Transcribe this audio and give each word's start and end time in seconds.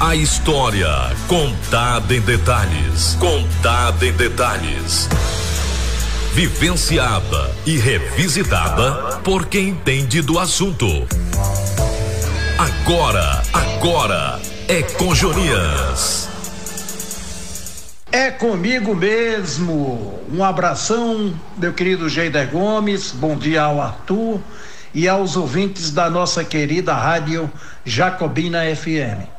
A 0.00 0.14
história 0.14 0.86
contada 1.26 2.14
em 2.14 2.20
detalhes. 2.20 3.16
Contada 3.18 4.06
em 4.06 4.12
detalhes. 4.12 5.08
Vivenciada 6.32 7.50
e 7.66 7.76
revisitada 7.76 9.18
por 9.24 9.46
quem 9.46 9.70
entende 9.70 10.22
do 10.22 10.38
assunto. 10.38 10.86
Agora, 12.56 13.42
agora 13.52 14.40
é 14.68 14.82
com 14.82 15.12
Jonias. 15.12 16.28
É 18.12 18.30
comigo 18.30 18.94
mesmo. 18.94 20.20
Um 20.32 20.44
abração, 20.44 21.34
meu 21.56 21.72
querido 21.72 22.08
Geider 22.08 22.48
Gomes. 22.48 23.10
Bom 23.10 23.36
dia 23.36 23.62
ao 23.62 23.82
Arthur 23.82 24.38
e 24.94 25.08
aos 25.08 25.36
ouvintes 25.36 25.90
da 25.90 26.08
nossa 26.08 26.44
querida 26.44 26.94
rádio 26.94 27.50
Jacobina 27.84 28.60
FM. 28.76 29.37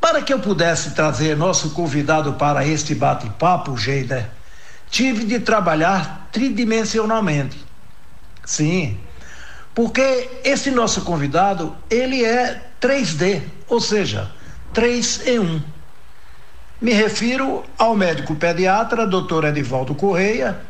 Para 0.00 0.22
que 0.22 0.32
eu 0.32 0.38
pudesse 0.38 0.92
trazer 0.92 1.36
nosso 1.36 1.70
convidado 1.70 2.34
para 2.34 2.66
este 2.66 2.94
bate-papo, 2.94 3.76
Geider, 3.76 4.28
tive 4.90 5.24
de 5.24 5.40
trabalhar 5.40 6.28
tridimensionalmente. 6.32 7.58
Sim, 8.44 8.98
porque 9.74 10.28
esse 10.44 10.70
nosso 10.70 11.02
convidado, 11.02 11.76
ele 11.90 12.24
é 12.24 12.62
3D, 12.80 13.42
ou 13.68 13.80
seja, 13.80 14.30
3 14.72 15.26
em 15.26 15.38
1. 15.38 15.62
Me 16.80 16.92
refiro 16.92 17.64
ao 17.76 17.96
médico 17.96 18.36
pediatra, 18.36 19.06
doutor 19.06 19.44
Edivaldo 19.44 19.94
Correia, 19.94 20.60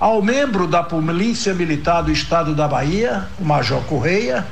ao 0.00 0.20
membro 0.22 0.66
da 0.66 0.82
Polícia 0.82 1.54
Militar 1.54 2.02
do 2.02 2.10
Estado 2.10 2.54
da 2.54 2.66
Bahia, 2.66 3.28
o 3.38 3.44
Major 3.44 3.82
Correia, 3.84 4.46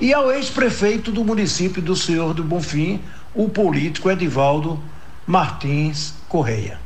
e 0.00 0.12
ao 0.12 0.30
ex-prefeito 0.32 1.12
do 1.12 1.24
município 1.24 1.80
do 1.80 1.94
Senhor 1.94 2.34
do 2.34 2.42
Bonfim, 2.42 3.00
o 3.34 3.48
político 3.48 4.10
Edivaldo 4.10 4.82
Martins 5.26 6.14
Correia. 6.28 6.78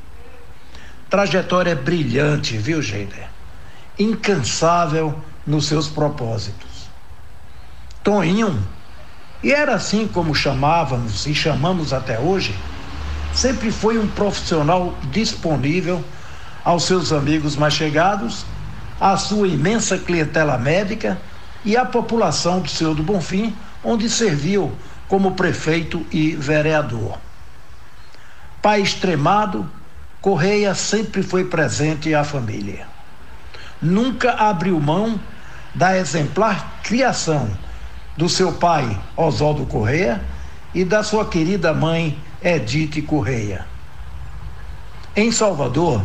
Trajetória 1.08 1.74
brilhante, 1.74 2.56
viu, 2.56 2.82
Geider? 2.82 3.28
Incansável 3.98 5.18
nos 5.46 5.66
seus 5.66 5.88
propósitos. 5.88 6.88
Toninho 8.02 8.62
e 9.42 9.52
era 9.52 9.74
assim 9.74 10.08
como 10.08 10.34
chamávamos 10.34 11.26
e 11.26 11.34
chamamos 11.34 11.92
até 11.92 12.18
hoje, 12.18 12.54
sempre 13.32 13.70
foi 13.70 13.98
um 13.98 14.06
profissional 14.08 14.94
disponível 15.10 16.02
aos 16.64 16.84
seus 16.84 17.12
amigos 17.12 17.54
mais 17.54 17.74
chegados, 17.74 18.44
à 19.00 19.16
sua 19.16 19.46
imensa 19.46 19.98
clientela 19.98 20.56
médica 20.58 21.18
e 21.66 21.76
à 21.76 21.84
população 21.84 22.60
do 22.60 22.70
Senhor 22.70 22.94
do 22.94 23.02
Bonfim, 23.02 23.54
onde 23.82 24.08
serviu 24.08 24.72
como 25.08 25.32
prefeito 25.32 26.06
e 26.12 26.34
vereador. 26.36 27.18
Pai 28.62 28.80
extremado, 28.80 29.68
Correia 30.20 30.74
sempre 30.74 31.22
foi 31.22 31.44
presente 31.44 32.14
à 32.14 32.24
família. 32.24 32.86
Nunca 33.82 34.32
abriu 34.32 34.80
mão 34.80 35.20
da 35.74 35.98
exemplar 35.98 36.80
criação 36.82 37.50
do 38.16 38.28
seu 38.28 38.52
pai, 38.52 38.98
Oswaldo 39.16 39.66
Correia, 39.66 40.22
e 40.72 40.84
da 40.84 41.02
sua 41.02 41.28
querida 41.28 41.74
mãe, 41.74 42.18
Edith 42.42 43.02
Correia. 43.02 43.66
Em 45.14 45.32
Salvador, 45.32 46.04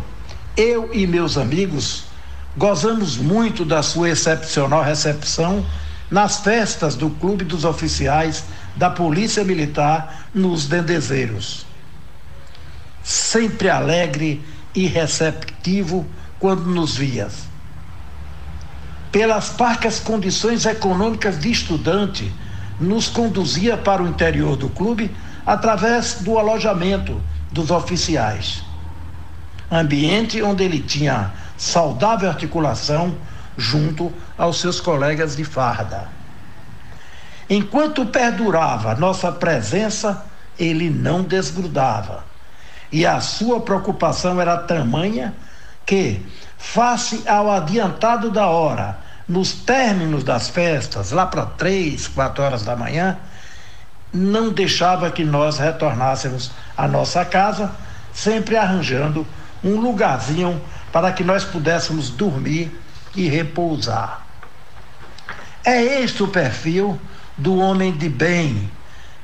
eu 0.57 0.89
e 0.91 1.05
meus 1.05 1.37
amigos 1.37 2.10
gozamos 2.57 3.17
muito 3.17 3.63
da 3.63 3.81
sua 3.81 4.09
excepcional 4.09 4.83
recepção 4.83 5.65
nas 6.09 6.39
festas 6.39 6.95
do 6.95 7.09
Clube 7.09 7.45
dos 7.45 7.63
Oficiais 7.63 8.43
da 8.75 8.89
Polícia 8.89 9.43
Militar 9.43 10.27
nos 10.33 10.67
Dendezeiros. 10.67 11.65
Sempre 13.03 13.69
alegre 13.69 14.43
e 14.75 14.85
receptivo 14.87 16.05
quando 16.39 16.65
nos 16.65 16.95
vias 16.95 17.51
pelas 19.11 19.49
parcas 19.49 19.99
condições 19.99 20.65
econômicas 20.65 21.37
de 21.39 21.51
estudante, 21.51 22.31
nos 22.79 23.07
conduzia 23.07 23.75
para 23.75 24.01
o 24.01 24.07
interior 24.07 24.55
do 24.55 24.69
clube 24.69 25.11
através 25.45 26.19
do 26.21 26.39
alojamento 26.39 27.21
dos 27.51 27.69
oficiais. 27.69 28.63
Ambiente 29.69 30.41
onde 30.41 30.63
ele 30.63 30.79
tinha 30.79 31.31
saudável 31.61 32.27
articulação 32.27 33.15
junto 33.55 34.11
aos 34.35 34.59
seus 34.59 34.81
colegas 34.81 35.35
de 35.35 35.43
farda. 35.43 36.09
Enquanto 37.47 38.03
perdurava 38.07 38.95
nossa 38.95 39.31
presença, 39.31 40.25
ele 40.57 40.89
não 40.89 41.21
desgrudava. 41.21 42.23
E 42.91 43.05
a 43.05 43.19
sua 43.21 43.61
preocupação 43.61 44.41
era 44.41 44.57
tamanha 44.57 45.35
que, 45.85 46.25
face 46.57 47.23
ao 47.27 47.51
adiantado 47.51 48.31
da 48.31 48.47
hora, 48.47 48.97
nos 49.27 49.53
términos 49.53 50.23
das 50.23 50.49
festas, 50.49 51.11
lá 51.11 51.27
para 51.27 51.45
três, 51.45 52.07
quatro 52.07 52.43
horas 52.43 52.63
da 52.63 52.75
manhã, 52.75 53.19
não 54.11 54.51
deixava 54.51 55.11
que 55.11 55.23
nós 55.23 55.59
retornássemos 55.59 56.51
à 56.75 56.87
nossa 56.87 57.23
casa, 57.23 57.71
sempre 58.11 58.57
arranjando 58.57 59.27
um 59.63 59.79
lugarzinho 59.79 60.59
para 60.91 61.11
que 61.11 61.23
nós 61.23 61.43
pudéssemos 61.43 62.09
dormir 62.09 62.71
e 63.15 63.27
repousar. 63.27 64.25
É 65.63 66.01
este 66.01 66.23
o 66.23 66.27
perfil 66.27 66.99
do 67.37 67.57
homem 67.57 67.91
de 67.91 68.09
bem 68.09 68.69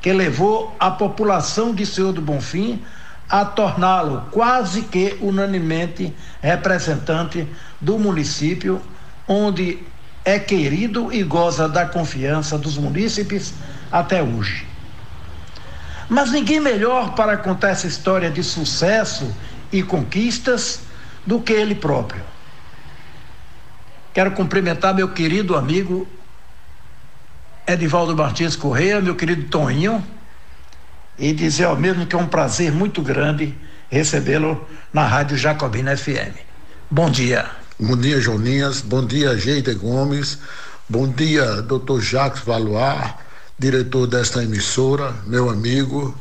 que 0.01 0.13
levou 0.13 0.75
a 0.79 0.91
população 0.91 1.73
de 1.73 1.85
Senhor 1.85 2.13
do 2.13 2.21
Bonfim 2.21 2.81
a 3.29 3.43
torná-lo 3.43 4.25
quase 4.31 4.83
que 4.83 5.17
unanimemente 5.19 6.13
representante 6.41 7.47
do 7.81 7.99
município, 7.99 8.81
onde 9.27 9.83
é 10.23 10.39
querido 10.39 11.11
e 11.11 11.23
goza 11.23 11.67
da 11.67 11.85
confiança 11.85 12.57
dos 12.57 12.77
munícipes 12.77 13.53
até 13.91 14.21
hoje. 14.23 14.65
Mas 16.07 16.31
ninguém 16.31 16.59
melhor 16.59 17.15
para 17.15 17.35
contar 17.35 17.69
essa 17.69 17.87
história 17.87 18.29
de 18.29 18.43
sucesso 18.43 19.35
e 19.71 19.83
conquistas 19.83 20.86
do 21.27 21.41
que 21.41 21.51
ele 21.51 21.75
próprio. 21.75 22.23
Quero 24.13 24.31
cumprimentar 24.31 24.95
meu 24.95 25.09
querido 25.09 25.55
amigo 25.55 26.07
Edivaldo 27.67 28.15
Martins 28.15 28.55
Correia, 28.55 29.01
meu 29.01 29.13
querido 29.13 29.43
Toninho, 29.43 30.01
e 31.19 31.33
dizer 31.33 31.65
ao 31.65 31.75
mesmo 31.75 32.05
que 32.05 32.15
é 32.15 32.17
um 32.17 32.27
prazer 32.27 32.71
muito 32.71 33.01
grande 33.01 33.53
recebê-lo 33.89 34.65
na 34.93 35.05
Rádio 35.05 35.37
Jacobina 35.37 35.95
FM. 35.95 36.33
Bom 36.89 37.09
dia. 37.09 37.45
Bom 37.77 37.97
dia, 37.97 38.21
Joninhas. 38.21 38.81
Bom 38.81 39.05
dia, 39.05 39.37
Geide 39.37 39.73
Gomes. 39.73 40.39
Bom 40.89 41.09
dia, 41.09 41.61
doutor 41.61 42.01
Jacques 42.01 42.41
Valois, 42.43 43.13
diretor 43.59 44.07
desta 44.07 44.41
emissora, 44.41 45.13
meu 45.25 45.49
amigo. 45.49 46.17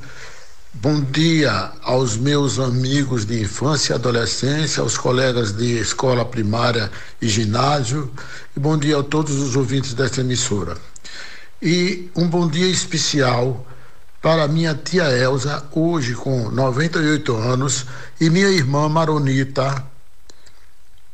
Bom 0.78 1.00
dia 1.00 1.72
aos 1.82 2.18
meus 2.18 2.58
amigos 2.58 3.24
de 3.24 3.40
infância 3.40 3.94
e 3.94 3.96
adolescência, 3.96 4.82
aos 4.82 4.98
colegas 4.98 5.50
de 5.50 5.78
escola 5.78 6.22
primária 6.22 6.90
e 7.20 7.26
ginásio, 7.26 8.12
e 8.54 8.60
bom 8.60 8.76
dia 8.76 8.98
a 8.98 9.02
todos 9.02 9.36
os 9.36 9.56
ouvintes 9.56 9.94
desta 9.94 10.20
emissora. 10.20 10.76
E 11.62 12.10
um 12.14 12.28
bom 12.28 12.46
dia 12.46 12.66
especial 12.66 13.66
para 14.20 14.46
minha 14.46 14.74
tia 14.74 15.04
Elza, 15.04 15.64
hoje 15.72 16.12
com 16.12 16.50
98 16.50 17.34
anos, 17.34 17.86
e 18.20 18.28
minha 18.28 18.50
irmã 18.50 18.86
Maronita, 18.86 19.82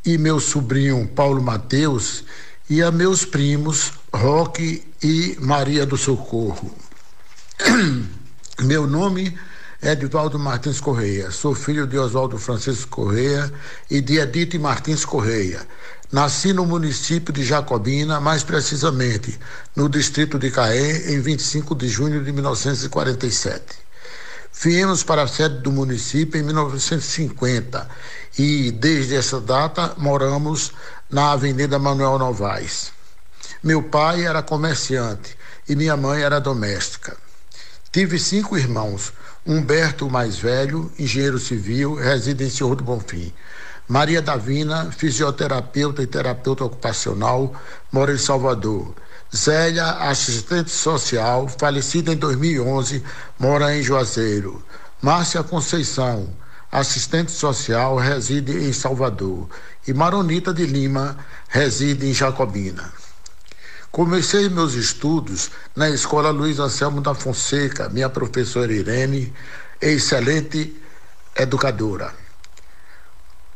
e 0.04 0.18
meu 0.18 0.40
sobrinho 0.40 1.06
Paulo 1.06 1.40
Mateus, 1.40 2.24
e 2.68 2.82
a 2.82 2.90
meus 2.90 3.24
primos 3.24 3.92
Roque 4.12 4.84
e 5.00 5.36
Maria 5.40 5.86
do 5.86 5.96
Socorro. 5.96 6.74
meu 8.60 8.88
nome 8.88 9.38
é 9.38 9.51
Edivaldo 9.82 10.38
Martins 10.38 10.80
Correia, 10.80 11.32
sou 11.32 11.56
filho 11.56 11.88
de 11.88 11.98
Oswaldo 11.98 12.38
Francisco 12.38 12.88
Correia 12.88 13.52
e 13.90 14.00
de 14.00 14.16
Edith 14.16 14.56
Martins 14.56 15.04
Correia. 15.04 15.66
Nasci 16.12 16.52
no 16.52 16.64
município 16.64 17.34
de 17.34 17.42
Jacobina, 17.42 18.20
mais 18.20 18.44
precisamente 18.44 19.36
no 19.74 19.88
distrito 19.88 20.38
de 20.38 20.52
Caé, 20.52 21.12
em 21.12 21.20
25 21.20 21.74
de 21.74 21.88
junho 21.88 22.22
de 22.22 22.30
1947. 22.30 23.64
Viemos 24.62 25.02
para 25.02 25.24
a 25.24 25.26
sede 25.26 25.58
do 25.58 25.72
município 25.72 26.40
em 26.40 26.44
1950 26.44 27.88
e, 28.38 28.70
desde 28.70 29.16
essa 29.16 29.40
data, 29.40 29.94
moramos 29.98 30.70
na 31.10 31.32
Avenida 31.32 31.76
Manuel 31.80 32.20
Novaes. 32.20 32.92
Meu 33.60 33.82
pai 33.82 34.24
era 34.24 34.44
comerciante 34.44 35.36
e 35.68 35.74
minha 35.74 35.96
mãe 35.96 36.22
era 36.22 36.40
doméstica. 36.40 37.16
Tive 37.90 38.18
cinco 38.18 38.56
irmãos: 38.56 39.12
Humberto, 39.44 40.08
mais 40.08 40.36
velho, 40.36 40.92
engenheiro 40.96 41.36
civil, 41.36 41.94
reside 41.94 42.44
em 42.44 42.50
Senhor 42.50 42.76
do 42.76 42.84
Bonfim. 42.84 43.32
Maria 43.88 44.22
Davina, 44.22 44.92
fisioterapeuta 44.92 46.00
e 46.00 46.06
terapeuta 46.06 46.64
ocupacional, 46.64 47.52
mora 47.90 48.12
em 48.12 48.18
Salvador. 48.18 48.94
Zélia, 49.34 49.84
assistente 49.84 50.70
social, 50.70 51.48
falecida 51.48 52.12
em 52.12 52.16
2011, 52.16 53.02
mora 53.36 53.74
em 53.74 53.82
Juazeiro. 53.82 54.64
Márcia 55.00 55.42
Conceição, 55.42 56.32
assistente 56.70 57.32
social, 57.32 57.96
reside 57.96 58.52
em 58.52 58.72
Salvador. 58.72 59.48
E 59.88 59.92
Maronita 59.92 60.54
de 60.54 60.66
Lima, 60.66 61.18
reside 61.48 62.06
em 62.08 62.14
Jacobina. 62.14 63.01
Comecei 63.92 64.48
meus 64.48 64.72
estudos 64.72 65.50
na 65.76 65.90
Escola 65.90 66.30
Luiz 66.30 66.58
Anselmo 66.58 67.02
da 67.02 67.14
Fonseca, 67.14 67.90
minha 67.90 68.08
professora 68.08 68.72
Irene, 68.72 69.30
excelente 69.78 70.74
educadora. 71.36 72.10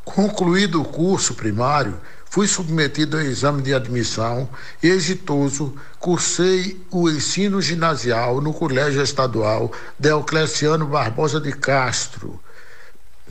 Concluído 0.05 0.83
o 0.83 0.85
curso 0.85 1.33
primário, 1.33 1.99
fui 2.29 2.47
submetido 2.47 3.17
ao 3.17 3.23
exame 3.23 3.63
de 3.63 3.73
admissão 3.73 4.47
e, 4.83 4.89
exitoso, 4.89 5.75
cursei 5.99 6.85
o 6.91 7.09
ensino 7.09 7.63
ginasial 7.63 8.39
no 8.43 8.53
Colégio 8.53 9.01
Estadual 9.01 9.73
Deocleciano 9.99 10.87
Barbosa 10.87 11.41
de 11.41 11.53
Castro. 11.53 12.39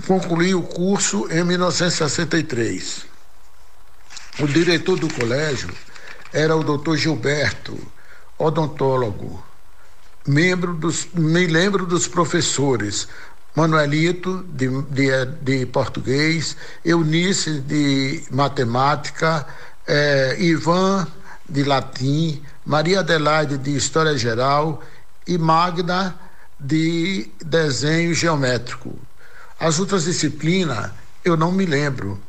Concluí 0.07 0.55
o 0.55 0.63
curso 0.63 1.27
em 1.29 1.43
1963. 1.43 3.05
O 4.39 4.47
diretor 4.47 4.97
do 4.97 5.07
colégio 5.13 5.69
era 6.35 6.53
o 6.53 6.63
doutor 6.63 6.97
Gilberto, 6.97 7.79
odontólogo. 8.37 9.41
Membro 10.27 10.73
dos, 10.73 11.07
me 11.13 11.47
lembro 11.47 11.85
dos 11.85 12.09
professores 12.09 13.07
Manuelito, 13.55 14.43
de, 14.49 14.67
de, 14.83 15.25
de 15.41 15.65
português, 15.67 16.57
Eunice, 16.83 17.61
de 17.61 18.21
matemática, 18.29 19.47
eh, 19.87 20.35
Ivan, 20.39 21.07
de 21.47 21.63
latim, 21.63 22.43
Maria 22.65 22.99
Adelaide, 22.99 23.57
de 23.57 23.73
história 23.73 24.17
geral 24.17 24.83
e 25.25 25.37
Magda, 25.37 26.13
de 26.59 27.31
desenho 27.45 28.13
geométrico. 28.13 28.93
As 29.57 29.79
outras 29.79 30.03
disciplinas 30.03 30.91
eu 31.23 31.37
não 31.37 31.49
me 31.53 31.65
lembro. 31.65 32.19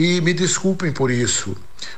E 0.00 0.18
me 0.22 0.32
desculpem 0.32 0.90
por 0.90 1.10
isso, 1.10 1.54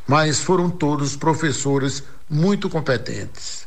mas 0.09 0.41
foram 0.41 0.69
todos 0.69 1.15
professores 1.15 2.03
muito 2.29 2.69
competentes. 2.69 3.65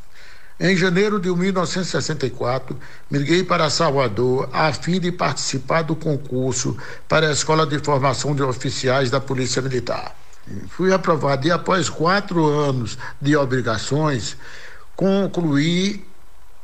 Em 0.60 0.76
janeiro 0.76 1.18
de 1.18 1.30
1964, 1.30 2.78
migrei 3.10 3.42
para 3.42 3.70
Salvador 3.70 4.50
a 4.52 4.70
fim 4.74 5.00
de 5.00 5.10
participar 5.10 5.80
do 5.80 5.96
concurso 5.96 6.76
para 7.08 7.28
a 7.28 7.32
Escola 7.32 7.66
de 7.66 7.78
Formação 7.78 8.34
de 8.34 8.42
Oficiais 8.42 9.10
da 9.10 9.22
Polícia 9.22 9.62
Militar. 9.62 10.14
Fui 10.68 10.92
aprovado 10.92 11.46
e, 11.46 11.50
após 11.50 11.88
quatro 11.88 12.44
anos 12.44 12.98
de 13.18 13.34
obrigações, 13.34 14.36
concluí 14.94 16.06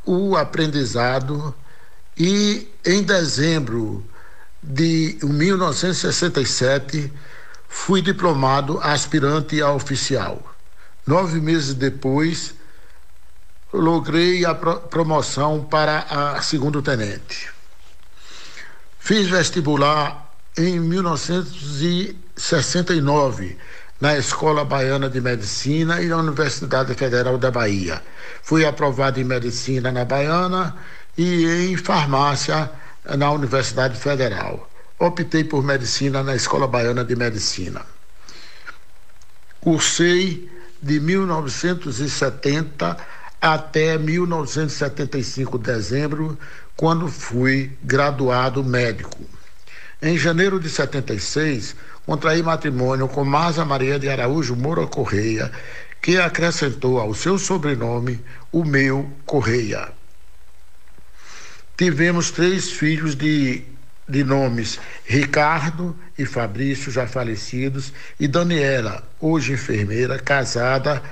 o 0.04 0.36
aprendizado 0.36 1.54
e, 2.18 2.68
em 2.84 3.02
dezembro 3.02 4.04
de 4.62 5.16
1967, 5.22 7.10
fui 7.72 8.00
diplomado 8.02 8.78
aspirante 8.82 9.62
a 9.62 9.72
oficial. 9.72 10.42
Nove 11.06 11.40
meses 11.40 11.72
depois, 11.72 12.54
logrei 13.72 14.44
a 14.44 14.54
promoção 14.54 15.64
para 15.64 16.00
a 16.00 16.42
segundo 16.42 16.82
tenente. 16.82 17.48
Fiz 18.98 19.26
vestibular 19.26 20.36
em 20.56 20.78
1969 20.78 23.56
na 23.98 24.18
Escola 24.18 24.66
Baiana 24.66 25.08
de 25.08 25.20
Medicina 25.20 26.02
e 26.02 26.08
na 26.08 26.18
Universidade 26.18 26.94
Federal 26.94 27.38
da 27.38 27.50
Bahia. 27.50 28.02
Fui 28.42 28.66
aprovado 28.66 29.18
em 29.18 29.24
medicina 29.24 29.90
na 29.90 30.04
Baiana 30.04 30.76
e 31.16 31.70
em 31.70 31.76
farmácia 31.76 32.70
na 33.16 33.32
Universidade 33.32 33.98
Federal. 33.98 34.71
Optei 35.02 35.42
por 35.42 35.64
medicina 35.64 36.22
na 36.22 36.36
Escola 36.36 36.68
Baiana 36.68 37.04
de 37.04 37.16
Medicina. 37.16 37.84
Cursei 39.60 40.48
de 40.80 41.00
1970 41.00 42.96
até 43.40 43.98
1975, 43.98 45.58
dezembro, 45.58 46.38
quando 46.76 47.08
fui 47.08 47.76
graduado 47.82 48.62
médico. 48.62 49.18
Em 50.00 50.16
janeiro 50.16 50.60
de 50.60 50.70
76, 50.70 51.74
contraí 52.06 52.40
matrimônio 52.40 53.08
com 53.08 53.24
Marza 53.24 53.64
Maria 53.64 53.98
de 53.98 54.08
Araújo 54.08 54.54
Moura 54.54 54.86
Correia, 54.86 55.50
que 56.00 56.16
acrescentou 56.16 57.00
ao 57.00 57.12
seu 57.12 57.38
sobrenome 57.38 58.20
o 58.52 58.64
meu 58.64 59.10
Correia. 59.26 59.90
Tivemos 61.76 62.30
três 62.30 62.70
filhos 62.70 63.16
de, 63.16 63.64
de 64.12 64.22
nomes 64.22 64.78
Ricardo 65.06 65.96
e 66.18 66.26
Fabrício, 66.26 66.92
já 66.92 67.06
falecidos, 67.06 67.92
e 68.20 68.28
Daniela, 68.28 69.02
hoje 69.18 69.54
enfermeira, 69.54 70.18
casada 70.18 71.02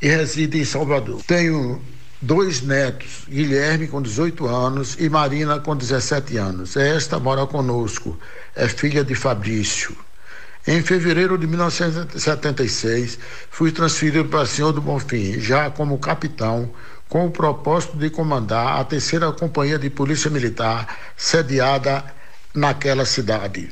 e 0.00 0.08
reside 0.08 0.58
em 0.58 0.64
Salvador. 0.64 1.22
Tenho 1.26 1.80
dois 2.20 2.62
netos, 2.62 3.24
Guilherme 3.28 3.86
com 3.86 4.00
18 4.00 4.46
anos 4.46 4.96
e 4.98 5.08
Marina 5.08 5.60
com 5.60 5.76
17 5.76 6.38
anos. 6.38 6.76
Esta 6.76 7.20
mora 7.20 7.46
conosco, 7.46 8.18
é 8.54 8.66
filha 8.66 9.04
de 9.04 9.14
Fabrício. 9.14 9.94
Em 10.66 10.82
fevereiro 10.82 11.38
de 11.38 11.46
1976, 11.46 13.18
fui 13.50 13.70
transferido 13.70 14.24
para 14.24 14.40
o 14.40 14.46
Senhor 14.46 14.72
do 14.72 14.80
Bonfim, 14.80 15.38
já 15.38 15.70
como 15.70 15.96
capitão, 15.98 16.70
com 17.08 17.26
o 17.26 17.30
propósito 17.30 17.96
de 17.96 18.10
comandar 18.10 18.80
a 18.80 18.84
terceira 18.84 19.30
companhia 19.30 19.78
de 19.78 19.88
polícia 19.88 20.28
militar 20.28 21.12
sediada 21.16 22.16
naquela 22.56 23.04
cidade. 23.04 23.70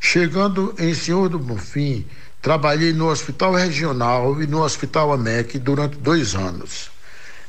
Chegando 0.00 0.74
em 0.78 0.94
Senhor 0.94 1.28
do 1.28 1.38
Bonfim, 1.38 2.06
Trabalhei 2.42 2.94
no 2.94 3.08
Hospital 3.08 3.52
Regional 3.52 4.40
e 4.40 4.46
no 4.46 4.62
Hospital 4.62 5.12
AMEC 5.12 5.58
durante 5.58 5.98
dois 5.98 6.34
anos. 6.34 6.90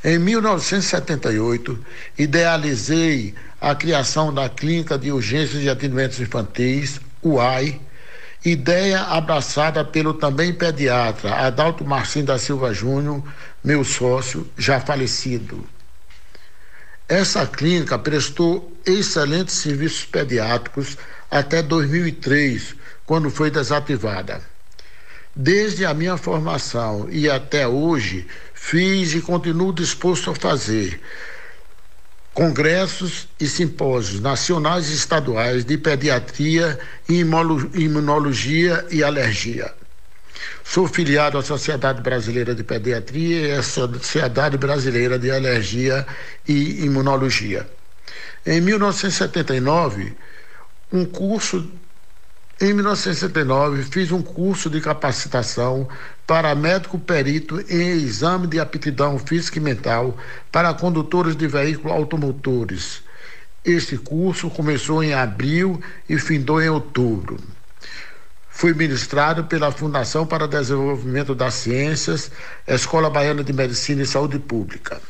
Em 0.04 0.20
1978, 0.20 1.80
idealizei 2.18 3.34
a 3.62 3.74
criação 3.74 4.34
da 4.34 4.50
Clínica 4.50 4.98
de 4.98 5.10
Urgências 5.10 5.64
e 5.64 5.70
Atendimentos 5.70 6.20
Infantis, 6.20 7.00
UAI, 7.24 7.80
ideia 8.44 9.02
abraçada 9.04 9.86
pelo 9.86 10.14
também 10.14 10.52
pediatra 10.52 11.36
Adalto 11.36 11.86
Marcinho 11.86 12.26
da 12.26 12.38
Silva 12.38 12.74
Júnior, 12.74 13.24
meu 13.64 13.86
sócio, 13.86 14.50
já 14.58 14.82
falecido. 14.82 15.66
Essa 17.08 17.48
clínica 17.48 17.98
prestou 17.98 18.71
excelentes 18.86 19.56
serviços 19.56 20.06
pediátricos 20.06 20.98
até 21.30 21.62
2003, 21.62 22.76
quando 23.06 23.30
foi 23.30 23.50
desativada. 23.50 24.42
Desde 25.36 25.86
a 25.86 25.94
minha 25.94 26.18
formação 26.18 27.08
e 27.10 27.30
até 27.30 27.68
hoje, 27.68 28.28
fiz 28.54 29.14
e 29.14 29.22
continuo 29.22 29.74
disposto 29.74 30.30
a 30.32 30.36
fazer 30.36 31.00
congressos 32.34 33.28
e 33.40 33.48
simpósios 33.48 34.20
nacionais 34.20 34.90
e 34.90 34.94
estaduais 34.94 35.66
de 35.66 35.78
pediatria, 35.78 36.80
imunologia 37.08 38.86
e 38.90 39.04
alergia. 39.04 39.74
Sou 40.64 40.88
filiado 40.88 41.38
à 41.38 41.44
Sociedade 41.44 42.02
Brasileira 42.02 42.56
de 42.56 42.64
Pediatria 42.64 43.48
e 43.48 43.52
à 43.52 43.64
Sociedade 43.64 44.58
Brasileira 44.58 45.20
de 45.20 45.30
Alergia 45.30 46.06
e 46.48 46.86
Imunologia. 46.86 47.68
Em 48.46 48.60
1979, 48.62 50.16
um 50.92 51.06
curso 51.06 51.72
em 52.62 52.74
1979, 52.74 53.82
fiz 53.82 54.12
um 54.12 54.22
curso 54.22 54.70
de 54.70 54.80
capacitação 54.80 55.90
para 56.28 56.54
médico 56.54 57.00
perito 57.00 57.60
em 57.68 57.90
exame 57.94 58.46
de 58.46 58.60
aptidão 58.60 59.18
física 59.18 59.58
e 59.58 59.62
mental 59.62 60.16
para 60.52 60.72
condutores 60.72 61.36
de 61.36 61.48
veículos 61.48 61.92
automotores. 61.92 63.02
Este 63.66 63.98
curso 63.98 64.48
começou 64.52 65.04
em 65.04 65.12
abril 65.12 65.82
e 66.08 66.20
findou 66.20 66.62
em 66.62 66.70
outubro. 66.70 67.40
Foi 68.48 68.76
ministrado 68.76 69.46
pela 69.46 69.72
Fundação 69.72 70.28
para 70.28 70.48
Desenvolvimento 70.48 71.34
das 71.34 71.56
Ciências, 71.56 72.30
Escola 72.68 73.10
Baiana 73.10 73.44
de 73.44 73.54
Medicina 73.54 74.04
e 74.04 74.06
Saúde 74.06 74.38
Pública. 74.38 75.02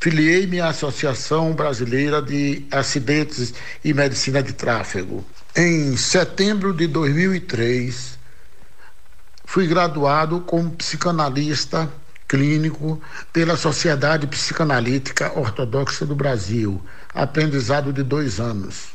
Filiei-me 0.00 0.60
à 0.60 0.68
Associação 0.68 1.52
Brasileira 1.52 2.22
de 2.22 2.64
Acidentes 2.70 3.52
e 3.84 3.92
Medicina 3.92 4.40
de 4.40 4.52
Tráfego. 4.52 5.26
Em 5.56 5.96
setembro 5.96 6.72
de 6.72 6.86
2003, 6.86 8.16
fui 9.44 9.66
graduado 9.66 10.38
como 10.42 10.70
psicanalista 10.70 11.92
clínico 12.28 13.02
pela 13.32 13.56
Sociedade 13.56 14.28
Psicanalítica 14.28 15.36
Ortodoxa 15.36 16.06
do 16.06 16.14
Brasil, 16.14 16.80
aprendizado 17.12 17.92
de 17.92 18.04
dois 18.04 18.38
anos. 18.38 18.90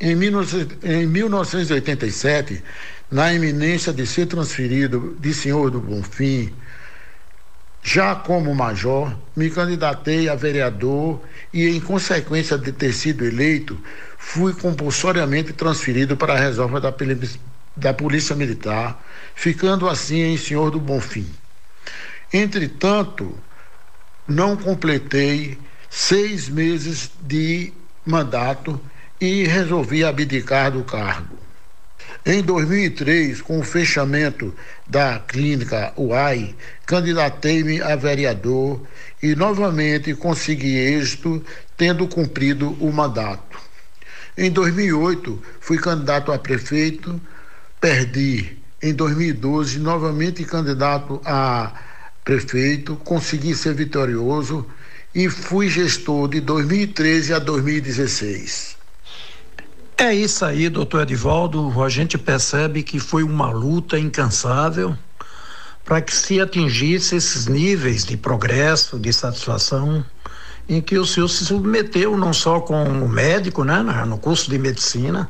Em 0.00 0.14
1987, 0.14 2.62
na 3.10 3.34
iminência 3.34 3.92
de 3.92 4.06
ser 4.06 4.26
transferido 4.26 5.16
de 5.18 5.34
senhor 5.34 5.72
do 5.72 5.80
Bonfim, 5.80 6.54
já 7.82 8.14
como 8.14 8.54
major, 8.54 9.16
me 9.34 9.50
candidatei 9.50 10.28
a 10.28 10.34
vereador 10.34 11.20
e, 11.52 11.68
em 11.68 11.80
consequência 11.80 12.58
de 12.58 12.72
ter 12.72 12.92
sido 12.92 13.24
eleito, 13.24 13.78
fui 14.18 14.52
compulsoriamente 14.52 15.52
transferido 15.52 16.16
para 16.16 16.34
a 16.34 16.38
reserva 16.38 16.80
da, 16.80 16.94
da 17.76 17.94
Polícia 17.94 18.36
Militar, 18.36 19.02
ficando 19.34 19.88
assim 19.88 20.20
em 20.20 20.36
Senhor 20.36 20.70
do 20.70 20.78
Bonfim. 20.78 21.26
Entretanto, 22.32 23.36
não 24.28 24.56
completei 24.56 25.58
seis 25.88 26.48
meses 26.48 27.10
de 27.20 27.72
mandato 28.04 28.80
e 29.20 29.44
resolvi 29.44 30.04
abdicar 30.04 30.70
do 30.70 30.84
cargo. 30.84 31.36
Em 32.24 32.42
2003, 32.42 33.40
com 33.40 33.60
o 33.60 33.62
fechamento 33.62 34.54
da 34.86 35.18
clínica 35.18 35.94
UAI, 35.96 36.54
candidatei-me 36.84 37.80
a 37.80 37.96
vereador 37.96 38.82
e 39.22 39.34
novamente 39.34 40.14
consegui 40.14 40.76
êxito, 40.76 41.42
tendo 41.78 42.06
cumprido 42.06 42.76
o 42.78 42.92
mandato. 42.92 43.58
Em 44.36 44.50
2008, 44.50 45.42
fui 45.60 45.78
candidato 45.78 46.30
a 46.30 46.38
prefeito, 46.38 47.18
perdi. 47.80 48.58
Em 48.82 48.92
2012, 48.92 49.78
novamente 49.78 50.44
candidato 50.44 51.22
a 51.24 51.72
prefeito, 52.22 52.96
consegui 52.96 53.54
ser 53.54 53.72
vitorioso 53.74 54.66
e 55.14 55.28
fui 55.30 55.70
gestor 55.70 56.28
de 56.28 56.40
2013 56.40 57.32
a 57.32 57.38
2016. 57.38 58.79
É 60.02 60.14
isso 60.14 60.46
aí, 60.46 60.70
doutor 60.70 61.02
Edivaldo. 61.02 61.84
A 61.84 61.90
gente 61.90 62.16
percebe 62.16 62.82
que 62.82 62.98
foi 62.98 63.22
uma 63.22 63.50
luta 63.50 63.98
incansável 63.98 64.96
para 65.84 66.00
que 66.00 66.16
se 66.16 66.40
atingisse 66.40 67.16
esses 67.16 67.46
níveis 67.46 68.06
de 68.06 68.16
progresso, 68.16 68.98
de 68.98 69.12
satisfação, 69.12 70.02
em 70.66 70.80
que 70.80 70.96
o 70.96 71.04
senhor 71.04 71.28
se 71.28 71.44
submeteu 71.44 72.16
não 72.16 72.32
só 72.32 72.60
como 72.60 73.06
médico, 73.06 73.62
né, 73.62 73.82
no 74.06 74.16
curso 74.16 74.50
de 74.50 74.58
medicina, 74.58 75.28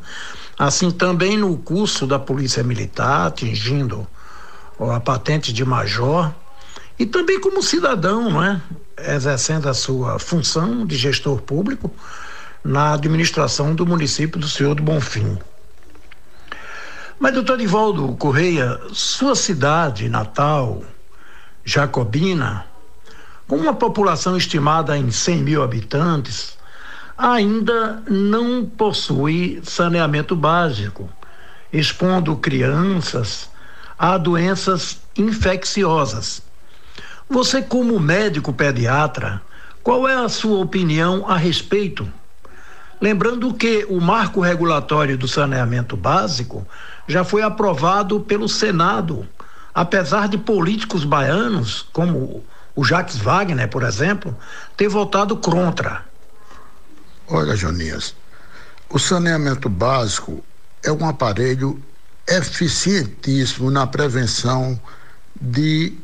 assim 0.57 0.93
também 0.93 1.37
no 1.37 1.59
curso 1.59 2.07
da 2.07 2.21
Polícia 2.21 2.63
Militar, 2.63 3.27
atingindo 3.27 4.07
a 4.79 5.01
patente 5.01 5.53
de 5.53 5.65
major, 5.65 6.33
e 6.97 7.05
também 7.05 7.41
como 7.41 7.61
cidadão, 7.61 8.41
né, 8.41 8.63
exercendo 8.97 9.69
a 9.69 9.75
sua 9.75 10.21
função 10.21 10.87
de 10.87 10.97
gestor 10.97 11.43
público 11.43 11.93
na 12.65 12.95
administração 12.95 13.75
do 13.75 13.87
município 13.87 14.39
do 14.39 14.49
Senhor 14.49 14.75
do 14.75 14.83
Bonfim. 14.83 15.39
Mas, 17.19 17.35
doutor 17.35 17.59
Divaldo 17.59 18.15
Correia, 18.17 18.81
sua 18.93 19.35
cidade 19.35 20.09
natal, 20.09 20.83
Jacobina, 21.65 22.65
com 23.47 23.57
uma 23.57 23.75
população 23.75 24.37
estimada 24.37 24.97
em 24.97 25.11
100 25.11 25.37
mil 25.43 25.63
habitantes, 25.63 26.57
ainda 27.19 28.03
não 28.09 28.65
possui 28.65 29.61
saneamento 29.63 30.35
básico, 30.35 31.11
expondo 31.73 32.37
crianças 32.37 33.51
a 33.99 34.17
doenças 34.17 34.99
infecciosas. 35.15 36.41
Você, 37.29 37.61
como 37.61 38.01
médico 38.01 38.53
pediatra, 38.53 39.43
qual 39.83 40.09
é 40.09 40.15
a 40.15 40.29
sua 40.29 40.59
opinião 40.59 41.29
a 41.29 41.37
respeito? 41.37 42.11
Lembrando 43.01 43.55
que 43.55 43.87
o 43.89 44.01
marco 44.01 44.41
regulatório 44.41 45.17
do 45.17 45.27
saneamento 45.27 45.97
básico 45.97 46.67
já 47.09 47.25
foi 47.25 47.43
aprovado 47.43 48.21
pelo 48.21 48.49
Senado, 48.49 49.27
apesar 49.75 50.29
de 50.29 50.37
políticos 50.37 51.05
baianos, 51.05 51.89
como 51.93 52.45
o 52.77 52.85
Jacques 52.85 53.17
Wagner, 53.17 53.69
por 53.69 53.83
exemplo, 53.83 54.37
ter 54.77 54.89
votado 54.89 55.37
contra. 55.37 56.05
Olha, 57.27 57.57
Jonias, 57.57 58.15
o 58.91 58.99
saneamento 58.99 59.69
básico 59.69 60.45
é 60.83 60.93
um 60.93 61.09
aparelho 61.09 61.83
eficientíssimo 62.29 63.71
na 63.71 63.87
prevenção 63.87 64.79
de 65.41 65.97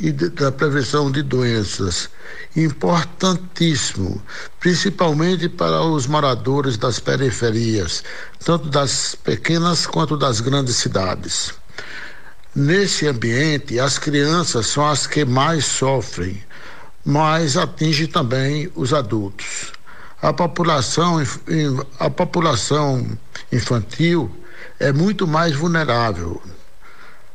e 0.00 0.10
da 0.12 0.50
prevenção 0.50 1.10
de 1.10 1.22
doenças. 1.22 2.08
Importantíssimo, 2.56 4.20
principalmente 4.58 5.48
para 5.48 5.82
os 5.82 6.06
moradores 6.06 6.76
das 6.76 6.98
periferias, 6.98 8.02
tanto 8.42 8.68
das 8.68 9.14
pequenas 9.14 9.86
quanto 9.86 10.16
das 10.16 10.40
grandes 10.40 10.76
cidades. 10.76 11.52
Nesse 12.54 13.06
ambiente, 13.06 13.78
as 13.78 13.98
crianças 13.98 14.66
são 14.66 14.86
as 14.86 15.06
que 15.06 15.24
mais 15.24 15.66
sofrem, 15.66 16.42
mas 17.04 17.56
atinge 17.56 18.06
também 18.06 18.70
os 18.74 18.92
adultos. 18.92 19.72
A 20.22 20.32
população, 20.32 21.22
a 21.98 22.10
população 22.10 23.06
infantil 23.52 24.30
é 24.78 24.92
muito 24.92 25.26
mais 25.26 25.54
vulnerável 25.54 26.42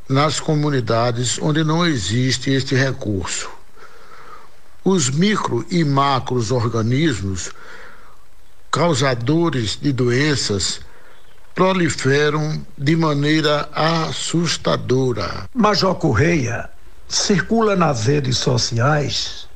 nas 0.07 0.39
comunidades 0.39 1.39
onde 1.41 1.63
não 1.63 1.85
existe 1.85 2.51
este 2.51 2.75
recurso. 2.75 3.49
Os 4.83 5.09
micro 5.09 5.65
e 5.69 5.83
macros 5.83 6.51
organismos 6.51 7.51
causadores 8.71 9.79
de 9.81 9.91
doenças 9.91 10.79
proliferam 11.55 12.63
de 12.77 12.95
maneira 12.95 13.67
assustadora. 13.73 15.49
Major 15.55 15.95
Correia, 15.95 16.69
circula 17.07 17.75
nas 17.75 18.05
redes 18.05 18.37
sociais 18.37 19.47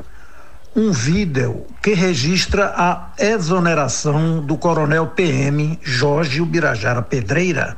um 0.75 0.91
vídeo 0.91 1.65
que 1.82 1.94
registra 1.94 2.74
a 2.75 3.12
exoneração 3.18 4.39
do 4.46 4.58
coronel 4.58 5.08
PM 5.08 5.77
Jorge 5.84 6.41
Ubirajara 6.41 7.01
Pedreira 7.01 7.77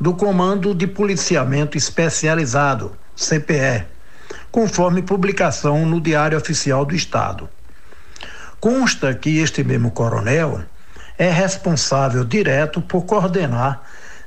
do 0.00 0.14
Comando 0.14 0.74
de 0.74 0.86
Policiamento 0.86 1.76
Especializado, 1.76 2.96
CPE, 3.16 3.86
conforme 4.50 5.02
publicação 5.02 5.86
no 5.86 6.00
Diário 6.00 6.36
Oficial 6.36 6.84
do 6.84 6.94
Estado. 6.94 7.48
Consta 8.60 9.14
que 9.14 9.38
este 9.38 9.62
mesmo 9.62 9.90
coronel 9.90 10.62
é 11.18 11.30
responsável 11.30 12.24
direto 12.24 12.80
por 12.80 13.02
coordenar 13.02 13.82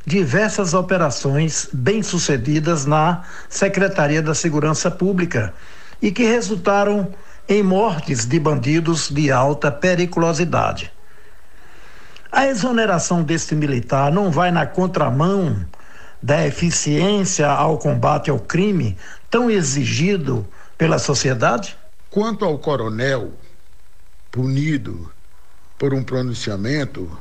diversas 0.05 0.74
operações 0.74 1.67
bem-sucedidas 1.74 2.86
na 2.86 3.24
Secretaria 3.50 4.21
da 4.21 4.33
Segurança 4.33 4.89
Pública 4.89 5.53
e 6.01 6.12
que 6.12 6.24
resultaram 6.24 7.12
em 7.50 7.62
mortes 7.62 8.25
de 8.25 8.39
bandidos 8.39 9.09
de 9.09 9.31
alta 9.31 9.69
periculosidade. 9.69 10.91
A 12.31 12.48
exoneração 12.48 13.24
desse 13.24 13.55
militar 13.55 14.12
não 14.12 14.29
vai 14.29 14.51
na 14.51 14.65
contramão 14.65 15.65
da 16.22 16.46
eficiência 16.46 17.48
ao 17.48 17.77
combate 17.77 18.29
ao 18.29 18.39
crime 18.39 18.98
tão 19.29 19.50
exigido 19.50 20.48
pela 20.77 21.00
sociedade? 21.00 21.77
Quanto 22.10 22.43
ao 22.46 22.57
coronel 22.57 23.31
punido 24.31 25.12
por 25.77 25.93
um 25.93 26.03
pronunciamento, 26.03 27.17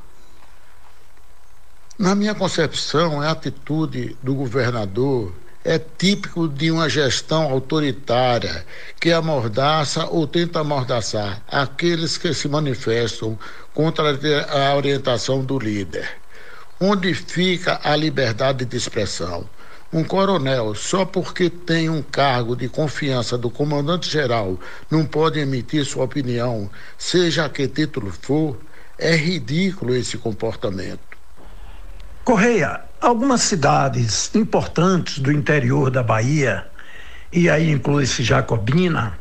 na 1.99 2.15
minha 2.15 2.35
concepção, 2.35 3.23
é 3.23 3.29
a 3.29 3.33
atitude 3.33 4.17
do 4.23 4.35
governador 4.35 5.33
é 5.67 5.81
típico 5.81 6.47
de 6.47 6.71
uma 6.71 6.89
gestão 6.89 7.51
autoritária 7.51 8.65
que 9.01 9.11
amordaça 9.11 10.07
ou 10.07 10.25
tenta 10.25 10.61
amordaçar 10.61 11.43
aqueles 11.49 12.17
que 12.17 12.33
se 12.33 12.47
manifestam 12.47 13.37
contra 13.75 14.17
a 14.49 14.77
orientação 14.77 15.45
do 15.45 15.59
líder. 15.59 16.09
Onde 16.81 17.13
fica 17.15 17.81
a 17.83 17.97
liberdade 17.97 18.65
de 18.65 18.77
expressão? 18.77 19.51
Um 19.93 20.05
coronel, 20.05 20.73
só 20.77 21.05
porque 21.05 21.51
tem 21.51 21.91
um 21.91 22.01
cargo 22.01 22.55
de 22.55 22.69
confiança 22.69 23.37
do 23.37 23.51
comandante-geral, 23.51 24.61
não 24.89 25.05
pode 25.05 25.41
emitir 25.41 25.85
sua 25.85 26.05
opinião, 26.05 26.71
seja 26.97 27.45
a 27.45 27.49
que 27.49 27.67
título 27.67 28.13
for, 28.23 28.57
é 28.97 29.17
ridículo 29.17 29.97
esse 29.97 30.17
comportamento. 30.17 31.01
Correia, 32.25 32.86
algumas 33.01 33.43
cidades 33.43 34.35
importantes 34.35 35.19
do 35.19 35.31
interior 35.31 35.91
da 35.91 36.03
Bahia, 36.03 36.67
e 37.33 37.49
aí 37.49 37.71
inclui-se 37.71 38.23
Jacobina, 38.23 39.19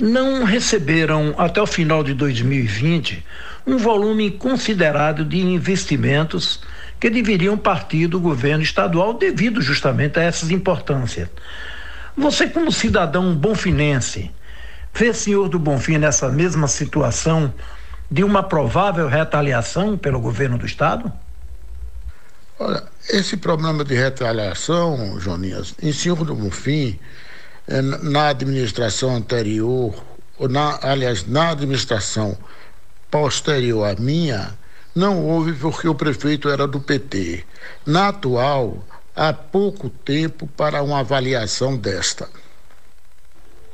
não 0.00 0.44
receberam 0.44 1.34
até 1.38 1.60
o 1.62 1.66
final 1.66 2.02
de 2.02 2.14
2020 2.14 3.24
um 3.66 3.76
volume 3.76 4.30
considerado 4.30 5.24
de 5.24 5.38
investimentos 5.38 6.60
que 6.98 7.08
deveriam 7.08 7.56
partir 7.56 8.06
do 8.06 8.18
governo 8.18 8.62
estadual 8.62 9.14
devido 9.14 9.62
justamente 9.62 10.18
a 10.18 10.22
essas 10.22 10.50
importâncias. 10.50 11.28
Você, 12.16 12.48
como 12.48 12.70
cidadão 12.70 13.34
bonfinense, 13.34 14.30
vê 14.94 15.12
senhor 15.12 15.48
do 15.48 15.58
Bonfim 15.58 15.98
nessa 15.98 16.28
mesma 16.28 16.68
situação 16.68 17.52
de 18.10 18.22
uma 18.22 18.42
provável 18.42 19.08
retaliação 19.08 19.96
pelo 19.96 20.20
governo 20.20 20.56
do 20.56 20.66
estado? 20.66 21.12
Olha, 22.58 22.84
esse 23.08 23.36
problema 23.36 23.84
de 23.84 23.94
retaliação, 23.94 25.18
Joninhas, 25.18 25.74
em 25.82 25.92
Senhor 25.92 26.24
do 26.24 26.34
Bonfim, 26.34 26.98
eh, 27.66 27.82
na 27.82 28.28
administração 28.28 29.16
anterior, 29.16 29.94
ou 30.38 30.48
na, 30.48 30.78
aliás, 30.82 31.26
na 31.26 31.50
administração 31.50 32.38
posterior 33.10 33.84
à 33.84 34.00
minha, 34.00 34.56
não 34.94 35.24
houve 35.24 35.52
porque 35.54 35.88
o 35.88 35.94
prefeito 35.94 36.48
era 36.48 36.66
do 36.66 36.80
PT. 36.80 37.44
Na 37.84 38.08
atual, 38.08 38.84
há 39.16 39.32
pouco 39.32 39.88
tempo 39.88 40.46
para 40.46 40.82
uma 40.82 41.00
avaliação 41.00 41.76
desta. 41.76 42.28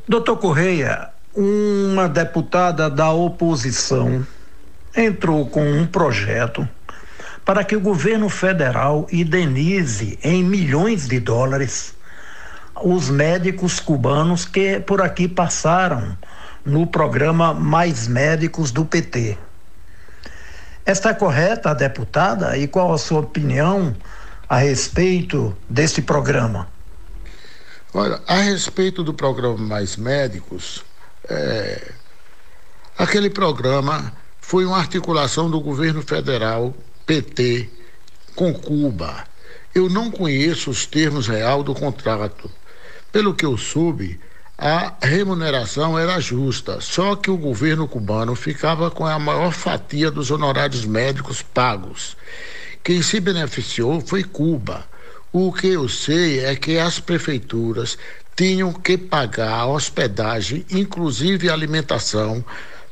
Doutor 0.09 0.39
Correia, 0.39 1.11
uma 1.35 2.09
deputada 2.09 2.89
da 2.89 3.13
oposição 3.13 4.27
entrou 4.97 5.47
com 5.47 5.63
um 5.63 5.87
projeto 5.87 6.67
para 7.45 7.65
que 7.65 7.75
o 7.75 7.81
governo 7.81 8.29
federal 8.29 9.07
indenize 9.11 10.19
em 10.23 10.45
milhões 10.45 11.07
de 11.07 11.19
dólares 11.19 11.95
os 12.83 13.11
médicos 13.11 13.79
cubanos 13.79 14.45
que 14.45 14.81
por 14.81 15.03
aqui 15.03 15.29
passaram 15.29 16.17
no 16.65 16.87
programa 16.87 17.53
Mais 17.53 18.07
Médicos 18.07 18.71
do 18.71 18.85
PT. 18.85 19.37
Está 20.87 21.15
correta 21.15 21.75
deputada 21.75 22.57
e 22.57 22.67
qual 22.67 22.93
a 22.93 22.99
sua 22.99 23.21
opinião 23.21 23.95
a 24.49 24.57
respeito 24.57 25.57
desse 25.69 26.03
programa? 26.03 26.69
Olha, 27.93 28.21
a 28.27 28.37
respeito 28.37 29.03
do 29.03 29.13
programa 29.13 29.59
Mais 29.59 29.97
Médicos, 29.97 30.85
é, 31.29 31.93
aquele 32.97 33.29
programa 33.29 34.13
foi 34.41 34.65
uma 34.65 34.79
articulação 34.79 35.51
do 35.51 35.61
governo 35.61 36.03
federal, 36.03 36.75
PT, 37.07 37.69
com 38.35 38.53
Cuba. 38.53 39.25
Eu 39.75 39.89
não 39.89 40.11
conheço 40.11 40.71
os 40.71 40.87
termos 40.87 41.27
real 41.27 41.63
do 41.63 41.75
contrato. 41.75 42.51
Pelo 43.13 43.35
que 43.35 43.45
eu 43.45 43.57
soube, 43.57 44.19
a 44.57 44.95
remuneração 45.03 45.99
era 45.99 46.21
justa, 46.21 46.81
só 46.81 47.17
que 47.17 47.31
o 47.31 47.37
governo 47.37 47.89
cubano 47.89 48.35
ficava 48.35 48.91
com 48.91 49.07
a 49.07 49.19
maior 49.19 49.53
fatia 49.53 50.11
dos 50.11 50.31
honorários 50.31 50.85
médicos 50.85 51.41
pagos. 51.41 52.17
Quem 52.85 53.03
se 53.03 53.21
beneficiou 53.21 54.01
foi 54.01 54.23
Cuba. 54.23 54.85
O 55.33 55.53
que 55.53 55.69
eu 55.69 55.89
sei 55.89 56.45
é 56.45 56.55
que 56.57 56.79
as 56.79 57.01
prefeituras 57.01 57.97
tinham 58.37 58.73
que 58.73 58.99
pagar 58.99 59.61
a 59.61 59.67
hospedagem, 59.67 60.67
inclusive 60.71 61.49
alimentação, 61.49 62.45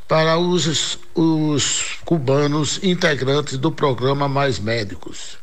para 0.08 0.38
os, 0.38 0.98
os 1.14 1.98
cubanos 2.06 2.80
integrantes 2.82 3.58
do 3.58 3.70
programa 3.70 4.26
Mais 4.26 4.58
Médicos. 4.58 5.36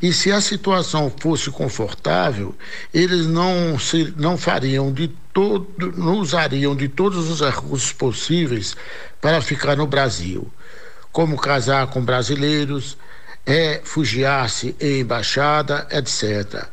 E 0.00 0.12
se 0.12 0.30
a 0.30 0.40
situação 0.40 1.12
fosse 1.18 1.50
confortável, 1.50 2.54
eles 2.94 3.26
não, 3.26 3.78
se, 3.78 4.14
não 4.16 4.38
fariam 4.38 4.92
de 4.92 5.08
todo, 5.32 5.92
não 5.96 6.18
usariam 6.18 6.76
de 6.76 6.86
todos 6.86 7.28
os 7.28 7.40
recursos 7.40 7.92
possíveis 7.92 8.76
para 9.20 9.40
ficar 9.40 9.76
no 9.76 9.86
Brasil, 9.86 10.48
como 11.10 11.36
casar 11.36 11.88
com 11.88 12.04
brasileiros, 12.04 12.96
refugiar-se 13.44 14.76
em 14.78 15.00
embaixada, 15.00 15.88
etc. 15.90 16.66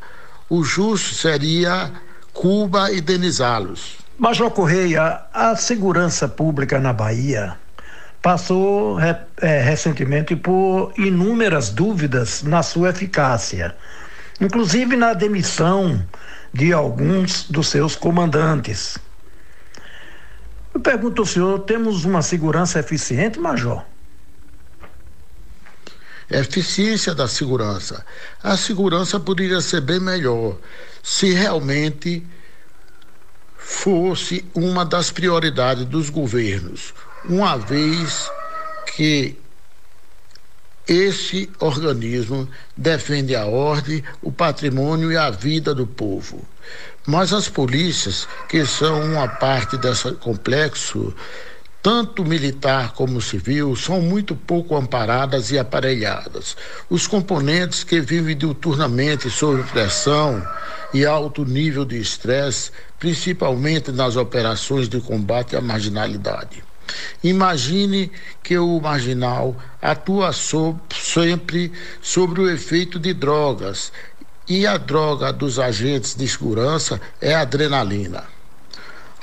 O 0.48 0.62
justo 0.62 1.14
seria 1.14 1.90
Cuba 2.32 2.92
indenizá-los. 2.92 4.03
Major 4.16 4.48
Correia, 4.52 5.22
a 5.32 5.56
segurança 5.56 6.28
pública 6.28 6.78
na 6.78 6.92
Bahia 6.92 7.56
passou 8.22 8.96
é, 9.00 9.60
recentemente 9.60 10.36
por 10.36 10.94
inúmeras 10.96 11.68
dúvidas 11.70 12.44
na 12.44 12.62
sua 12.62 12.90
eficácia, 12.90 13.76
inclusive 14.40 14.94
na 14.94 15.14
demissão 15.14 16.06
de 16.52 16.72
alguns 16.72 17.50
dos 17.50 17.66
seus 17.66 17.96
comandantes. 17.96 18.96
Eu 20.72 20.78
pergunto 20.78 21.22
ao 21.22 21.26
senhor: 21.26 21.58
temos 21.60 22.04
uma 22.04 22.22
segurança 22.22 22.78
eficiente, 22.78 23.40
Major? 23.40 23.84
Eficiência 26.30 27.16
da 27.16 27.26
segurança. 27.26 28.06
A 28.40 28.56
segurança 28.56 29.18
poderia 29.18 29.60
ser 29.60 29.80
bem 29.80 29.98
melhor 29.98 30.56
se 31.02 31.34
realmente 31.34 32.24
fosse 33.66 34.44
uma 34.54 34.84
das 34.84 35.10
prioridades 35.10 35.84
dos 35.86 36.10
governos 36.10 36.94
uma 37.28 37.56
vez 37.56 38.30
que 38.94 39.36
esse 40.86 41.50
organismo 41.58 42.48
defende 42.76 43.34
a 43.34 43.46
ordem, 43.46 44.04
o 44.20 44.30
patrimônio 44.30 45.10
e 45.10 45.16
a 45.16 45.30
vida 45.30 45.74
do 45.74 45.86
povo. 45.86 46.46
Mas 47.06 47.32
as 47.32 47.48
polícias, 47.48 48.28
que 48.48 48.64
são 48.66 49.02
uma 49.02 49.26
parte 49.26 49.78
desse 49.78 50.12
complexo, 50.12 51.14
tanto 51.84 52.24
militar 52.24 52.94
como 52.94 53.20
civil, 53.20 53.76
são 53.76 54.00
muito 54.00 54.34
pouco 54.34 54.74
amparadas 54.74 55.50
e 55.50 55.58
aparelhadas. 55.58 56.56
Os 56.88 57.06
componentes 57.06 57.84
que 57.84 58.00
vivem 58.00 58.34
diuturnamente 58.34 59.28
sob 59.28 59.62
pressão 59.64 60.42
e 60.94 61.04
alto 61.04 61.44
nível 61.44 61.84
de 61.84 62.00
estresse, 62.00 62.70
principalmente 62.98 63.92
nas 63.92 64.16
operações 64.16 64.88
de 64.88 64.98
combate 64.98 65.56
à 65.56 65.60
marginalidade. 65.60 66.64
Imagine 67.22 68.10
que 68.42 68.56
o 68.56 68.80
marginal 68.80 69.54
atua 69.82 70.30
sempre 70.32 71.70
sobre 72.00 72.40
o 72.40 72.50
efeito 72.50 72.98
de 72.98 73.12
drogas 73.12 73.92
e 74.48 74.66
a 74.66 74.78
droga 74.78 75.30
dos 75.34 75.58
agentes 75.58 76.14
de 76.14 76.26
segurança 76.26 76.98
é 77.20 77.34
adrenalina. 77.34 78.33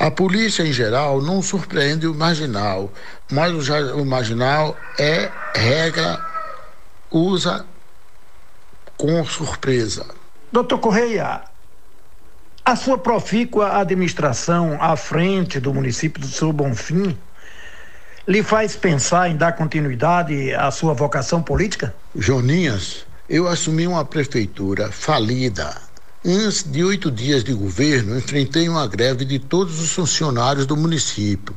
A 0.02 0.10
polícia 0.10 0.64
em 0.64 0.74
geral 0.74 1.22
não 1.22 1.44
surpreende 1.44 2.08
o 2.08 2.16
marginal, 2.16 2.92
mas 3.32 3.70
o, 3.70 4.04
marginal 4.04 4.76
é 4.98 5.30
regra 5.56 6.20
usa 7.12 7.64
com 8.98 9.24
surpresa. 9.24 10.08
Doutor 10.52 10.80
Correia, 10.80 11.42
a 12.66 12.76
sua 12.76 12.98
profícua 12.98 13.78
administração 13.78 14.76
à 14.82 14.98
frente 14.98 15.60
do 15.60 15.72
município 15.72 16.20
do 16.20 16.28
Seu 16.28 16.52
Bonfim 16.52 17.16
lhe 18.28 18.42
faz 18.42 18.76
pensar 18.76 19.30
em 19.30 19.36
dar 19.36 19.52
continuidade 19.52 20.52
à 20.56 20.72
sua 20.72 20.96
vocação 20.96 21.44
política? 21.44 21.94
Joninhas, 22.16 23.06
eu 23.30 23.48
assumi 23.48 23.86
uma 23.86 24.04
prefeitura 24.04 24.92
falida. 24.92 25.91
Antes 26.24 26.62
de 26.62 26.84
oito 26.84 27.10
dias 27.10 27.44
de 27.44 27.52
governo, 27.52 28.16
enfrentei 28.16 28.70
uma 28.70 28.86
greve 28.86 29.26
de 29.26 29.40
todos 29.40 29.80
os 29.80 29.92
funcionários 29.92 30.68
do 30.68 30.78
município 30.78 31.56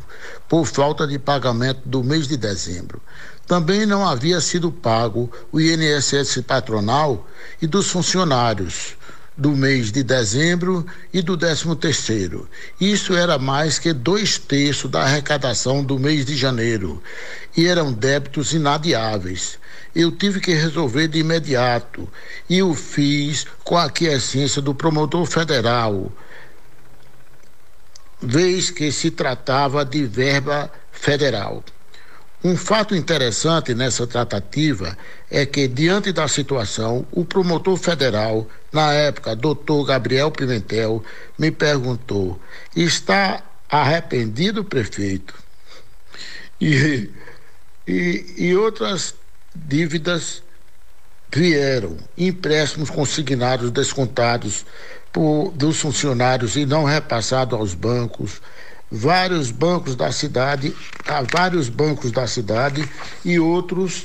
por 0.48 0.64
falta 0.64 1.06
de 1.06 1.18
pagamento 1.18 1.82
do 1.84 2.02
mês 2.02 2.26
de 2.26 2.38
dezembro. 2.38 2.98
Também 3.46 3.84
não 3.84 4.08
havia 4.08 4.40
sido 4.40 4.72
pago 4.72 5.30
o 5.52 5.60
INSS 5.60 6.40
patronal 6.46 7.28
e 7.60 7.66
dos 7.66 7.88
funcionários 7.88 8.96
do 9.36 9.50
mês 9.50 9.90
de 9.90 10.02
dezembro 10.02 10.86
e 11.12 11.20
do 11.20 11.36
décimo 11.36 11.74
terceiro. 11.74 12.48
Isso 12.80 13.14
era 13.14 13.38
mais 13.38 13.78
que 13.78 13.92
dois 13.92 14.38
terços 14.38 14.90
da 14.90 15.02
arrecadação 15.02 15.82
do 15.82 15.98
mês 15.98 16.24
de 16.24 16.36
janeiro 16.36 17.02
e 17.56 17.66
eram 17.66 17.92
débitos 17.92 18.52
inadiáveis. 18.52 19.58
Eu 19.94 20.12
tive 20.12 20.40
que 20.40 20.52
resolver 20.52 21.08
de 21.08 21.18
imediato 21.18 22.08
e 22.48 22.62
o 22.62 22.74
fiz 22.74 23.46
com 23.64 23.76
a 23.76 23.84
aquiescência 23.84 24.62
do 24.62 24.74
promotor 24.74 25.26
federal, 25.26 26.12
vez 28.20 28.70
que 28.70 28.90
se 28.90 29.10
tratava 29.10 29.84
de 29.84 30.04
verba 30.04 30.70
federal. 30.92 31.62
Um 32.44 32.58
fato 32.58 32.94
interessante 32.94 33.74
nessa 33.74 34.06
tratativa 34.06 34.98
é 35.30 35.46
que, 35.46 35.66
diante 35.66 36.12
da 36.12 36.28
situação, 36.28 37.06
o 37.10 37.24
promotor 37.24 37.78
federal, 37.78 38.46
na 38.70 38.92
época, 38.92 39.34
doutor 39.34 39.82
Gabriel 39.86 40.30
Pimentel, 40.30 41.02
me 41.38 41.50
perguntou: 41.50 42.38
está 42.76 43.42
arrependido, 43.66 44.62
prefeito? 44.62 45.34
E, 46.60 47.08
e, 47.88 48.34
e 48.36 48.54
outras 48.54 49.14
dívidas 49.54 50.42
vieram, 51.32 51.96
empréstimos 52.16 52.90
consignados 52.90 53.70
descontados 53.70 54.66
por, 55.10 55.50
dos 55.52 55.80
funcionários 55.80 56.56
e 56.56 56.66
não 56.66 56.84
repassados 56.84 57.58
aos 57.58 57.72
bancos 57.72 58.42
vários 58.94 59.50
bancos 59.50 59.96
da 59.96 60.12
cidade, 60.12 60.74
há 61.06 61.22
vários 61.22 61.68
bancos 61.68 62.12
da 62.12 62.26
cidade 62.26 62.88
e 63.24 63.38
outros 63.38 64.04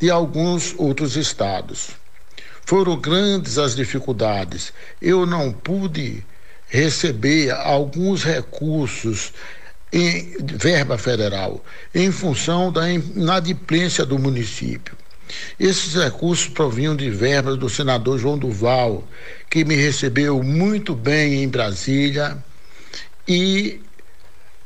de 0.00 0.10
alguns 0.10 0.74
outros 0.78 1.16
estados. 1.16 1.90
Foram 2.64 2.96
grandes 2.98 3.58
as 3.58 3.76
dificuldades. 3.76 4.72
Eu 5.02 5.26
não 5.26 5.52
pude 5.52 6.24
receber 6.68 7.50
alguns 7.50 8.24
recursos 8.24 9.32
em 9.92 10.36
verba 10.40 10.96
federal, 10.96 11.62
em 11.94 12.10
função 12.12 12.72
da 12.72 12.90
inadimplência 12.90 14.06
do 14.06 14.18
município. 14.18 14.96
Esses 15.58 15.94
recursos 15.94 16.48
provinham 16.48 16.96
de 16.96 17.10
verbas 17.10 17.56
do 17.56 17.68
senador 17.68 18.18
João 18.18 18.38
Duval, 18.38 19.04
que 19.48 19.64
me 19.64 19.74
recebeu 19.74 20.42
muito 20.42 20.94
bem 20.94 21.42
em 21.42 21.48
Brasília 21.48 22.42
e 23.26 23.80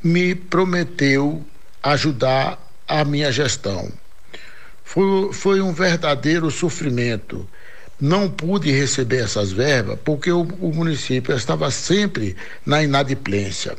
me 0.04 0.34
prometeu 0.34 1.42
ajudar 1.82 2.58
a 2.86 3.06
minha 3.06 3.32
gestão. 3.32 3.90
Foi, 4.84 5.32
foi 5.32 5.60
um 5.62 5.72
verdadeiro 5.72 6.50
sofrimento. 6.50 7.48
Não 7.98 8.28
pude 8.30 8.70
receber 8.70 9.24
essas 9.24 9.50
verbas 9.50 9.98
porque 10.04 10.30
o, 10.30 10.42
o 10.60 10.74
município 10.74 11.34
estava 11.34 11.70
sempre 11.70 12.36
na 12.66 12.82
inadimplência. 12.82 13.74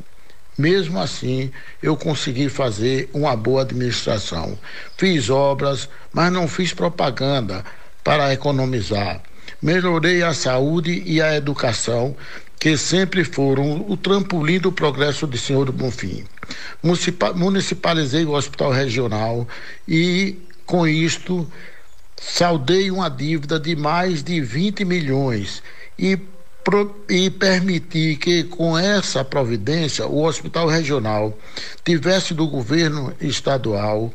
Mesmo 0.57 0.99
assim, 0.99 1.51
eu 1.83 1.95
consegui 1.95 2.49
fazer 2.49 3.07
uma 3.13 3.35
boa 3.35 3.61
administração. 3.61 4.57
Fiz 4.97 5.29
obras, 5.29 5.87
mas 6.11 6.31
não 6.31 6.47
fiz 6.47 6.73
propaganda 6.73 7.63
para 8.03 8.33
economizar. 8.33 9.21
Melhorei 9.61 10.23
a 10.23 10.33
saúde 10.33 11.03
e 11.05 11.21
a 11.21 11.35
educação, 11.35 12.15
que 12.59 12.77
sempre 12.77 13.23
foram 13.23 13.85
o 13.87 13.97
trampolim 13.97 14.59
do 14.59 14.71
progresso 14.71 15.27
de 15.27 15.37
Senhor 15.37 15.65
do 15.65 15.71
Bonfim. 15.71 16.25
Municipalizei 17.35 18.25
o 18.25 18.31
hospital 18.31 18.71
regional 18.71 19.47
e, 19.87 20.37
com 20.65 20.87
isto, 20.87 21.49
saldei 22.15 22.89
uma 22.89 23.09
dívida 23.09 23.59
de 23.59 23.75
mais 23.75 24.23
de 24.23 24.41
20 24.41 24.85
milhões 24.85 25.61
e 25.97 26.19
e 27.07 27.29
permitir 27.29 28.17
que, 28.17 28.43
com 28.43 28.75
essa 28.75 29.23
providência, 29.23 30.07
o 30.07 30.23
hospital 30.23 30.67
regional 30.67 31.37
tivesse 31.83 32.33
do 32.33 32.47
governo 32.47 33.13
estadual 33.21 34.11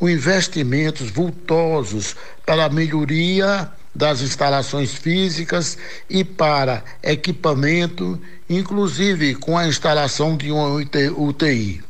investimentos 0.00 1.10
vultosos 1.10 2.14
para 2.44 2.66
a 2.66 2.68
melhoria 2.68 3.70
das 3.98 4.22
instalações 4.22 4.94
físicas 4.94 5.76
e 6.08 6.22
para 6.22 6.84
equipamento, 7.02 8.18
inclusive 8.48 9.34
com 9.34 9.58
a 9.58 9.66
instalação 9.66 10.36
de 10.36 10.52
uma 10.52 10.68
UTI. 10.68 11.82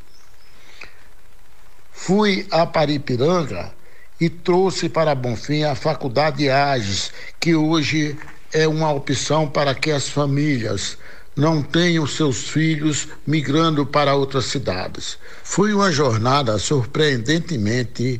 Fui 1.92 2.46
a 2.50 2.64
Paripiranga 2.64 3.70
e 4.18 4.30
trouxe 4.30 4.88
para 4.88 5.14
Bonfim 5.14 5.64
a 5.64 5.74
Faculdade 5.74 6.48
Ages, 6.48 7.12
que 7.38 7.54
hoje 7.54 8.16
é 8.54 8.66
uma 8.66 8.90
opção 8.90 9.46
para 9.46 9.74
que 9.74 9.90
as 9.90 10.08
famílias 10.08 10.96
não 11.36 11.62
tenham 11.62 12.06
seus 12.06 12.48
filhos 12.48 13.06
migrando 13.26 13.84
para 13.84 14.14
outras 14.14 14.46
cidades. 14.46 15.18
Foi 15.44 15.74
uma 15.74 15.92
jornada 15.92 16.58
surpreendentemente 16.58 18.18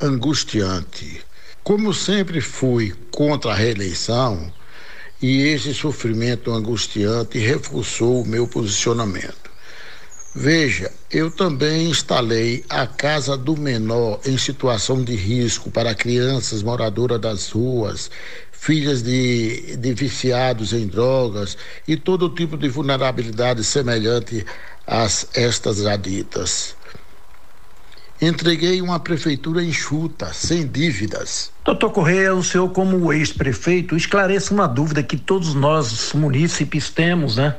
angustiante. 0.00 1.27
Como 1.68 1.92
sempre 1.92 2.40
fui 2.40 2.94
contra 3.10 3.52
a 3.52 3.54
reeleição, 3.54 4.50
e 5.20 5.42
esse 5.48 5.74
sofrimento 5.74 6.50
angustiante 6.50 7.38
reforçou 7.38 8.22
o 8.22 8.26
meu 8.26 8.48
posicionamento. 8.48 9.50
Veja, 10.34 10.90
eu 11.10 11.30
também 11.30 11.90
instalei 11.90 12.64
a 12.70 12.86
Casa 12.86 13.36
do 13.36 13.54
Menor 13.54 14.18
em 14.24 14.38
situação 14.38 15.04
de 15.04 15.14
risco 15.14 15.70
para 15.70 15.94
crianças 15.94 16.62
moradoras 16.62 17.20
das 17.20 17.50
ruas, 17.50 18.10
filhas 18.50 19.02
de, 19.02 19.76
de 19.76 19.92
viciados 19.92 20.72
em 20.72 20.86
drogas 20.86 21.58
e 21.86 21.98
todo 21.98 22.30
tipo 22.30 22.56
de 22.56 22.70
vulnerabilidade 22.70 23.62
semelhante 23.62 24.42
a 24.86 25.06
estas 25.34 25.84
aditas. 25.84 26.77
Entreguei 28.20 28.82
uma 28.82 28.98
prefeitura 28.98 29.62
enxuta, 29.62 30.32
sem 30.32 30.66
dívidas. 30.66 31.52
Doutor 31.64 31.90
Correia, 31.90 32.34
o 32.34 32.42
senhor, 32.42 32.68
como 32.70 33.12
ex-prefeito, 33.12 33.96
esclareça 33.96 34.52
uma 34.52 34.66
dúvida 34.66 35.02
que 35.02 35.16
todos 35.16 35.54
nós, 35.54 36.12
munícipes, 36.12 36.90
temos, 36.90 37.36
né? 37.36 37.54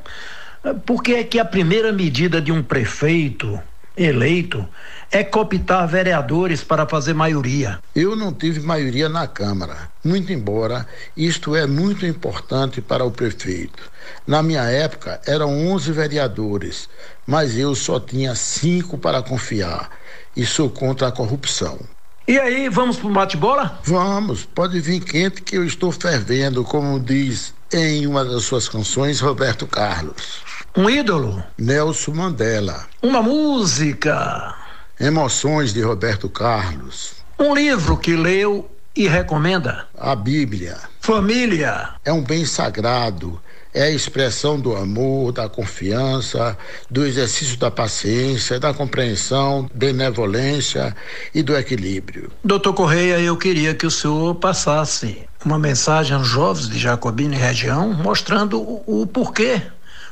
Por 0.85 1.01
que 1.01 1.13
é 1.13 1.23
que 1.23 1.39
a 1.39 1.45
primeira 1.45 1.93
medida 1.93 2.41
de 2.41 2.51
um 2.51 2.61
prefeito 2.61 3.59
eleito 3.99 4.65
é 5.11 5.23
cooptar 5.25 5.85
vereadores 5.87 6.63
para 6.63 6.87
fazer 6.87 7.13
maioria. 7.13 7.79
Eu 7.93 8.15
não 8.15 8.31
tive 8.31 8.61
maioria 8.61 9.09
na 9.09 9.27
Câmara, 9.27 9.89
muito 10.03 10.31
embora 10.31 10.87
isto 11.17 11.53
é 11.55 11.67
muito 11.67 12.05
importante 12.05 12.79
para 12.79 13.03
o 13.03 13.11
prefeito. 13.11 13.91
Na 14.25 14.41
minha 14.41 14.63
época 14.63 15.19
eram 15.27 15.67
11 15.67 15.91
vereadores, 15.91 16.87
mas 17.27 17.57
eu 17.57 17.75
só 17.75 17.99
tinha 17.99 18.33
cinco 18.35 18.97
para 18.97 19.21
confiar 19.21 19.89
e 20.35 20.45
sou 20.45 20.69
contra 20.69 21.09
a 21.09 21.11
corrupção. 21.11 21.77
E 22.25 22.39
aí, 22.39 22.69
vamos 22.69 22.97
pro 22.97 23.09
bate-bola? 23.09 23.79
Vamos, 23.83 24.45
pode 24.45 24.79
vir 24.79 24.99
quente 24.99 25.41
que 25.41 25.57
eu 25.57 25.65
estou 25.65 25.91
fervendo, 25.91 26.63
como 26.63 26.99
diz 26.99 27.55
em 27.73 28.05
uma 28.05 28.23
das 28.23 28.43
suas 28.43 28.69
canções 28.69 29.19
Roberto 29.19 29.65
Carlos. 29.65 30.43
Um 30.77 30.87
ídolo? 30.89 31.43
Nelson 31.57 32.11
Mandela. 32.13 32.85
Uma 33.01 33.23
música? 33.23 34.53
Emoções 34.99 35.73
de 35.73 35.81
Roberto 35.81 36.29
Carlos. 36.29 37.13
Um 37.39 37.55
livro 37.55 37.97
que 37.97 38.15
leu 38.15 38.69
e 38.95 39.07
recomenda? 39.07 39.87
A 39.97 40.15
Bíblia. 40.15 40.77
Família. 40.99 41.89
É 42.05 42.13
um 42.13 42.21
bem 42.21 42.45
sagrado. 42.45 43.41
É 43.73 43.83
a 43.83 43.89
expressão 43.89 44.59
do 44.59 44.75
amor, 44.75 45.31
da 45.31 45.49
confiança, 45.49 46.57
do 46.89 47.05
exercício 47.05 47.57
da 47.57 47.71
paciência, 47.71 48.59
da 48.59 48.73
compreensão, 48.73 49.69
benevolência 49.73 50.95
e 51.33 51.41
do 51.41 51.55
equilíbrio. 51.55 52.31
Doutor 52.43 52.73
Correia, 52.73 53.19
eu 53.19 53.37
queria 53.37 53.73
que 53.73 53.85
o 53.87 53.91
senhor 53.91 54.35
passasse 54.35 55.23
uma 55.45 55.57
mensagem 55.57 56.15
aos 56.15 56.27
jovens 56.27 56.67
de 56.67 56.77
Jacobina 56.77 57.35
e 57.35 57.39
região, 57.39 57.93
mostrando 57.93 58.59
o, 58.59 59.01
o 59.01 59.07
porquê 59.07 59.61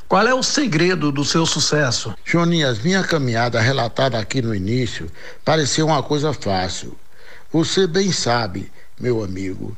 qual 0.08 0.26
é 0.26 0.32
o 0.32 0.42
segredo 0.42 1.12
do 1.12 1.22
seu 1.22 1.44
sucesso? 1.44 2.14
Joninhas, 2.24 2.78
minha 2.78 3.04
caminhada 3.04 3.60
relatada 3.60 4.18
aqui 4.18 4.40
no 4.40 4.54
início 4.54 5.10
pareceu 5.44 5.84
uma 5.84 6.02
coisa 6.02 6.32
fácil. 6.32 6.96
Você 7.52 7.86
bem 7.86 8.10
sabe, 8.10 8.72
meu 8.98 9.22
amigo, 9.22 9.76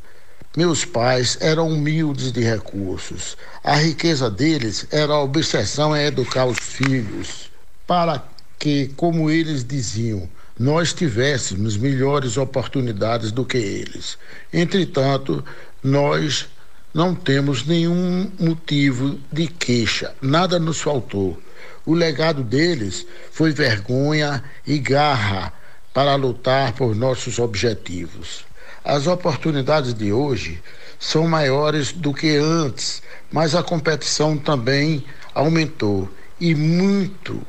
meus 0.56 0.84
pais 0.84 1.36
eram 1.40 1.68
humildes 1.68 2.30
de 2.30 2.42
recursos. 2.42 3.36
A 3.64 3.74
riqueza 3.74 4.30
deles 4.30 4.86
era 4.92 5.14
a 5.14 5.20
obsessão 5.20 5.96
em 5.96 6.04
educar 6.04 6.44
os 6.44 6.58
filhos 6.60 7.50
para 7.84 8.24
que, 8.56 8.86
como 8.96 9.30
eles 9.30 9.64
diziam, 9.64 10.28
nós 10.56 10.92
tivéssemos 10.92 11.76
melhores 11.76 12.36
oportunidades 12.36 13.32
do 13.32 13.44
que 13.44 13.58
eles. 13.58 14.16
Entretanto, 14.52 15.44
nós 15.82 16.46
não 16.92 17.14
temos 17.14 17.64
nenhum 17.64 18.30
motivo 18.38 19.18
de 19.32 19.46
queixa, 19.46 20.14
nada 20.20 20.58
nos 20.58 20.80
faltou. 20.80 21.40
O 21.86 21.94
legado 21.94 22.42
deles 22.42 23.06
foi 23.30 23.52
vergonha 23.52 24.42
e 24.66 24.78
garra 24.78 25.52
para 25.94 26.14
lutar 26.14 26.72
por 26.72 26.94
nossos 26.94 27.38
objetivos. 27.38 28.44
As 28.84 29.06
oportunidades 29.06 29.94
de 29.94 30.12
hoje 30.12 30.62
são 30.98 31.28
maiores 31.28 31.92
do 31.92 32.12
que 32.12 32.36
antes, 32.36 33.02
mas 33.30 33.54
a 33.54 33.62
competição 33.62 34.36
também 34.36 35.04
aumentou 35.34 36.08
e 36.40 36.54
muito. 36.54 37.40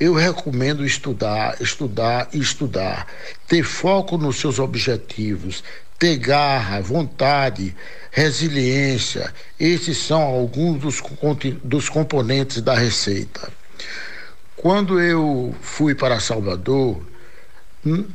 Eu 0.00 0.14
recomendo 0.14 0.84
estudar, 0.84 1.60
estudar 1.60 2.28
e 2.32 2.38
estudar, 2.38 3.06
ter 3.46 3.62
foco 3.62 4.16
nos 4.16 4.36
seus 4.36 4.58
objetivos, 4.58 5.64
ter 5.98 6.16
garra, 6.16 6.80
vontade, 6.80 7.74
resiliência. 8.10 9.32
Esses 9.58 9.98
são 9.98 10.22
alguns 10.22 10.80
dos, 10.80 11.02
dos 11.62 11.88
componentes 11.88 12.62
da 12.62 12.74
receita. 12.74 13.50
Quando 14.56 15.00
eu 15.00 15.54
fui 15.60 15.94
para 15.94 16.20
Salvador, 16.20 17.02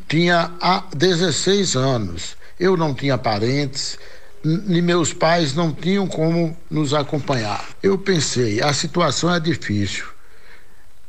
tinha 0.07 0.51
16 0.95 1.75
anos. 1.75 2.37
Eu 2.59 2.77
não 2.77 2.93
tinha 2.93 3.17
parentes, 3.17 3.97
e 4.43 4.81
meus 4.81 5.13
pais 5.13 5.53
não 5.53 5.73
tinham 5.73 6.07
como 6.07 6.55
nos 6.69 6.93
acompanhar. 6.93 7.65
Eu 7.81 7.97
pensei, 7.97 8.61
a 8.61 8.73
situação 8.73 9.33
é 9.33 9.39
difícil. 9.39 10.05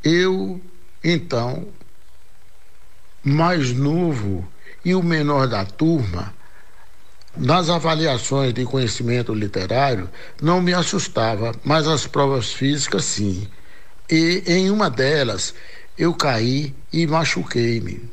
Eu, 0.02 0.60
então, 1.02 1.66
mais 3.22 3.72
novo 3.72 4.46
e 4.84 4.94
o 4.94 5.02
menor 5.02 5.48
da 5.48 5.64
turma, 5.64 6.32
nas 7.36 7.68
avaliações 7.68 8.54
de 8.54 8.64
conhecimento 8.64 9.34
literário, 9.34 10.08
não 10.40 10.60
me 10.60 10.72
assustava, 10.72 11.52
mas 11.64 11.86
as 11.86 12.06
provas 12.06 12.52
físicas 12.52 13.04
sim. 13.04 13.48
E 14.10 14.42
em 14.46 14.70
uma 14.70 14.88
delas, 14.88 15.54
eu 15.98 16.14
caí 16.14 16.74
e 16.92 17.06
machuquei-me. 17.06 18.08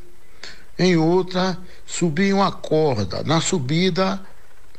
Em 0.78 0.98
outra, 0.98 1.58
subi 1.86 2.34
uma 2.34 2.52
corda. 2.52 3.24
Na 3.24 3.40
subida, 3.42 4.20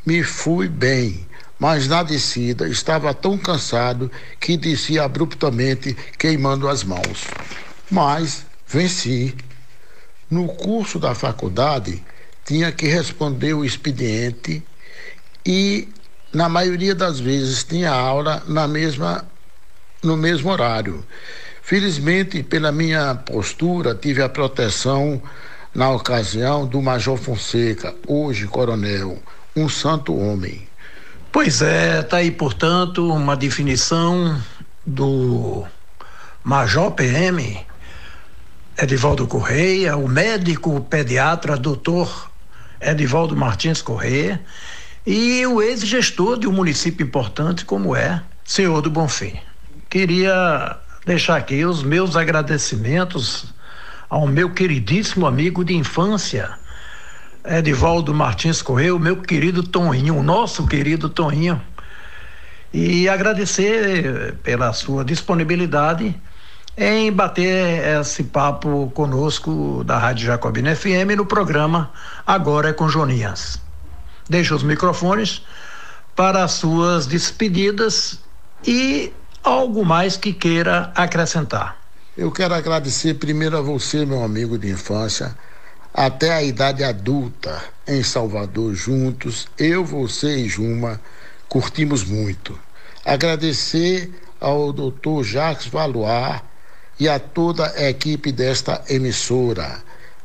me 0.04 0.22
fui 0.22 0.68
bem, 0.68 1.26
mas 1.58 1.86
na 1.86 2.02
descida 2.02 2.68
estava 2.68 3.14
tão 3.14 3.38
cansado 3.38 4.10
que 4.40 4.56
desci 4.56 4.98
abruptamente, 4.98 5.96
queimando 6.18 6.68
as 6.68 6.82
mãos. 6.82 7.28
Mas 7.90 8.44
venci. 8.66 9.36
No 10.28 10.48
curso 10.48 10.98
da 10.98 11.14
faculdade, 11.14 12.02
tinha 12.44 12.72
que 12.72 12.86
responder 12.86 13.54
o 13.54 13.64
expediente 13.64 14.62
e 15.44 15.88
na 16.32 16.48
maioria 16.48 16.94
das 16.94 17.20
vezes 17.20 17.64
tinha 17.64 17.90
aula 17.90 18.42
na 18.46 18.66
mesma 18.66 19.24
no 20.02 20.16
mesmo 20.16 20.50
horário. 20.50 21.04
Felizmente, 21.62 22.42
pela 22.42 22.72
minha 22.72 23.14
postura, 23.14 23.94
tive 23.94 24.20
a 24.20 24.28
proteção 24.28 25.22
na 25.72 25.90
ocasião 25.90 26.66
do 26.66 26.82
Major 26.82 27.16
Fonseca, 27.16 27.94
hoje 28.06 28.48
coronel, 28.48 29.22
um 29.54 29.68
santo 29.68 30.16
homem. 30.16 30.66
Pois 31.30 31.62
é, 31.62 32.00
está 32.00 32.16
aí, 32.18 32.30
portanto, 32.30 33.08
uma 33.10 33.36
definição 33.36 34.38
do 34.84 35.64
Major 36.42 36.90
PM 36.90 37.64
Edivaldo 38.76 39.26
Correia, 39.28 39.96
o 39.96 40.08
médico 40.08 40.80
pediatra 40.80 41.56
doutor 41.56 42.31
Edivaldo 42.82 43.36
Martins 43.36 43.80
Correia 43.80 44.40
e 45.06 45.46
o 45.46 45.62
ex-gestor 45.62 46.38
de 46.38 46.46
um 46.46 46.52
município 46.52 47.06
importante 47.06 47.64
como 47.64 47.94
é 47.94 48.22
Senhor 48.44 48.80
do 48.82 48.90
Bonfim. 48.90 49.38
Queria 49.88 50.76
deixar 51.06 51.36
aqui 51.36 51.64
os 51.64 51.82
meus 51.82 52.16
agradecimentos 52.16 53.52
ao 54.08 54.26
meu 54.26 54.50
queridíssimo 54.50 55.26
amigo 55.26 55.64
de 55.64 55.74
infância, 55.74 56.50
Edivaldo 57.44 58.12
Martins 58.12 58.60
Correia, 58.60 58.94
o 58.94 58.98
meu 58.98 59.16
querido 59.16 59.62
Toninho, 59.62 60.16
o 60.16 60.22
nosso 60.22 60.66
querido 60.66 61.08
Toninho, 61.08 61.60
e 62.72 63.08
agradecer 63.08 64.34
pela 64.42 64.72
sua 64.72 65.04
disponibilidade 65.04 66.14
em 66.76 67.12
bater 67.12 68.00
esse 68.00 68.24
papo 68.24 68.90
conosco 68.94 69.84
da 69.84 69.98
Rádio 69.98 70.26
Jacobina 70.26 70.74
FM 70.74 71.16
no 71.16 71.26
programa 71.26 71.92
Agora 72.26 72.70
é 72.70 72.72
com 72.72 72.88
Joninhas. 72.88 73.60
Deixo 74.28 74.54
os 74.54 74.62
microfones 74.62 75.42
para 76.16 76.44
as 76.44 76.52
suas 76.52 77.06
despedidas 77.06 78.20
e 78.66 79.12
algo 79.42 79.84
mais 79.84 80.16
que 80.16 80.32
queira 80.32 80.90
acrescentar. 80.94 81.76
Eu 82.16 82.30
quero 82.30 82.54
agradecer 82.54 83.14
primeiro 83.14 83.56
a 83.56 83.60
você, 83.60 84.06
meu 84.06 84.22
amigo 84.22 84.58
de 84.58 84.70
infância, 84.70 85.36
até 85.92 86.32
a 86.32 86.42
idade 86.42 86.84
adulta 86.84 87.62
em 87.86 88.02
Salvador 88.02 88.74
juntos, 88.74 89.46
eu, 89.58 89.84
você 89.84 90.36
e 90.36 90.48
Juma 90.48 91.00
curtimos 91.48 92.04
muito. 92.04 92.58
Agradecer 93.04 94.10
ao 94.40 94.72
doutor 94.72 95.24
Jacques 95.24 95.66
Valois 95.66 96.40
e 96.98 97.08
a 97.08 97.18
toda 97.18 97.72
a 97.72 97.88
equipe 97.88 98.30
desta 98.32 98.82
emissora, 98.88 99.82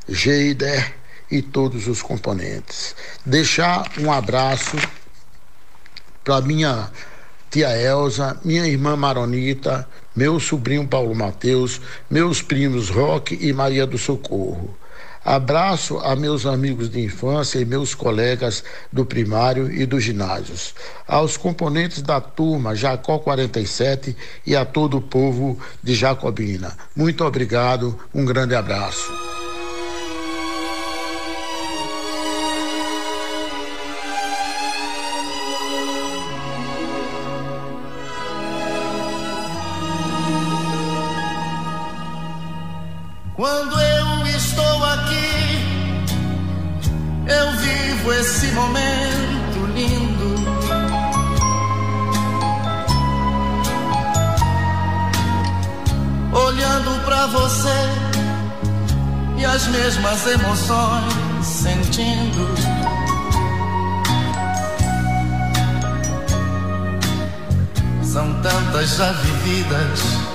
Geider 0.08 0.96
e 1.30 1.42
todos 1.42 1.88
os 1.88 2.02
componentes. 2.02 2.96
Deixar 3.26 3.92
um 4.00 4.12
abraço 4.12 4.78
para 6.24 6.42
minha 6.42 6.90
tia 7.50 7.70
Elza, 7.78 8.40
minha 8.44 8.68
irmã 8.68 8.96
Maronita, 8.96 9.88
meu 10.16 10.40
sobrinho 10.40 10.88
Paulo 10.88 11.16
Mateus, 11.16 11.80
meus 12.10 12.42
primos 12.42 12.90
Roque 12.90 13.38
e 13.40 13.54
Maria 13.54 13.86
do 13.86 13.98
Socorro. 13.98 14.78
Abraço 15.28 15.98
a 15.98 16.16
meus 16.16 16.46
amigos 16.46 16.90
de 16.90 17.02
infância 17.02 17.60
e 17.60 17.66
meus 17.66 17.94
colegas 17.94 18.64
do 18.94 19.06
primário 19.06 19.70
e 19.70 19.86
dos 19.86 20.02
ginásios, 20.02 20.74
aos 21.06 21.36
componentes 21.36 22.02
da 22.02 22.22
turma 22.22 22.74
Jacó 22.74 23.20
47 23.20 24.16
e 24.46 24.56
a 24.56 24.64
todo 24.64 24.96
o 24.96 25.02
povo 25.02 25.60
de 25.84 25.94
Jacobina. 25.96 26.78
Muito 26.96 27.26
obrigado, 27.26 28.00
um 28.16 28.24
grande 28.24 28.56
abraço. 28.56 29.12
Vivo 48.08 48.14
esse 48.14 48.48
momento 48.52 49.66
lindo. 49.74 50.36
Olhando 56.34 57.06
para 57.06 57.28
você 57.28 57.70
e 59.38 59.46
as 59.46 59.68
mesmas 59.68 60.28
emoções 60.28 61.46
sentindo. 61.46 62.48
São 68.04 68.42
tantas 68.42 68.96
já 68.96 69.12
vividas 69.12 70.28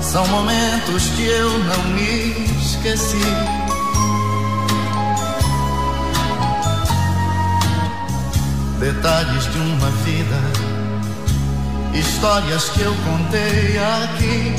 são 0.00 0.26
momentos 0.28 1.08
que 1.16 1.24
eu 1.24 1.58
não 1.58 1.82
me 1.94 2.46
esqueci. 2.62 3.63
Detalhes 8.84 9.50
de 9.50 9.58
uma 9.60 9.90
vida, 10.04 10.36
histórias 11.94 12.68
que 12.68 12.82
eu 12.82 12.94
contei 12.96 13.78
aqui. 13.78 14.56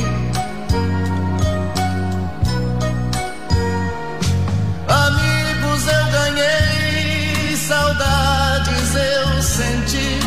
Amigos 4.90 5.88
eu 5.88 6.06
ganhei, 6.12 7.56
saudades 7.56 8.96
eu 8.96 9.44
senti 9.44 10.20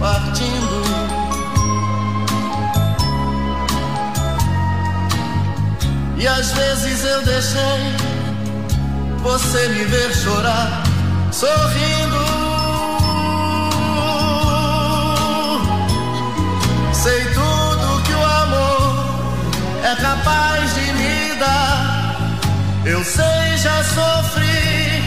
partindo. 0.00 0.82
E 6.16 6.26
às 6.26 6.50
vezes 6.50 7.04
eu 7.04 7.22
deixei 7.26 7.60
você 9.22 9.68
me 9.68 9.84
ver 9.84 10.14
chorar, 10.14 10.82
sorrindo. 11.30 12.23
É 19.84 19.94
capaz 19.96 20.74
de 20.74 20.92
me 20.94 21.34
dar. 21.38 22.40
Eu 22.86 23.04
sei, 23.04 23.56
já 23.58 23.84
sofri, 23.84 25.02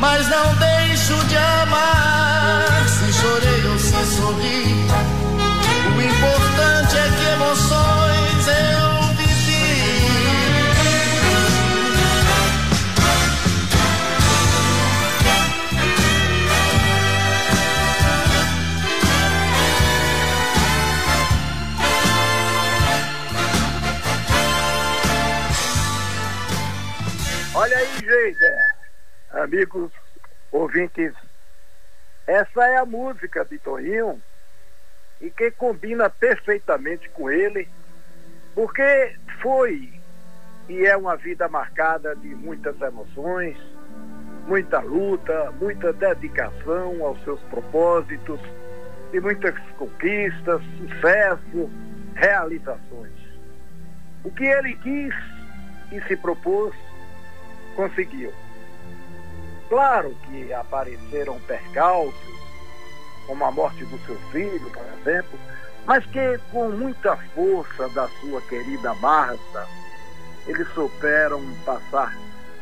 mas 0.00 0.28
não 0.28 0.54
deixo 0.56 1.14
de 1.26 1.36
amar. 1.36 2.64
Se 2.88 3.12
chorei 3.12 3.66
ou 3.66 3.78
se 3.78 4.16
sorri, 4.16 4.86
o 5.96 6.00
importante 6.00 6.96
é 6.96 7.10
que 7.16 7.24
emoções 7.32 8.01
amigos 29.42 29.90
ouvintes, 30.50 31.12
essa 32.26 32.64
é 32.66 32.76
a 32.76 32.86
música 32.86 33.44
de 33.44 33.58
Toninho 33.58 34.22
e 35.20 35.30
que 35.30 35.50
combina 35.50 36.08
perfeitamente 36.08 37.08
com 37.10 37.30
ele, 37.30 37.68
porque 38.54 39.16
foi 39.40 39.92
e 40.68 40.86
é 40.86 40.96
uma 40.96 41.16
vida 41.16 41.48
marcada 41.48 42.14
de 42.14 42.28
muitas 42.28 42.80
emoções, 42.80 43.56
muita 44.46 44.80
luta, 44.80 45.52
muita 45.60 45.92
dedicação 45.92 47.04
aos 47.04 47.22
seus 47.24 47.40
propósitos, 47.42 48.40
de 49.10 49.20
muitas 49.20 49.58
conquistas, 49.76 50.62
sucesso, 50.78 51.70
realizações. 52.14 53.12
O 54.24 54.30
que 54.30 54.44
ele 54.44 54.76
quis 54.76 55.14
e 55.90 56.00
se 56.06 56.16
propôs 56.16 56.74
conseguiu. 57.74 58.32
Claro 59.72 60.14
que 60.26 60.52
apareceram 60.52 61.40
percalços, 61.46 62.36
como 63.26 63.42
a 63.42 63.50
morte 63.50 63.82
do 63.86 63.98
seu 64.04 64.16
filho, 64.30 64.70
por 64.70 64.84
exemplo, 65.00 65.38
mas 65.86 66.04
que 66.04 66.38
com 66.50 66.68
muita 66.68 67.16
força 67.34 67.88
da 67.88 68.06
sua 68.20 68.42
querida 68.42 68.92
Marta, 68.96 69.66
eles 70.46 70.68
souberam 70.74 71.40
passar 71.64 72.14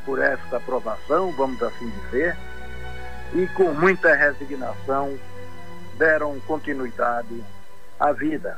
por 0.07 0.23
esta 0.23 0.59
aprovação, 0.59 1.33
vamos 1.33 1.61
assim 1.61 1.91
dizer, 2.05 2.37
e 3.35 3.45
com 3.57 3.73
muita 3.73 4.15
resignação 4.15 5.19
deram 5.99 6.39
continuidade 6.47 7.45
à 7.99 8.13
vida. 8.13 8.57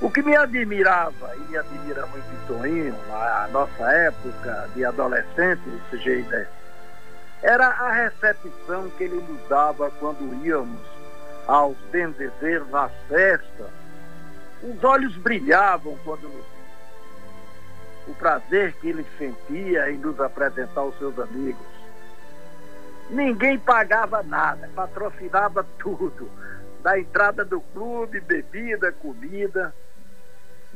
O 0.00 0.08
que 0.08 0.22
me 0.22 0.36
admirava 0.36 1.34
e 1.34 1.40
me 1.40 1.58
admira 1.58 2.06
muito 2.06 2.32
em 2.32 2.46
Toninho, 2.46 2.96
na 3.08 3.48
nossa 3.48 3.82
época 3.82 4.70
de 4.76 4.84
adolescentes, 4.84 5.72
Geida, 5.94 6.48
era 7.44 7.66
a 7.66 7.92
recepção 7.92 8.88
que 8.96 9.04
ele 9.04 9.16
nos 9.16 9.48
dava 9.50 9.90
quando 10.00 10.46
íamos 10.46 10.80
aos 11.46 11.76
bendezeiros, 11.92 12.74
às 12.74 12.90
festas. 13.06 13.68
Os 14.62 14.82
olhos 14.82 15.14
brilhavam 15.18 15.94
quando 16.04 16.22
nos... 16.22 16.46
o 18.08 18.14
prazer 18.14 18.72
que 18.76 18.88
ele 18.88 19.04
sentia 19.18 19.90
em 19.90 19.98
nos 19.98 20.18
apresentar 20.18 20.80
aos 20.80 20.96
seus 20.98 21.18
amigos. 21.18 21.66
Ninguém 23.10 23.58
pagava 23.58 24.22
nada, 24.22 24.66
patrocinava 24.74 25.66
tudo. 25.78 26.30
Da 26.82 26.98
entrada 26.98 27.44
do 27.44 27.60
clube, 27.60 28.20
bebida, 28.20 28.90
comida. 28.90 29.74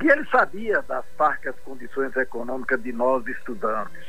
E 0.02 0.07
ele 0.07 0.26
sabia 0.26 0.83
das 0.83 1.07
parcas 1.16 1.54
condições 1.64 2.14
econômicas 2.14 2.83
de 2.83 2.92
nós 2.92 3.26
estudantes. 3.26 4.07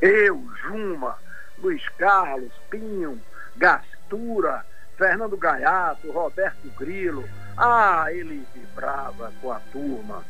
Eu, 0.00 0.42
Juma, 0.62 1.16
Luiz 1.62 1.86
Carlos, 1.98 2.52
Pinho, 2.70 3.20
Gastura, 3.56 4.64
Fernando 4.96 5.36
Gaiato, 5.36 6.10
Roberto 6.10 6.68
Grilo. 6.78 7.28
Ah, 7.56 8.06
ele 8.10 8.46
vibrava 8.54 9.32
com 9.40 9.52
a 9.52 9.60
turma. 9.72 10.24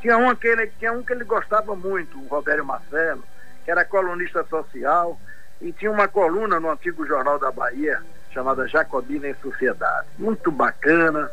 Tinha 0.00 0.16
um 0.16 0.34
que 0.34 0.46
ele, 0.46 0.68
tinha 0.78 0.92
um 0.92 1.02
que 1.02 1.12
ele 1.12 1.24
gostava 1.24 1.74
muito, 1.74 2.18
o 2.18 2.26
Roberto 2.28 2.64
Marcelo, 2.64 3.24
que 3.64 3.70
era 3.70 3.84
colunista 3.84 4.44
social, 4.44 5.20
e 5.60 5.72
tinha 5.72 5.90
uma 5.90 6.06
coluna 6.06 6.60
no 6.60 6.70
antigo 6.70 7.06
Jornal 7.06 7.38
da 7.38 7.50
Bahia, 7.50 8.00
chamada 8.30 8.68
Jacobina 8.68 9.28
em 9.28 9.34
Sociedade. 9.34 10.06
Muito 10.18 10.52
bacana, 10.52 11.28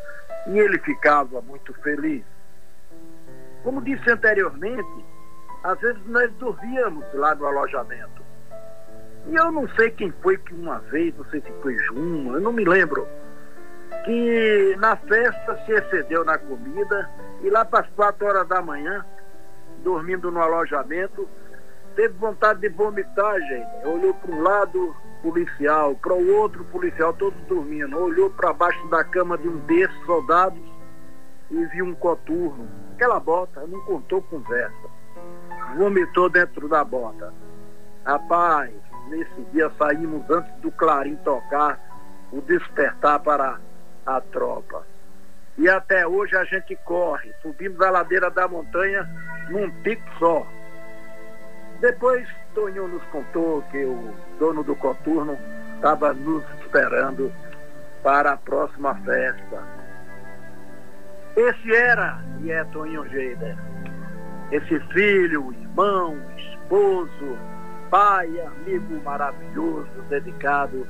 e 0.48 0.58
ele 0.58 0.78
ficava 0.78 1.40
muito 1.42 1.72
feliz. 1.74 2.24
Como 3.62 3.82
disse 3.82 4.10
anteriormente, 4.10 5.04
às 5.62 5.78
vezes 5.80 6.04
nós 6.06 6.32
dormíamos 6.34 7.04
lá 7.14 7.34
no 7.34 7.46
alojamento. 7.46 8.15
E 9.28 9.34
eu 9.34 9.50
não 9.50 9.68
sei 9.70 9.90
quem 9.90 10.12
foi 10.22 10.36
que 10.38 10.54
uma 10.54 10.78
vez, 10.78 11.16
não 11.16 11.24
sei 11.26 11.40
se 11.40 11.52
foi 11.62 11.76
Juma, 11.78 12.34
eu 12.34 12.40
não 12.40 12.52
me 12.52 12.64
lembro, 12.64 13.06
que 14.04 14.76
na 14.78 14.96
festa 14.96 15.56
se 15.64 15.72
excedeu 15.72 16.24
na 16.24 16.38
comida 16.38 17.10
e 17.42 17.50
lá 17.50 17.64
para 17.64 17.80
as 17.80 17.90
quatro 17.94 18.26
horas 18.26 18.46
da 18.46 18.62
manhã, 18.62 19.04
dormindo 19.82 20.30
no 20.30 20.40
alojamento, 20.40 21.28
teve 21.96 22.14
vontade 22.18 22.60
de 22.60 22.68
vomitar, 22.68 23.40
gente. 23.40 23.86
Olhou 23.86 24.14
para 24.14 24.30
um 24.30 24.42
lado 24.42 24.94
policial, 25.22 25.96
para 25.96 26.14
o 26.14 26.36
outro 26.36 26.64
policial, 26.66 27.12
todos 27.14 27.40
dormindo. 27.46 27.98
Olhou 27.98 28.30
para 28.30 28.52
baixo 28.52 28.86
da 28.88 29.02
cama 29.02 29.36
de 29.36 29.48
um 29.48 29.58
desses 29.60 30.04
soldados 30.04 30.62
e 31.50 31.64
viu 31.66 31.86
um 31.86 31.94
coturno. 31.94 32.68
Aquela 32.94 33.18
bota, 33.18 33.66
não 33.66 33.80
contou 33.82 34.22
conversa. 34.22 34.88
Vomitou 35.76 36.28
dentro 36.28 36.68
da 36.68 36.84
bota. 36.84 37.32
Rapaz, 38.04 38.72
nesse 39.08 39.40
dia 39.52 39.70
saímos 39.78 40.28
antes 40.30 40.52
do 40.60 40.70
clarim 40.72 41.16
tocar 41.16 41.78
o 42.32 42.40
despertar 42.40 43.20
para 43.20 43.58
a 44.04 44.20
tropa. 44.20 44.84
E 45.58 45.68
até 45.68 46.06
hoje 46.06 46.36
a 46.36 46.44
gente 46.44 46.76
corre, 46.84 47.32
subimos 47.40 47.80
a 47.80 47.90
ladeira 47.90 48.30
da 48.30 48.46
montanha 48.46 49.08
num 49.48 49.70
pico 49.82 50.02
só. 50.18 50.46
Depois 51.80 52.28
Tonho 52.54 52.88
nos 52.88 53.02
contou 53.04 53.62
que 53.70 53.84
o 53.84 54.14
dono 54.38 54.62
do 54.62 54.74
coturno 54.76 55.38
estava 55.74 56.12
nos 56.12 56.44
esperando 56.60 57.32
para 58.02 58.32
a 58.32 58.36
próxima 58.36 58.94
festa. 58.96 59.62
Esse 61.36 61.74
era 61.74 62.18
e 62.42 62.50
é 62.50 62.64
Tonho 62.64 63.04
Geider. 63.04 63.56
Esse 64.50 64.80
filho, 64.92 65.52
irmão, 65.52 66.16
esposo, 66.38 67.38
pai, 67.96 68.28
amigo 68.42 69.02
maravilhoso, 69.02 69.88
dedicado 70.10 70.86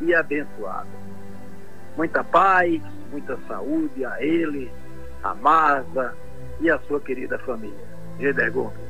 e 0.00 0.14
abençoado. 0.14 0.88
Muita 1.94 2.24
paz, 2.24 2.80
muita 3.10 3.38
saúde 3.46 4.06
a 4.06 4.22
ele, 4.24 4.72
a 5.22 5.34
Marza 5.34 6.14
e 6.58 6.70
a 6.70 6.78
sua 6.88 6.98
querida 6.98 7.38
família. 7.40 7.84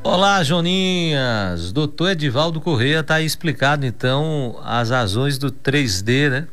Olá, 0.05 0.45
Joninhas. 0.45 1.73
Doutor 1.73 2.11
Edivaldo 2.11 2.61
Correia 2.61 3.01
está 3.01 3.21
explicado 3.21 3.85
então 3.85 4.61
as 4.63 4.91
razões 4.91 5.37
do 5.37 5.51
3D, 5.51 6.31
né? 6.31 6.49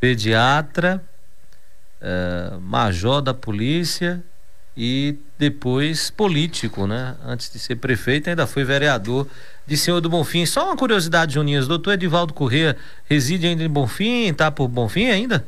Pediatra, 0.00 1.04
uh, 2.00 2.58
major 2.58 3.20
da 3.20 3.34
polícia 3.34 4.24
e 4.74 5.18
depois 5.36 6.10
político, 6.10 6.86
né? 6.86 7.14
Antes 7.22 7.52
de 7.52 7.58
ser 7.58 7.76
prefeito, 7.76 8.30
ainda 8.30 8.46
foi 8.46 8.64
vereador 8.64 9.26
de 9.68 9.76
Senhor 9.76 10.00
do 10.00 10.08
Bonfim. 10.08 10.46
Só 10.46 10.64
uma 10.64 10.76
curiosidade, 10.76 11.34
Juninhas, 11.34 11.68
doutor 11.68 11.92
Edivaldo 11.92 12.32
Corrêa 12.32 12.74
reside 13.04 13.46
ainda 13.46 13.62
em 13.62 13.68
Bonfim, 13.68 14.30
está 14.30 14.50
por 14.50 14.66
Bonfim 14.66 15.10
ainda? 15.10 15.44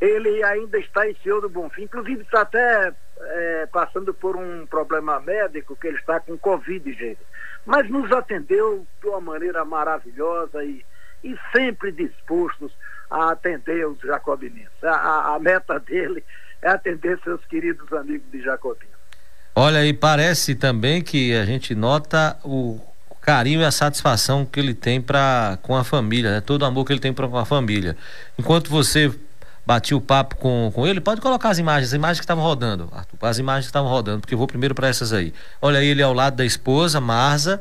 Ele 0.00 0.44
ainda 0.44 0.78
está 0.78 1.10
em 1.10 1.16
Senhor 1.24 1.40
do 1.40 1.48
Bonfim, 1.48 1.82
inclusive 1.82 2.22
está 2.22 2.42
até 2.42 2.94
é, 3.20 3.66
passando 3.72 4.14
por 4.14 4.36
um 4.36 4.64
problema 4.66 5.18
médico, 5.18 5.74
que 5.74 5.88
ele 5.88 5.96
está 5.96 6.20
com 6.20 6.38
Covid, 6.38 6.92
gente. 6.92 7.18
Mas 7.64 7.90
nos 7.90 8.12
atendeu 8.12 8.86
de 9.02 9.08
uma 9.08 9.20
maneira 9.20 9.64
maravilhosa 9.64 10.62
e, 10.62 10.84
e 11.24 11.36
sempre 11.50 11.90
dispostos 11.90 12.70
a 13.10 13.32
atender 13.32 13.88
os 13.88 13.98
jacobinos. 13.98 14.70
A, 14.84 14.90
a, 14.90 15.34
a 15.34 15.38
meta 15.40 15.80
dele 15.80 16.22
é 16.62 16.68
atender 16.68 17.18
seus 17.24 17.44
queridos 17.46 17.92
amigos 17.92 18.30
de 18.30 18.40
Jacobina. 18.40 18.94
Olha, 19.58 19.84
e 19.84 19.92
parece 19.92 20.54
também 20.54 21.02
que 21.02 21.34
a 21.34 21.44
gente 21.44 21.74
nota 21.74 22.38
o 22.44 22.78
carinho 23.26 23.60
e 23.60 23.64
a 23.64 23.72
satisfação 23.72 24.46
que 24.46 24.60
ele 24.60 24.72
tem 24.72 25.00
para 25.00 25.58
com 25.60 25.76
a 25.76 25.82
família, 25.82 26.30
né? 26.30 26.40
Todo 26.40 26.62
o 26.62 26.64
amor 26.64 26.86
que 26.86 26.92
ele 26.92 27.00
tem 27.00 27.12
para 27.12 27.26
com 27.26 27.36
a 27.36 27.44
família. 27.44 27.96
Enquanto 28.38 28.70
você 28.70 29.12
batia 29.66 29.96
o 29.96 30.00
papo 30.00 30.36
com, 30.36 30.70
com 30.72 30.86
ele, 30.86 31.00
pode 31.00 31.20
colocar 31.20 31.48
as 31.48 31.58
imagens, 31.58 31.88
as 31.88 31.94
imagens 31.94 32.20
que 32.20 32.24
estavam 32.24 32.44
rodando, 32.44 32.88
Arthur, 32.92 33.18
as 33.22 33.38
imagens 33.38 33.64
que 33.64 33.70
estavam 33.70 33.90
rodando, 33.90 34.20
porque 34.20 34.32
eu 34.32 34.38
vou 34.38 34.46
primeiro 34.46 34.76
para 34.76 34.86
essas 34.86 35.12
aí. 35.12 35.34
Olha 35.60 35.80
aí 35.80 35.88
ele 35.88 36.04
ao 36.04 36.12
lado 36.12 36.36
da 36.36 36.44
esposa, 36.44 37.00
Marza, 37.00 37.60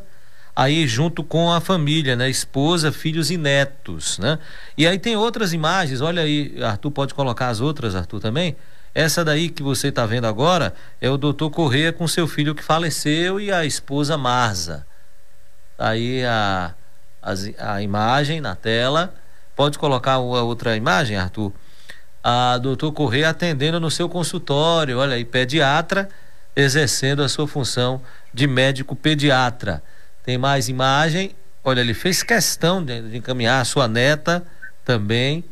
aí 0.55 0.87
junto 0.87 1.23
com 1.23 1.51
a 1.51 1.59
família, 1.59 2.15
né? 2.15 2.29
Esposa, 2.29 2.91
filhos 2.91 3.31
e 3.31 3.37
netos, 3.37 4.19
né? 4.19 4.37
E 4.77 4.85
aí 4.85 4.99
tem 4.99 5.15
outras 5.15 5.51
imagens, 5.51 5.99
olha 5.99 6.21
aí, 6.21 6.61
Arthur 6.63 6.91
pode 6.91 7.15
colocar 7.15 7.47
as 7.47 7.59
outras, 7.59 7.95
Arthur 7.95 8.19
também. 8.19 8.55
Essa 8.93 9.25
daí 9.25 9.49
que 9.49 9.63
você 9.63 9.87
está 9.87 10.05
vendo 10.05 10.25
agora 10.25 10.75
é 11.01 11.09
o 11.09 11.17
doutor 11.17 11.49
Correia 11.49 11.91
com 11.91 12.07
seu 12.07 12.27
filho 12.27 12.53
que 12.53 12.63
faleceu 12.63 13.39
e 13.39 13.51
a 13.51 13.65
esposa 13.65 14.15
Marza. 14.15 14.85
Tá 15.77 15.89
aí 15.89 16.23
a, 16.25 16.73
a, 17.21 17.73
a 17.73 17.81
imagem 17.81 18.39
na 18.39 18.55
tela. 18.55 19.13
Pode 19.55 19.77
colocar 19.77 20.17
outra 20.17 20.75
imagem, 20.75 21.17
Arthur? 21.17 21.51
A 22.23 22.57
doutor 22.57 22.91
Correia 22.91 23.29
atendendo 23.29 23.79
no 23.79 23.91
seu 23.91 24.09
consultório, 24.09 24.97
olha 24.97 25.15
aí, 25.15 25.23
pediatra, 25.23 26.09
exercendo 26.55 27.21
a 27.21 27.29
sua 27.29 27.47
função 27.47 28.01
de 28.33 28.47
médico 28.47 28.95
pediatra. 28.95 29.83
Tem 30.23 30.37
mais 30.37 30.67
imagem. 30.67 31.35
Olha, 31.63 31.81
ele 31.81 31.93
fez 31.93 32.23
questão 32.23 32.83
de, 32.83 33.09
de 33.09 33.17
encaminhar 33.17 33.61
a 33.61 33.65
sua 33.65 33.87
neta 33.87 34.43
também. 34.83 35.43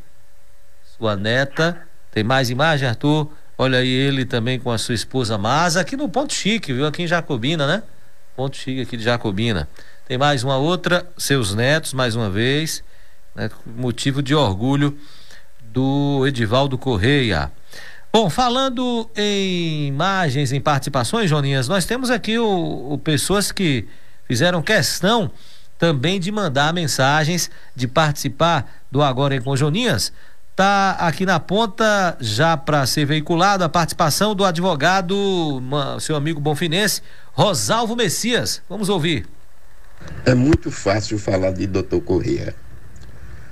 Sua 0.98 1.16
neta 1.16 1.80
tem 2.12 2.24
mais 2.24 2.50
imagem, 2.50 2.88
Arthur? 2.88 3.32
Olha 3.58 3.80
aí 3.80 3.88
ele 3.88 4.26
também 4.26 4.60
com 4.60 4.72
a 4.72 4.78
sua 4.78 4.96
esposa 4.96 5.38
Masa, 5.38 5.82
aqui 5.82 5.96
no 5.96 6.10
Ponto 6.10 6.34
Chique, 6.34 6.74
viu? 6.74 6.88
Aqui 6.88 7.04
em 7.04 7.08
Jacobina, 7.08 7.68
né? 7.68 7.84
Ponto 8.36 8.58
Chique 8.58 8.82
aqui 8.82 8.98
de 8.98 9.04
Jacobina. 9.04 9.68
Tem 10.06 10.18
mais 10.18 10.44
uma 10.44 10.58
outra, 10.58 11.08
seus 11.18 11.56
netos, 11.56 11.94
mais 11.94 12.16
uma 12.16 12.30
vez, 12.30 12.84
né? 13.36 13.50
motivo 13.66 14.22
de 14.22 14.36
orgulho 14.36 14.98
do 15.62 16.26
Edivaldo 16.28 16.78
Correia. 16.78 17.52
Bom, 18.12 18.30
falando 18.30 19.10
em 19.16 19.88
imagens, 19.88 20.52
em 20.52 20.62
participações, 20.62 21.30
Joninhas, 21.30 21.68
nós 21.68 21.86
temos 21.86 22.12
aqui 22.12 22.38
o, 22.38 22.94
o 22.94 22.98
pessoas 22.98 23.52
que 23.52 23.88
fizeram 24.28 24.62
questão 24.62 25.32
também 25.80 26.20
de 26.20 26.32
mandar 26.32 26.74
mensagens, 26.74 27.50
de 27.76 27.88
participar 27.88 28.84
do 28.92 29.02
Agora 29.02 29.36
em 29.36 29.42
com 29.42 29.56
Joninhas 29.56 30.14
Tá 30.56 30.92
aqui 31.00 31.26
na 31.26 31.40
ponta, 31.40 32.16
já 32.20 32.56
para 32.56 32.86
ser 32.86 33.06
veiculado, 33.06 33.64
a 33.64 33.70
participação 33.70 34.36
do 34.36 34.46
advogado, 34.46 35.60
seu 36.00 36.16
amigo 36.16 36.40
bonfinense, 36.40 37.02
Rosalvo 37.32 37.96
Messias. 37.96 38.62
Vamos 38.70 38.88
ouvir. 38.88 39.33
É 40.26 40.34
muito 40.34 40.72
fácil 40.72 41.18
falar 41.18 41.52
de 41.52 41.68
Dr. 41.68 42.00
Corrêa. 42.04 42.56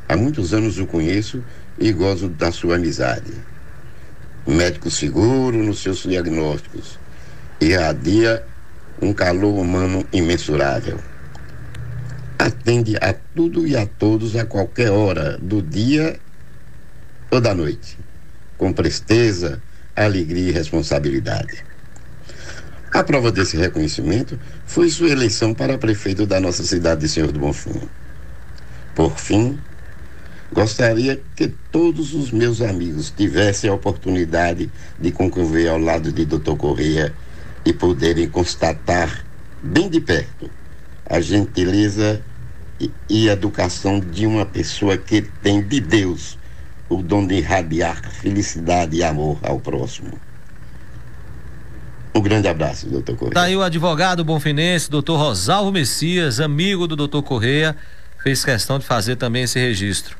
Há 0.07 0.15
muitos 0.15 0.53
anos 0.53 0.77
o 0.77 0.85
conheço 0.85 1.43
e 1.77 1.91
gozo 1.91 2.29
da 2.29 2.51
sua 2.51 2.75
amizade. 2.75 3.33
Médico 4.47 4.89
seguro 4.89 5.57
nos 5.57 5.79
seus 5.81 6.03
diagnósticos. 6.03 6.99
Irradia 7.59 8.43
um 9.01 9.13
calor 9.13 9.59
humano 9.59 10.05
imensurável. 10.13 10.99
Atende 12.37 12.95
a 13.01 13.13
tudo 13.13 13.67
e 13.67 13.75
a 13.75 13.85
todos 13.85 14.35
a 14.35 14.45
qualquer 14.45 14.91
hora 14.91 15.37
do 15.37 15.61
dia 15.61 16.19
toda 17.29 17.55
noite, 17.55 17.97
com 18.57 18.73
presteza, 18.73 19.61
alegria 19.95 20.49
e 20.49 20.51
responsabilidade. 20.51 21.63
A 22.93 23.05
prova 23.05 23.31
desse 23.31 23.55
reconhecimento 23.55 24.37
foi 24.65 24.89
sua 24.89 25.09
eleição 25.09 25.53
para 25.53 25.77
prefeito 25.77 26.25
da 26.25 26.41
nossa 26.41 26.61
cidade 26.63 26.99
de 26.99 27.07
Senhor 27.07 27.31
do 27.31 27.39
Bonfim. 27.39 27.87
Por 28.93 29.17
fim, 29.17 29.57
gostaria 30.51 31.21
que 31.33 31.47
todos 31.71 32.13
os 32.13 32.31
meus 32.31 32.61
amigos 32.61 33.09
tivessem 33.09 33.69
a 33.69 33.73
oportunidade 33.73 34.69
de 34.99 35.09
concorrer 35.09 35.69
ao 35.71 35.77
lado 35.79 36.11
de 36.11 36.25
Dr. 36.25 36.57
Correia 36.57 37.13
e 37.63 37.71
poderem 37.71 38.27
constatar 38.27 39.25
bem 39.63 39.87
de 39.87 40.01
perto 40.01 40.51
a 41.09 41.21
gentileza 41.21 42.21
e, 43.09 43.29
educação 43.29 44.01
de 44.01 44.25
uma 44.25 44.45
pessoa 44.45 44.97
que 44.97 45.21
tem 45.21 45.61
de 45.61 45.79
Deus 45.79 46.37
o 46.89 47.01
dom 47.01 47.25
de 47.25 47.35
irradiar 47.35 48.01
felicidade 48.11 48.97
e 48.97 49.03
amor 49.03 49.39
ao 49.43 49.61
próximo. 49.61 50.19
Um 52.13 52.21
grande 52.21 52.47
abraço, 52.47 52.87
doutor 52.87 53.15
Correia. 53.15 53.33
Tá 53.33 53.43
aí 53.43 53.55
o 53.55 53.61
advogado 53.61 54.23
bonfinense, 54.23 54.91
doutor 54.91 55.17
Rosalvo 55.17 55.71
Messias, 55.71 56.39
amigo 56.39 56.85
do 56.85 56.95
doutor 56.95 57.23
Correia, 57.23 57.75
fez 58.21 58.43
questão 58.43 58.77
de 58.77 58.85
fazer 58.85 59.15
também 59.15 59.43
esse 59.43 59.57
registro. 59.57 60.17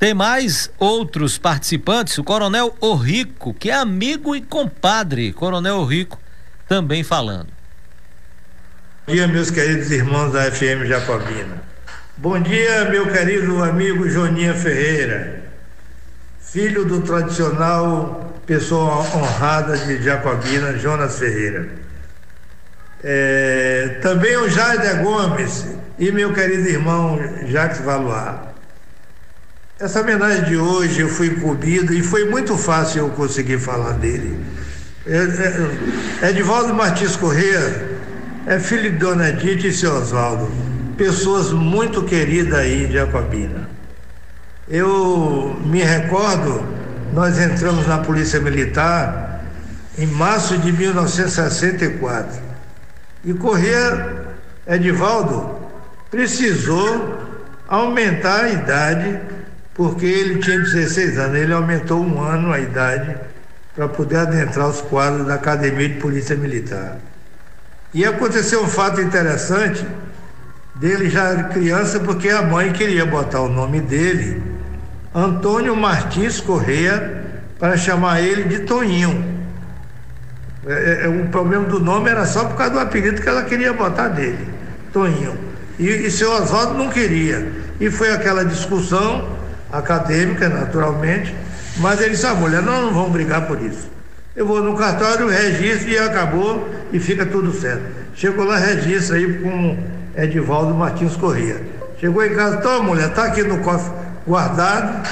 Tem 0.00 0.12
mais 0.12 0.68
outros 0.78 1.38
participantes, 1.38 2.18
o 2.18 2.24
Coronel 2.24 2.74
Orrico, 2.80 3.54
que 3.54 3.70
é 3.70 3.74
amigo 3.74 4.34
e 4.34 4.40
compadre, 4.40 5.32
Coronel 5.32 5.76
Orrico, 5.76 6.18
também 6.68 7.04
falando. 7.04 7.48
Bom 9.06 9.14
dia, 9.14 9.28
meus 9.28 9.50
queridos 9.50 9.92
irmãos 9.92 10.32
da 10.32 10.50
FM 10.50 10.86
Jacobina. 10.86 11.62
Bom 12.16 12.40
dia, 12.40 12.86
meu 12.90 13.10
querido 13.12 13.62
amigo 13.62 14.08
Joninha 14.08 14.54
Ferreira, 14.54 15.44
filho 16.40 16.84
do 16.84 17.00
tradicional 17.02 18.31
pessoa 18.46 18.98
honrada 19.16 19.76
de 19.76 20.02
Jacobina, 20.02 20.78
Jonas 20.78 21.18
Ferreira. 21.18 21.68
É, 23.04 23.98
também 24.00 24.36
o 24.36 24.48
Jair 24.48 25.02
Gomes 25.02 25.66
e 25.98 26.12
meu 26.12 26.32
querido 26.32 26.68
irmão 26.68 27.18
Jacques 27.46 27.80
Valois. 27.80 28.52
Essa 29.80 30.00
homenagem 30.00 30.44
de 30.44 30.56
hoje 30.56 31.00
eu 31.00 31.08
fui 31.08 31.26
incumbido 31.26 31.92
e 31.92 32.02
foi 32.02 32.28
muito 32.30 32.56
fácil 32.56 33.00
eu 33.00 33.10
conseguir 33.10 33.58
falar 33.58 33.94
dele. 33.94 34.38
É, 35.04 36.26
é, 36.26 36.30
Edivaldo 36.30 36.72
Martins 36.72 37.16
Corrêa 37.16 37.90
é 38.46 38.60
filho 38.60 38.92
de 38.92 38.98
Dona 38.98 39.30
Edith 39.30 39.66
e 39.66 39.72
seu 39.72 39.92
Oswaldo, 39.96 40.48
pessoas 40.96 41.50
muito 41.50 42.04
queridas 42.04 42.54
aí 42.54 42.86
de 42.86 42.92
Jacobina. 42.92 43.68
Eu 44.68 45.60
me 45.64 45.82
recordo, 45.82 46.64
nós 47.12 47.38
entramos 47.38 47.86
na 47.86 47.98
Polícia 47.98 48.40
Militar 48.40 49.44
em 49.98 50.06
março 50.06 50.56
de 50.58 50.72
1964. 50.72 52.40
E 53.24 53.34
Corrêa 53.34 54.24
Edivaldo 54.66 55.60
precisou 56.10 57.18
aumentar 57.68 58.44
a 58.44 58.48
idade, 58.50 59.20
porque 59.74 60.06
ele 60.06 60.40
tinha 60.40 60.58
16 60.58 61.18
anos, 61.18 61.36
ele 61.36 61.52
aumentou 61.52 62.02
um 62.02 62.20
ano 62.22 62.52
a 62.52 62.58
idade 62.58 63.16
para 63.74 63.88
poder 63.88 64.16
adentrar 64.16 64.68
os 64.68 64.80
quadros 64.80 65.26
da 65.26 65.34
Academia 65.34 65.88
de 65.88 65.94
Polícia 66.00 66.36
Militar. 66.36 66.98
E 67.94 68.04
aconteceu 68.04 68.62
um 68.62 68.68
fato 68.68 69.00
interessante 69.00 69.86
dele 70.74 71.08
já 71.08 71.44
criança, 71.44 72.00
porque 72.00 72.28
a 72.28 72.42
mãe 72.42 72.72
queria 72.72 73.04
botar 73.06 73.40
o 73.40 73.48
nome 73.48 73.80
dele, 73.80 74.42
Antônio 75.14 75.76
Martins 75.76 76.40
Correia, 76.40 77.22
para 77.58 77.76
chamar 77.76 78.20
ele 78.20 78.44
de 78.44 78.60
Toninho. 78.60 79.24
É, 80.66 80.72
é, 80.72 81.04
é, 81.04 81.08
o 81.08 81.28
problema 81.28 81.64
do 81.64 81.78
nome 81.78 82.08
era 82.08 82.24
só 82.24 82.44
por 82.44 82.56
causa 82.56 82.72
do 82.72 82.80
apelido 82.80 83.20
que 83.20 83.28
ela 83.28 83.42
queria 83.42 83.72
botar 83.72 84.08
dele, 84.08 84.48
Toninho. 84.92 85.36
E, 85.78 85.86
e 85.86 86.10
seu 86.10 86.32
Oswaldo 86.32 86.74
não 86.74 86.88
queria. 86.88 87.52
E 87.78 87.90
foi 87.90 88.12
aquela 88.12 88.44
discussão 88.44 89.28
acadêmica, 89.70 90.48
naturalmente, 90.48 91.34
mas 91.78 92.00
ele 92.00 92.10
disse, 92.10 92.26
ah, 92.26 92.34
mulher, 92.34 92.62
nós 92.62 92.82
não 92.82 92.92
vamos 92.92 93.12
brigar 93.12 93.46
por 93.46 93.60
isso. 93.60 93.90
Eu 94.34 94.46
vou 94.46 94.62
no 94.62 94.74
cartório, 94.76 95.28
registro 95.28 95.90
e 95.90 95.98
acabou 95.98 96.68
e 96.90 96.98
fica 96.98 97.26
tudo 97.26 97.52
certo. 97.52 97.82
Chegou 98.14 98.44
lá, 98.44 98.56
registra 98.56 99.16
aí 99.16 99.40
com 99.40 99.78
Edivaldo 100.16 100.74
Martins 100.74 101.16
Corrêa. 101.16 101.60
Chegou 102.00 102.24
em 102.24 102.34
casa, 102.34 102.56
toma 102.58 102.82
mulher, 102.82 103.12
tá 103.12 103.24
aqui 103.24 103.42
no 103.42 103.58
cofre 103.58 103.92
guardado, 104.26 105.08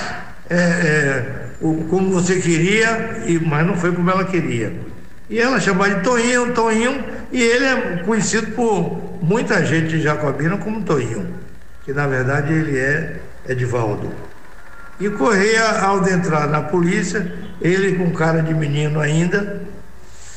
é, 0.48 0.56
é, 0.56 1.46
como 1.60 2.10
você 2.10 2.40
queria, 2.40 3.22
e, 3.26 3.38
mas 3.38 3.66
não 3.66 3.76
foi 3.76 3.92
como 3.92 4.10
ela 4.10 4.24
queria. 4.24 4.72
E 5.28 5.38
ela 5.38 5.60
chamava 5.60 5.94
de 5.94 6.02
Toinho, 6.02 6.52
Toinho, 6.52 7.04
e 7.30 7.40
ele 7.40 7.64
é 7.64 8.02
conhecido 8.04 8.48
por 8.48 9.18
muita 9.22 9.64
gente 9.64 9.88
de 9.88 10.02
Jacobina 10.02 10.56
como 10.56 10.82
Toinho, 10.82 11.26
que 11.84 11.92
na 11.92 12.06
verdade 12.06 12.52
ele 12.52 12.76
é 12.78 13.20
Edivaldo. 13.48 14.10
E 14.98 15.08
Correia, 15.08 15.80
ao 15.82 16.06
entrar 16.08 16.48
na 16.48 16.62
polícia, 16.62 17.32
ele 17.60 17.96
com 17.96 18.10
cara 18.10 18.42
de 18.42 18.52
menino 18.52 19.00
ainda, 19.00 19.62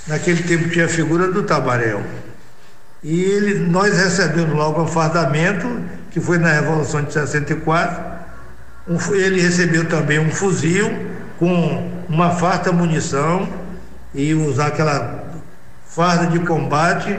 naquele 0.07 0.43
tempo 0.43 0.69
tinha 0.69 0.85
a 0.85 0.89
figura 0.89 1.27
do 1.27 1.43
Tabaréu. 1.43 2.01
E 3.03 3.21
ele, 3.21 3.59
nós 3.59 3.97
recebemos 3.97 4.55
logo 4.55 4.83
o 4.83 4.87
fardamento, 4.87 5.67
que 6.11 6.21
foi 6.21 6.37
na 6.37 6.53
Revolução 6.53 7.01
de 7.01 7.11
64. 7.11 8.12
Um, 8.87 8.97
ele 9.13 9.41
recebeu 9.41 9.87
também 9.87 10.19
um 10.19 10.29
fuzil 10.29 10.91
com 11.39 11.89
uma 12.09 12.31
farta 12.31 12.71
munição 12.71 13.47
e 14.13 14.33
usar 14.33 14.67
aquela 14.67 15.23
farda 15.85 16.27
de 16.27 16.39
combate. 16.39 17.17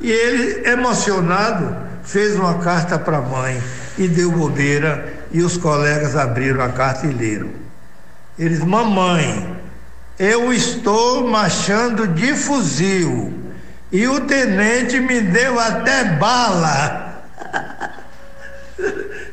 E 0.00 0.10
ele, 0.10 0.68
emocionado, 0.68 1.76
fez 2.02 2.36
uma 2.36 2.58
carta 2.58 2.98
para 2.98 3.18
a 3.18 3.22
mãe 3.22 3.62
e 3.98 4.06
deu 4.06 4.30
bobeira 4.30 5.14
e 5.32 5.40
os 5.40 5.56
colegas 5.56 6.16
abriram 6.16 6.62
a 6.62 6.68
carta 6.68 7.06
e 7.06 7.12
leram. 7.12 7.50
Eles, 8.38 8.60
mamãe, 8.60 9.56
eu 10.18 10.52
estou 10.52 11.26
marchando 11.26 12.06
de 12.08 12.34
fuzil 12.34 13.32
e 13.90 14.06
o 14.06 14.20
tenente 14.20 15.00
me 15.00 15.20
deu 15.20 15.58
até 15.58 16.04
bala. 16.04 17.05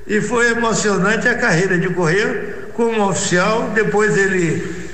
E 0.06 0.22
foi 0.22 0.52
emocionante 0.52 1.28
a 1.28 1.38
carreira 1.38 1.78
de 1.78 1.90
Correia 1.90 2.68
como 2.74 3.08
oficial. 3.08 3.72
Depois 3.74 4.18
ele 4.18 4.90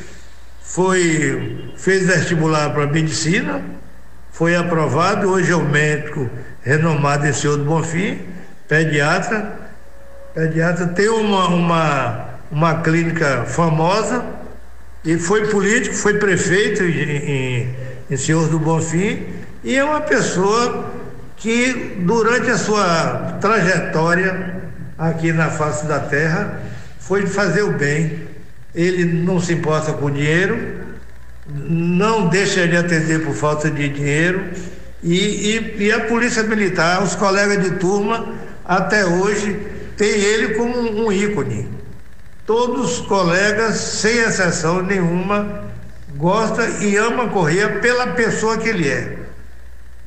foi 0.62 1.72
fez 1.78 2.06
vestibular 2.06 2.72
para 2.72 2.88
medicina, 2.88 3.62
foi 4.32 4.56
aprovado. 4.56 5.30
Hoje 5.30 5.52
é 5.52 5.56
um 5.56 5.68
médico 5.68 6.30
renomado 6.62 7.26
em 7.26 7.34
Senhor 7.34 7.58
do 7.58 7.64
Bonfim, 7.64 8.20
pediatra 8.68 9.70
pediatra, 10.34 10.88
tem 10.88 11.10
uma, 11.10 11.48
uma, 11.48 12.26
uma 12.52 12.82
clínica 12.82 13.46
famosa 13.46 14.24
e 15.04 15.18
foi 15.18 15.48
político, 15.48 15.96
foi 15.96 16.16
prefeito 16.16 16.84
em, 16.84 17.02
em, 17.02 17.76
em 18.10 18.18
Senhor 18.18 18.48
do 18.48 18.60
Bonfim 18.60 19.26
e 19.64 19.76
é 19.76 19.84
uma 19.84 20.02
pessoa 20.02 20.92
que 21.36 21.98
durante 22.00 22.50
a 22.50 22.58
sua 22.58 23.38
trajetória 23.42 24.59
aqui 25.00 25.32
na 25.32 25.50
face 25.50 25.86
da 25.86 26.00
terra 26.00 26.60
foi 27.00 27.26
fazer 27.26 27.64
o 27.64 27.72
bem. 27.72 28.28
Ele 28.76 29.06
não 29.06 29.40
se 29.40 29.54
importa 29.54 29.94
com 29.94 30.12
dinheiro, 30.12 30.82
não 31.48 32.28
deixa 32.28 32.68
de 32.68 32.76
atender 32.76 33.26
por 33.26 33.34
falta 33.34 33.72
de 33.72 33.90
dinheiro 33.90 34.52
e, 35.02 35.16
e, 35.18 35.84
e 35.86 35.92
a 35.92 36.02
polícia 36.02 36.44
militar, 36.44 37.02
os 37.02 37.16
colegas 37.16 37.64
de 37.64 37.72
turma, 37.78 38.28
até 38.66 39.06
hoje 39.06 39.58
tem 39.96 40.10
ele 40.10 40.56
como 40.56 40.78
um 41.06 41.12
ícone. 41.12 41.70
Todos 42.46 43.00
os 43.00 43.06
colegas, 43.06 43.76
sem 43.76 44.18
exceção 44.18 44.82
nenhuma, 44.82 45.64
gosta 46.16 46.66
e 46.84 46.98
ama 46.98 47.30
Correia 47.30 47.80
pela 47.80 48.08
pessoa 48.08 48.58
que 48.58 48.68
ele 48.68 48.88
é. 48.88 49.18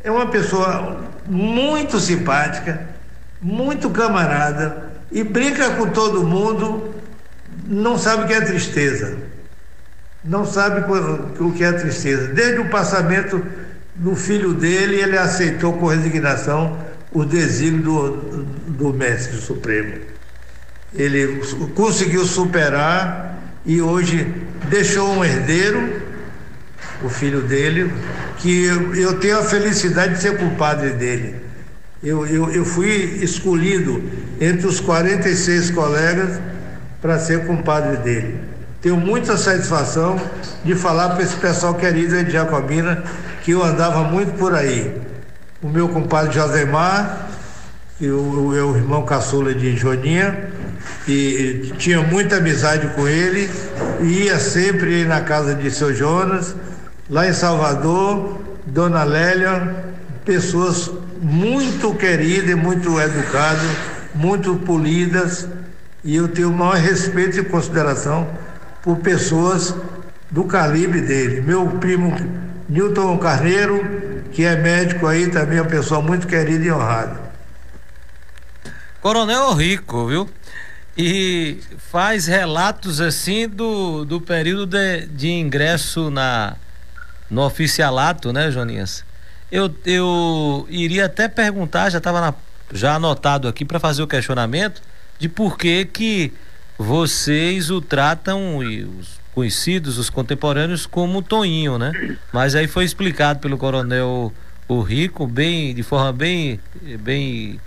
É 0.05 0.11
uma 0.11 0.27
pessoa 0.27 1.01
muito 1.27 1.99
simpática, 1.99 2.92
muito 3.43 3.91
camarada 3.91 4.93
e 5.11 5.25
brinca 5.25 5.71
com 5.71 5.91
todo 5.91 6.23
mundo, 6.23 6.95
não 7.67 7.99
sabe 7.99 8.25
o 8.25 8.27
que 8.27 8.35
é 8.35 8.41
tristeza. 8.41 9.17
Não 10.25 10.47
sabe 10.47 10.85
o 11.41 11.53
que 11.53 11.65
é 11.65 11.73
tristeza. 11.73 12.29
Desde 12.29 12.61
o 12.61 12.71
passamento 12.71 13.45
do 13.97 14.15
filho 14.15 14.55
dele, 14.55 14.97
ele 14.97 15.19
aceitou 15.19 15.73
com 15.75 15.87
resignação 15.87 16.79
o 17.13 17.25
desígnio 17.25 17.83
do, 17.83 18.45
do 18.69 18.93
Mestre 18.93 19.37
Supremo. 19.37 19.95
Ele 20.95 21.43
conseguiu 21.75 22.25
superar 22.25 23.39
e 23.67 23.81
hoje 23.81 24.33
deixou 24.69 25.09
um 25.09 25.25
herdeiro, 25.25 26.03
o 27.03 27.09
filho 27.09 27.43
dele, 27.43 27.93
que 28.39 28.65
eu, 28.65 29.19
tenho 29.19 29.39
a 29.39 29.45
felicidade 29.45 30.15
de 30.15 30.21
ser 30.21 30.39
compadre 30.39 30.91
dele. 30.91 31.37
Eu, 32.03 32.27
eu, 32.27 32.51
eu 32.51 32.65
fui 32.65 32.89
escolhido 33.23 34.03
entre 34.41 34.67
os 34.67 34.81
46 34.81 35.71
colegas 35.71 36.41
para 37.01 37.19
ser 37.19 37.47
compadre 37.47 37.99
dele. 37.99 38.41
Tenho 38.81 38.97
muita 38.97 39.37
satisfação 39.37 40.21
de 40.65 40.75
falar 40.75 41.11
para 41.11 41.23
esse 41.23 41.37
pessoal 41.37 41.75
querido 41.75 42.23
de 42.25 42.33
Jacobina 42.33 43.05
que 43.45 43.53
eu 43.53 43.63
andava 43.63 44.03
muito 44.03 44.37
por 44.37 44.55
aí 44.55 45.01
o 45.63 45.69
meu 45.69 45.89
compadre 45.89 46.35
Josemar, 46.35 47.29
eu, 48.01 48.53
eu, 48.53 48.71
o 48.71 48.77
irmão 48.77 49.05
caçula 49.05 49.55
de 49.55 49.77
Joninha, 49.77 50.51
e 51.07 51.73
tinha 51.79 52.03
muita 52.03 52.39
amizade 52.39 52.89
com 52.97 53.07
ele, 53.07 53.49
ia 54.01 54.41
sempre 54.41 55.05
na 55.05 55.21
casa 55.21 55.55
de 55.55 55.71
seu 55.71 55.95
Jonas, 55.95 56.57
lá 57.09 57.29
em 57.29 57.33
Salvador, 57.33 58.41
Dona 58.67 59.05
Lélia, 59.05 59.85
pessoas 60.25 60.91
muito 61.23 61.95
queridas 61.95 62.51
e 62.51 62.55
muito 62.57 63.01
educadas, 63.01 63.63
muito 64.13 64.57
polidas, 64.57 65.49
e 66.03 66.17
eu 66.17 66.27
tenho 66.27 66.51
o 66.51 66.53
maior 66.53 66.75
respeito 66.75 67.39
e 67.39 67.45
consideração 67.45 68.29
por 68.83 68.97
pessoas 68.99 69.73
do 70.29 70.43
calibre 70.45 71.01
dele. 71.01 71.41
Meu 71.41 71.65
primo 71.79 72.13
Newton 72.69 73.17
Carneiro, 73.19 74.25
que 74.33 74.45
é 74.45 74.57
médico 74.57 75.07
aí, 75.07 75.29
também 75.29 75.59
é 75.59 75.63
uma 75.63 75.71
pessoa 75.71 76.03
muito 76.03 76.27
querida 76.27 76.65
e 76.65 76.73
honrada. 76.73 77.21
Coronel 79.01 79.55
Rico, 79.55 80.09
viu? 80.09 80.29
E 80.99 81.61
faz 81.91 82.27
relatos 82.27 83.01
assim 83.01 83.49
do, 83.49 84.05
do 84.05 84.21
período 84.21 84.67
de, 84.67 85.07
de 85.07 85.29
ingresso 85.29 86.11
na, 86.11 86.57
no 87.31 87.43
oficialato, 87.43 88.33
né, 88.33 88.51
Joninhas? 88.51 89.05
Eu, 89.53 89.71
eu 89.85 90.67
iria 90.71 91.05
até 91.05 91.29
perguntar, 91.29 91.91
já 91.91 91.99
estava 91.99 92.35
já 92.73 92.95
anotado 92.95 93.47
aqui 93.47 93.67
para 93.67 93.79
fazer 93.79 94.03
o 94.03 94.07
questionamento 94.07 94.81
de 95.19 95.29
por 95.29 95.59
que 95.59 95.85
que 95.85 96.33
vocês 96.79 97.71
o 97.71 97.79
tratam 97.79 98.63
e 98.63 98.83
os 98.83 99.21
conhecidos, 99.35 99.99
os 99.99 100.09
contemporâneos, 100.09 100.87
como 100.87 101.21
Toinho, 101.21 101.77
né? 101.79 101.93
Mas 102.33 102.55
aí 102.55 102.67
foi 102.67 102.85
explicado 102.85 103.41
pelo 103.41 103.59
coronel 103.59 104.33
o 104.67 104.81
Rico, 104.81 105.27
bem, 105.27 105.75
de 105.75 105.83
forma 105.83 106.15
bem, 106.15 106.59
bem 107.01 107.61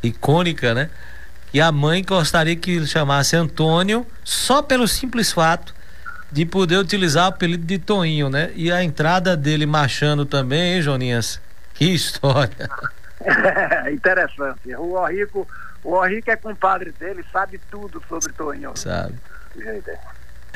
icônica, 0.00 0.72
né? 0.72 0.90
Que 1.50 1.60
a 1.60 1.72
mãe 1.72 2.04
gostaria 2.04 2.54
que 2.54 2.70
ele 2.70 2.86
chamasse 2.86 3.34
Antônio 3.34 4.06
só 4.22 4.62
pelo 4.62 4.86
simples 4.86 5.32
fato 5.32 5.74
de 6.32 6.46
poder 6.46 6.78
utilizar 6.78 7.26
o 7.26 7.28
apelido 7.28 7.64
de 7.66 7.78
Toinho, 7.78 8.30
né? 8.30 8.50
E 8.56 8.72
a 8.72 8.82
entrada 8.82 9.36
dele 9.36 9.66
marchando 9.66 10.24
também, 10.24 10.74
hein, 10.74 10.82
Joninhas? 10.82 11.38
Que 11.74 11.84
história. 11.84 12.70
interessante. 13.92 14.74
O 14.76 15.04
Rico, 15.06 15.46
o 15.84 16.00
Rico 16.06 16.30
é 16.30 16.36
compadre 16.36 16.92
dele, 16.98 17.22
sabe 17.30 17.60
tudo 17.70 18.02
sobre 18.08 18.32
Toinho. 18.32 18.72
Sabe. 18.74 19.14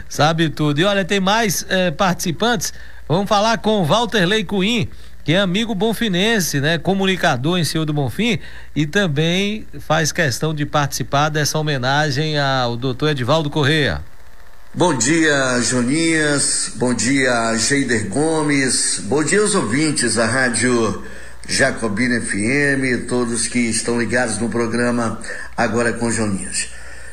Sabe 0.08 0.48
tudo. 0.48 0.80
E 0.80 0.84
olha, 0.84 1.04
tem 1.04 1.20
mais 1.20 1.66
eh, 1.68 1.90
participantes. 1.90 2.72
Vamos 3.06 3.28
falar 3.28 3.58
com 3.58 3.84
Walter 3.84 4.24
Leicuim, 4.24 4.88
que 5.24 5.34
é 5.34 5.40
amigo 5.40 5.74
bonfinense, 5.74 6.58
né? 6.58 6.78
Comunicador 6.78 7.58
em 7.58 7.64
Senhor 7.64 7.84
do 7.84 7.92
Bonfim 7.92 8.38
e 8.74 8.86
também 8.86 9.66
faz 9.80 10.10
questão 10.10 10.54
de 10.54 10.64
participar 10.64 11.28
dessa 11.28 11.58
homenagem 11.58 12.38
ao 12.38 12.76
doutor 12.76 13.10
Edivaldo 13.10 13.50
Correia. 13.50 14.00
Bom 14.76 14.92
dia, 14.92 15.58
Joninhas. 15.62 16.72
Bom 16.74 16.92
dia, 16.92 17.54
Geider 17.56 18.08
Gomes. 18.08 19.00
Bom 19.04 19.24
dia 19.24 19.40
aos 19.40 19.54
ouvintes 19.54 20.16
da 20.16 20.26
Rádio 20.26 21.02
Jacobina 21.48 22.20
FM, 22.20 23.08
todos 23.08 23.48
que 23.48 23.58
estão 23.58 23.98
ligados 23.98 24.36
no 24.36 24.50
programa 24.50 25.18
Agora 25.56 25.94
com 25.94 26.10
Joninhas. 26.10 26.68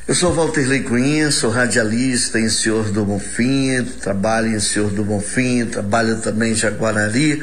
Eu 0.06 0.14
sou 0.14 0.34
Walter 0.34 0.68
Leicuinha, 0.68 1.32
sou 1.32 1.50
radialista 1.50 2.38
em 2.38 2.50
Senhor 2.50 2.92
do 2.92 3.06
Bonfim, 3.06 3.82
trabalho 4.02 4.50
em 4.50 4.60
Senhor 4.60 4.92
do 4.92 5.06
Bonfim, 5.06 5.66
trabalho 5.66 6.18
também 6.18 6.52
em 6.52 6.56
Jaguarari 6.56 7.42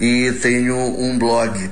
e 0.00 0.32
tenho 0.42 0.76
um 0.76 1.16
blog. 1.16 1.70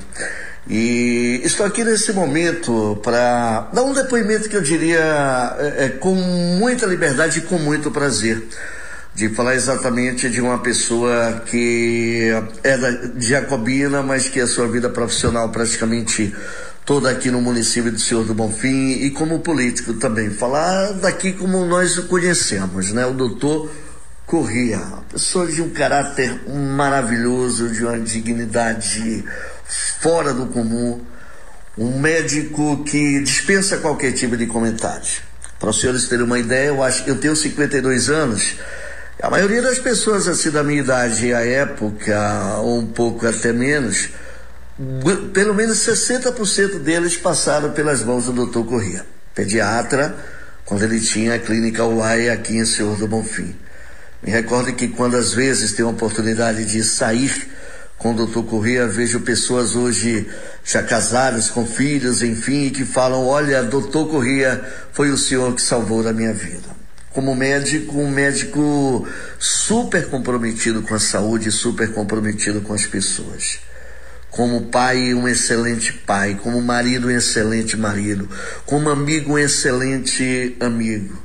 E 0.69 1.41
estou 1.43 1.65
aqui 1.65 1.83
nesse 1.83 2.13
momento 2.13 2.99
para 3.01 3.69
dar 3.73 3.81
um 3.81 3.91
depoimento 3.91 4.47
que 4.47 4.55
eu 4.55 4.61
diria 4.61 5.55
é, 5.57 5.85
é, 5.85 5.89
com 5.89 6.13
muita 6.13 6.85
liberdade 6.85 7.39
e 7.39 7.41
com 7.41 7.57
muito 7.57 7.89
prazer. 7.89 8.47
De 9.15 9.27
falar 9.29 9.55
exatamente 9.55 10.29
de 10.29 10.39
uma 10.39 10.59
pessoa 10.59 11.41
que 11.47 12.29
é 12.63 12.77
de 13.15 13.27
Jacobina, 13.27 14.03
mas 14.03 14.29
que 14.29 14.39
a 14.39 14.45
sua 14.45 14.67
vida 14.67 14.87
profissional 14.87 15.49
praticamente 15.49 16.33
toda 16.85 17.09
aqui 17.09 17.31
no 17.31 17.41
município 17.41 17.91
do 17.91 17.99
Senhor 17.99 18.23
do 18.23 18.35
Bonfim 18.35 18.91
e 18.91 19.09
como 19.09 19.39
político 19.39 19.95
também. 19.95 20.29
Falar 20.29 20.93
daqui 20.93 21.33
como 21.33 21.65
nós 21.65 21.97
o 21.97 22.05
conhecemos, 22.05 22.93
né? 22.93 23.07
O 23.07 23.13
doutor 23.13 23.71
Corria, 24.27 24.79
pessoa 25.11 25.47
de 25.47 25.59
um 25.59 25.71
caráter 25.71 26.47
maravilhoso, 26.47 27.67
de 27.69 27.83
uma 27.83 27.99
dignidade 27.99 29.25
fora 30.01 30.33
do 30.33 30.47
comum, 30.47 31.01
um 31.77 31.99
médico 31.99 32.83
que 32.83 33.21
dispensa 33.21 33.77
qualquer 33.77 34.11
tipo 34.11 34.35
de 34.35 34.47
comentário. 34.47 35.07
Para 35.59 35.69
os 35.69 35.79
senhores 35.79 36.07
terem 36.07 36.25
uma 36.25 36.39
ideia, 36.39 36.69
eu 36.69 36.83
acho 36.83 37.07
eu 37.07 37.17
tenho 37.17 37.35
52 37.35 38.09
anos. 38.09 38.55
A 39.21 39.29
maioria 39.29 39.61
das 39.61 39.79
pessoas 39.79 40.27
assim 40.27 40.49
da 40.49 40.63
minha 40.63 40.81
idade 40.81 41.33
à 41.33 41.45
época, 41.45 42.57
ou 42.59 42.79
um 42.79 42.87
pouco 42.87 43.27
até 43.27 43.51
menos, 43.51 44.09
pelo 45.33 45.53
menos 45.53 45.77
60% 45.79 46.79
deles 46.79 47.17
passaram 47.17 47.71
pelas 47.71 48.01
mãos 48.01 48.25
do 48.25 48.45
Dr. 48.45 48.65
Corrêa, 48.65 49.05
pediatra, 49.35 50.15
quando 50.65 50.83
ele 50.83 51.01
tinha 51.01 51.35
a 51.35 51.39
clínica 51.39 51.83
UAI 51.83 52.29
aqui 52.29 52.57
em 52.57 52.65
Senhor 52.65 52.97
do 52.97 53.07
Bonfim. 53.07 53.55
Me 54.23 54.31
recordo 54.31 54.73
que 54.73 54.87
quando 54.87 55.17
às 55.17 55.33
vezes 55.33 55.73
tenho 55.73 55.89
a 55.89 55.91
oportunidade 55.91 56.63
de 56.65 56.83
sair 56.83 57.49
com 57.99 58.13
o 58.13 58.25
Dr. 58.25 58.41
Corrêa, 58.49 58.87
vejo 58.87 59.19
pessoas 59.19 59.75
hoje 59.75 60.25
já 60.63 60.81
casadas, 60.81 61.49
com 61.49 61.65
filhos, 61.65 62.23
enfim, 62.23 62.69
que 62.69 62.83
falam: 62.83 63.27
Olha, 63.27 63.61
doutor 63.61 64.09
Corrêa, 64.09 64.63
foi 64.91 65.11
o 65.11 65.17
senhor 65.17 65.53
que 65.53 65.61
salvou 65.61 66.07
a 66.07 66.13
minha 66.13 66.33
vida. 66.33 66.79
Como 67.11 67.35
médico, 67.35 67.99
um 67.99 68.09
médico 68.09 69.07
super 69.37 70.07
comprometido 70.07 70.81
com 70.81 70.95
a 70.95 70.99
saúde, 70.99 71.51
super 71.51 71.93
comprometido 71.93 72.61
com 72.61 72.73
as 72.73 72.85
pessoas 72.85 73.59
como 74.29 74.67
pai, 74.67 75.13
um 75.13 75.27
excelente 75.27 75.91
pai, 75.91 76.39
como 76.41 76.61
marido, 76.61 77.07
um 77.07 77.11
excelente 77.11 77.75
marido, 77.75 78.29
como 78.65 78.89
amigo, 78.89 79.33
um 79.33 79.39
excelente 79.39 80.55
amigo. 80.59 81.17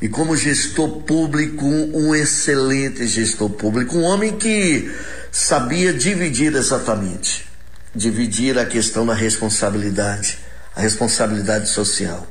E 0.00 0.08
como 0.08 0.36
gestor 0.36 1.02
público, 1.02 1.66
um 1.66 2.14
excelente 2.14 3.06
gestor 3.06 3.50
público, 3.50 3.96
um 3.96 4.02
homem 4.02 4.36
que 4.36 4.90
sabia 5.30 5.92
dividir 5.92 6.54
exatamente, 6.54 7.46
dividir 7.94 8.58
a 8.58 8.66
questão 8.66 9.06
da 9.06 9.14
responsabilidade, 9.14 10.38
a 10.74 10.80
responsabilidade 10.80 11.68
social. 11.68 12.26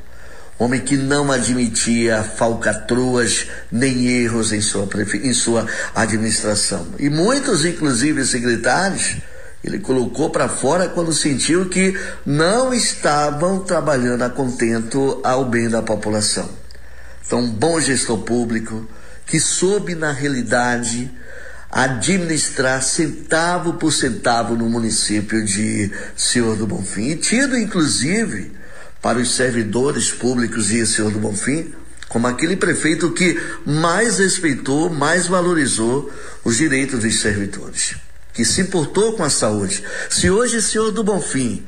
Homem 0.58 0.82
que 0.82 0.98
não 0.98 1.32
admitia 1.32 2.22
falcatruas 2.22 3.48
nem 3.72 4.08
erros 4.08 4.52
em 4.52 4.60
sua, 4.60 4.90
em 5.24 5.34
sua 5.34 5.66
administração. 5.96 6.86
E 7.00 7.10
muitos, 7.10 7.64
inclusive 7.64 8.26
secretários, 8.26 9.16
ele 9.64 9.80
colocou 9.80 10.30
para 10.30 10.50
fora 10.50 10.90
quando 10.90 11.14
sentiu 11.14 11.70
que 11.70 11.98
não 12.26 12.74
estavam 12.74 13.60
trabalhando 13.60 14.24
a 14.24 14.30
contento 14.30 15.22
ao 15.24 15.46
bem 15.46 15.70
da 15.70 15.82
população. 15.82 16.50
Então, 17.26 17.40
um 17.40 17.50
bom 17.50 17.80
gestor 17.80 18.18
público 18.20 18.86
que 19.26 19.40
soube, 19.40 19.96
na 19.96 20.12
realidade, 20.12 21.12
administrar 21.72 22.82
centavo 22.82 23.74
por 23.74 23.92
centavo 23.92 24.56
no 24.56 24.70
município 24.70 25.44
de 25.46 25.92
Senhor 26.16 26.56
do 26.56 26.66
Bonfim, 26.66 27.10
e 27.10 27.16
tido, 27.16 27.58
inclusive, 27.58 28.52
para 29.02 29.20
os 29.20 29.36
servidores 29.36 30.12
públicos 30.12 30.68
de 30.68 30.86
Senhor 30.86 31.12
do 31.12 31.20
Bonfim, 31.20 31.74
como 32.08 32.28
aquele 32.28 32.56
prefeito 32.56 33.12
que 33.12 33.40
mais 33.66 34.18
respeitou, 34.18 34.90
mais 34.90 35.28
valorizou 35.28 36.12
os 36.44 36.58
direitos 36.58 37.02
dos 37.02 37.20
servidores 37.20 37.96
que 38.40 38.46
se 38.46 38.62
importou 38.62 39.18
com 39.18 39.24
a 39.24 39.30
saúde. 39.30 39.84
Se 40.10 40.30
hoje 40.30 40.62
senhor 40.62 40.92
do 40.92 41.04
Bonfim 41.04 41.62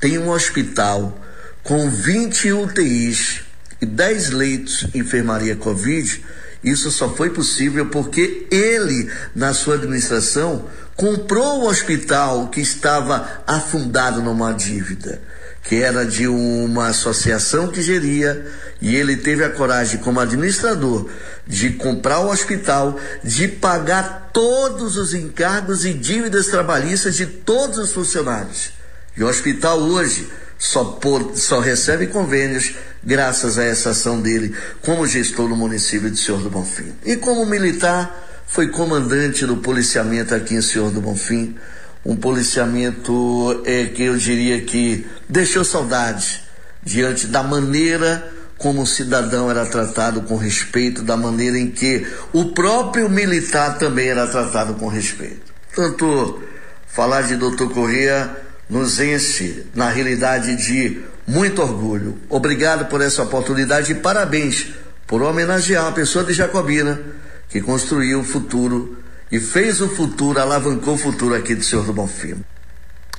tem 0.00 0.16
um 0.16 0.30
hospital 0.30 1.22
com 1.62 1.90
20 1.90 2.52
UTIs 2.52 3.42
e 3.82 3.84
10 3.84 4.30
leitos 4.30 4.86
de 4.90 4.98
enfermaria 4.98 5.54
Covid, 5.54 6.24
isso 6.66 6.90
só 6.90 7.08
foi 7.08 7.30
possível 7.30 7.86
porque 7.86 8.48
ele, 8.50 9.08
na 9.36 9.54
sua 9.54 9.76
administração, 9.76 10.64
comprou 10.96 11.60
o 11.60 11.68
hospital 11.68 12.48
que 12.48 12.60
estava 12.60 13.42
afundado 13.46 14.20
numa 14.20 14.52
dívida, 14.52 15.22
que 15.62 15.76
era 15.76 16.04
de 16.04 16.26
uma 16.26 16.88
associação 16.88 17.68
que 17.68 17.80
geria, 17.80 18.44
e 18.82 18.96
ele 18.96 19.16
teve 19.16 19.44
a 19.44 19.50
coragem, 19.50 20.00
como 20.00 20.18
administrador, 20.18 21.08
de 21.46 21.70
comprar 21.70 22.18
o 22.18 22.30
hospital, 22.30 22.98
de 23.22 23.46
pagar 23.46 24.30
todos 24.32 24.96
os 24.96 25.14
encargos 25.14 25.84
e 25.84 25.94
dívidas 25.94 26.48
trabalhistas 26.48 27.14
de 27.14 27.26
todos 27.26 27.78
os 27.78 27.92
funcionários. 27.92 28.72
E 29.16 29.22
o 29.22 29.28
hospital 29.28 29.78
hoje 29.78 30.28
só, 30.58 30.84
por, 30.84 31.36
só 31.36 31.60
recebe 31.60 32.06
convênios 32.06 32.74
graças 33.04 33.58
a 33.58 33.64
essa 33.64 33.90
ação 33.90 34.20
dele 34.20 34.54
como 34.82 35.06
gestor 35.06 35.48
no 35.48 35.56
município 35.56 36.10
de 36.10 36.18
Senhor 36.18 36.40
do 36.40 36.50
Bonfim. 36.50 36.92
E 37.04 37.16
como 37.16 37.44
militar, 37.46 38.44
foi 38.46 38.68
comandante 38.68 39.44
do 39.44 39.58
policiamento 39.58 40.34
aqui 40.34 40.54
em 40.54 40.62
Senhor 40.62 40.90
do 40.90 41.00
Bonfim, 41.00 41.56
um 42.04 42.16
policiamento 42.16 43.62
é, 43.64 43.86
que 43.86 44.04
eu 44.04 44.16
diria 44.16 44.60
que 44.62 45.06
deixou 45.28 45.64
saudade 45.64 46.42
diante 46.82 47.26
da 47.26 47.42
maneira 47.42 48.32
como 48.56 48.82
o 48.82 48.86
cidadão 48.86 49.50
era 49.50 49.66
tratado 49.66 50.22
com 50.22 50.36
respeito, 50.36 51.02
da 51.02 51.16
maneira 51.16 51.58
em 51.58 51.70
que 51.70 52.06
o 52.32 52.46
próprio 52.46 53.08
militar 53.08 53.76
também 53.76 54.08
era 54.08 54.26
tratado 54.26 54.74
com 54.74 54.88
respeito. 54.88 55.52
Tanto 55.74 56.40
falar 56.86 57.22
de 57.22 57.36
Dr. 57.36 57.66
Corrêa 57.74 58.45
nos 58.68 59.00
enche, 59.00 59.66
na 59.74 59.88
realidade, 59.88 60.56
de 60.56 61.02
muito 61.26 61.62
orgulho. 61.62 62.20
Obrigado 62.28 62.86
por 62.86 63.00
essa 63.00 63.22
oportunidade 63.22 63.92
e 63.92 63.94
parabéns 63.96 64.68
por 65.06 65.22
homenagear 65.22 65.84
uma 65.84 65.92
pessoa 65.92 66.24
de 66.24 66.32
Jacobina 66.32 67.00
que 67.48 67.60
construiu 67.60 68.20
o 68.20 68.24
futuro 68.24 68.98
e 69.30 69.40
fez 69.40 69.80
o 69.80 69.88
futuro, 69.88 70.40
alavancou 70.40 70.94
o 70.94 70.98
futuro 70.98 71.34
aqui 71.34 71.54
do 71.54 71.62
Senhor 71.62 71.84
do 71.84 71.92
Bonfim. 71.92 72.44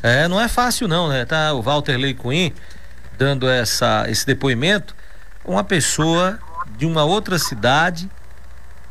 É, 0.03 0.27
não 0.27 0.39
é 0.39 0.47
fácil 0.47 0.87
não, 0.87 1.09
né? 1.09 1.25
Tá 1.25 1.53
o 1.53 1.61
Walter 1.61 1.97
Leicuim 1.97 2.53
dando 3.17 3.49
essa, 3.49 4.05
esse 4.07 4.25
depoimento, 4.25 4.95
uma 5.43 5.63
pessoa 5.63 6.39
de 6.77 6.85
uma 6.85 7.03
outra 7.03 7.39
cidade 7.39 8.09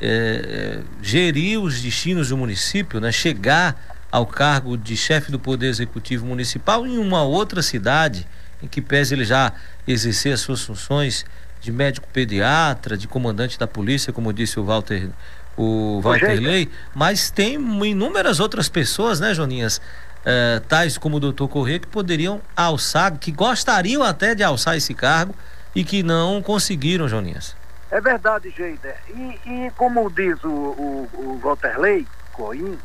é, 0.01 0.09
é, 0.09 0.79
gerir 1.01 1.61
os 1.61 1.81
destinos 1.81 2.31
do 2.31 2.37
município, 2.37 3.01
né? 3.01 3.13
Chegar 3.13 3.96
ao 4.11 4.27
cargo 4.27 4.77
de 4.77 4.97
chefe 4.97 5.31
do 5.31 5.39
Poder 5.39 5.67
Executivo 5.67 6.27
Municipal 6.27 6.87
em 6.87 6.99
uma 6.99 7.23
outra 7.23 7.63
cidade, 7.63 8.27
em 8.63 8.67
que 8.67 8.81
pese 8.81 9.15
ele 9.15 9.25
já 9.25 9.53
exercer 9.87 10.33
as 10.33 10.41
suas 10.41 10.63
funções 10.63 11.25
de 11.61 11.73
médico 11.73 12.07
pediatra, 12.13 12.97
de 12.97 13.09
comandante 13.09 13.59
da 13.59 13.67
polícia, 13.67 14.13
como 14.13 14.33
disse 14.33 14.59
o 14.59 14.65
Walter 14.65 15.11
o 15.57 16.01
Walter 16.03 16.39
Lei, 16.39 16.71
mas 16.95 17.31
tem 17.31 17.55
inúmeras 17.55 18.41
outras 18.41 18.69
pessoas, 18.69 19.21
né, 19.21 19.33
Joninhas? 19.33 19.81
Eh, 20.29 20.61
tais 20.69 20.99
como 20.99 21.17
o 21.17 21.21
doutor 21.21 21.49
Corrêa, 21.49 21.79
que 21.79 21.87
poderiam 21.87 22.41
alçar, 22.55 23.17
que 23.17 23.31
gostariam 23.31 24.03
até 24.03 24.35
de 24.35 24.43
alçar 24.43 24.77
esse 24.77 24.93
cargo 24.93 25.35
e 25.75 25.85
que 25.85 26.03
não 26.03 26.43
conseguiram, 26.43 27.09
Joninhas. 27.09 27.57
É 27.91 28.01
verdade, 28.01 28.51
Geider. 28.51 28.97
E, 29.09 29.39
e 29.47 29.71
como 29.77 30.11
diz 30.11 30.43
o, 30.43 30.49
o, 30.49 31.09
o 31.15 31.41
Walter 31.43 31.79
Lei, 31.79 32.07
Coim, 32.33 32.77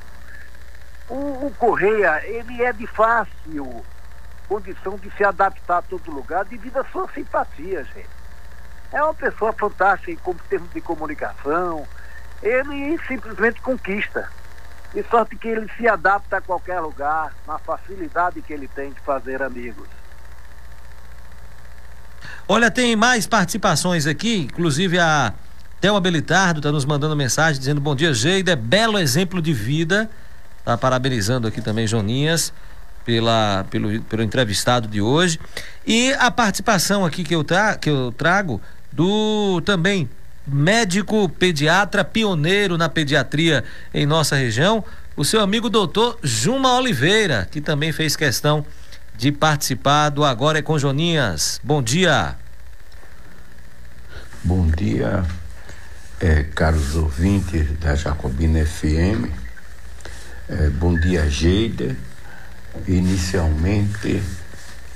o, 1.12 1.47
o 1.47 1.51
Correia, 1.57 2.22
ele 2.26 2.64
é 2.64 2.72
de 2.72 2.88
fácil 2.88 3.84
condição 4.47 4.97
de 4.97 5.12
se 5.12 5.24
adaptar 5.24 5.78
a 5.78 5.82
todo 5.82 6.12
lugar 6.12 6.45
devido 6.45 6.78
à 6.78 6.86
sua 6.86 7.07
simpatia, 7.14 7.84
gente. 7.84 8.09
É 8.91 9.01
uma 9.03 9.14
pessoa 9.14 9.53
fantástica 9.53 10.12
em 10.12 10.36
termos 10.49 10.72
de 10.74 10.82
comunicação, 10.82 11.86
ele 12.41 12.97
simplesmente 13.07 13.62
conquista. 13.62 14.30
De 14.93 15.03
sorte 15.03 15.38
que 15.38 15.47
ele 15.47 15.70
se 15.78 15.88
adapta 15.88 16.38
a 16.38 16.41
qualquer 16.41 16.82
lugar, 16.82 17.34
na 17.47 17.57
facilidade 17.59 18.41
que 18.41 18.51
ele 18.51 18.68
tem 18.68 18.91
de 18.91 18.99
fazer 19.01 19.41
amigos. 19.41 19.88
Olha, 22.47 22.70
tem 22.70 22.93
mais 22.95 23.26
participações 23.26 24.05
aqui, 24.05 24.39
inclusive 24.39 24.99
a 24.99 25.34
Thelma 25.80 26.01
Belitardo 26.01 26.59
está 26.59 26.72
nos 26.74 26.84
mandando 26.84 27.16
mensagem 27.16 27.57
dizendo 27.57 27.80
bom 27.80 27.95
dia, 27.95 28.14
Geida, 28.14 28.51
é 28.51 28.55
belo 28.55 28.99
exemplo 28.99 29.41
de 29.41 29.53
vida. 29.53 30.09
Tá 30.64 30.78
parabenizando 30.78 31.47
aqui 31.47 31.62
também 31.62 31.88
Joninhas 31.88 32.53
pela, 33.05 33.66
pelo, 33.70 34.01
pelo 34.03 34.24
entrevistado 34.24 34.88
de 34.88 35.01
hoje. 35.01 35.39
E 35.86 36.14
a 36.14 36.30
participação 36.30 37.05
aqui 37.05 37.24
que 37.24 37.36
eu, 37.36 37.43
tra, 37.43 37.76
que 37.76 37.89
eu 37.89 38.14
trago 38.16 38.62
do 38.91 39.62
também 39.62 40.09
médico 40.45 41.30
pediatra 41.30 42.03
pioneiro 42.03 42.78
na 42.78 42.89
pediatria 42.89 43.64
em 43.93 44.05
nossa 44.05 44.36
região, 44.36 44.84
o 45.16 45.24
seu 45.24 45.41
amigo 45.41 45.70
doutor 45.70 46.18
Juma 46.24 46.76
Oliveira, 46.78 47.47
que 47.49 47.62
também 47.62 47.91
fez 47.91 48.16
questão 48.16 48.66
de 49.16 49.32
participar 49.32 50.09
do 50.09 50.24
Agora 50.24 50.59
é 50.59 50.62
com 50.62 50.80
Joninhas. 50.80 51.59
Bom 51.64 51.82
dia. 51.82 52.36
Bom 54.43 54.68
dia, 54.68 55.24
é, 56.20 56.41
caros 56.41 56.95
ouvintes 56.95 57.78
da 57.78 57.93
Jacobina 57.93 58.66
FM. 58.66 59.30
É, 60.53 60.69
bom 60.69 60.93
dia, 60.99 61.29
Geide. 61.29 61.95
Inicialmente, 62.85 64.21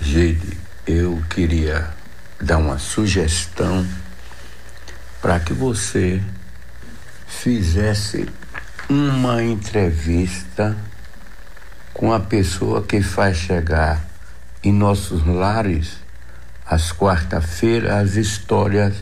Geide, 0.02 0.58
eu 0.86 1.24
queria 1.30 1.92
dar 2.42 2.58
uma 2.58 2.78
sugestão 2.78 3.88
para 5.22 5.40
que 5.40 5.54
você 5.54 6.22
fizesse 7.26 8.28
uma 8.90 9.42
entrevista 9.42 10.76
com 11.94 12.12
a 12.12 12.20
pessoa 12.20 12.84
que 12.84 13.02
faz 13.02 13.38
chegar 13.38 14.06
em 14.62 14.74
nossos 14.74 15.26
lares 15.26 16.00
às 16.66 16.92
quarta-feiras 16.92 17.94
as 17.94 18.16
histórias 18.18 19.02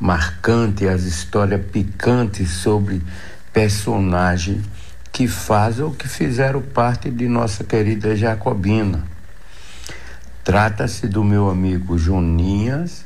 marcantes, 0.00 0.88
as 0.88 1.02
histórias 1.02 1.60
picantes 1.70 2.48
sobre 2.52 3.02
personagens 3.52 4.64
que 5.12 5.26
fazem 5.26 5.84
ou 5.84 5.92
que 5.92 6.08
fizeram 6.08 6.62
parte 6.62 7.10
de 7.10 7.28
nossa 7.28 7.64
querida 7.64 8.16
Jacobina. 8.16 9.04
Trata-se 10.44 11.06
do 11.06 11.22
meu 11.22 11.50
amigo 11.50 11.98
Joninhas 11.98 13.04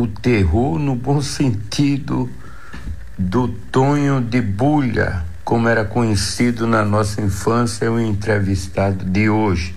o 0.00 0.06
terror 0.06 0.78
no 0.78 0.94
bom 0.94 1.20
sentido 1.20 2.30
do 3.18 3.48
Tonho 3.48 4.20
de 4.20 4.40
Bulha, 4.40 5.24
como 5.44 5.68
era 5.68 5.84
conhecido 5.84 6.66
na 6.66 6.82
nossa 6.84 7.20
infância 7.20 7.92
o 7.92 8.00
entrevistado 8.00 9.04
de 9.04 9.28
hoje. 9.28 9.76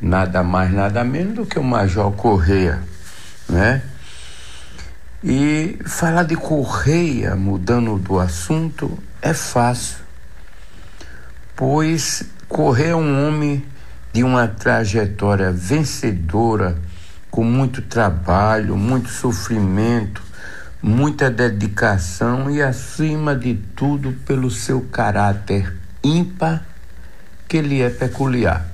Nada 0.00 0.42
mais, 0.42 0.72
nada 0.72 1.04
menos 1.04 1.34
do 1.34 1.46
que 1.46 1.58
o 1.58 1.64
Major 1.64 2.10
Correia, 2.12 2.80
né? 3.48 3.82
E 5.22 5.78
falar 5.84 6.22
de 6.22 6.36
Correia, 6.36 7.34
mudando 7.34 7.98
do 7.98 8.18
assunto, 8.18 8.98
é 9.20 9.34
fácil, 9.34 9.98
pois 11.56 12.22
Correia 12.46 12.90
é 12.90 12.94
um 12.94 13.26
homem 13.26 13.64
de 14.12 14.22
uma 14.22 14.46
trajetória 14.46 15.50
vencedora 15.50 16.78
com 17.30 17.42
muito 17.42 17.82
trabalho, 17.82 18.76
muito 18.76 19.08
sofrimento, 19.08 20.22
muita 20.80 21.28
dedicação 21.30 22.50
e, 22.50 22.62
acima 22.62 23.34
de 23.34 23.54
tudo, 23.74 24.12
pelo 24.24 24.50
seu 24.50 24.82
caráter 24.82 25.74
ímpar, 26.04 26.64
que 27.48 27.60
lhe 27.60 27.80
é 27.82 27.90
peculiar. 27.90 28.64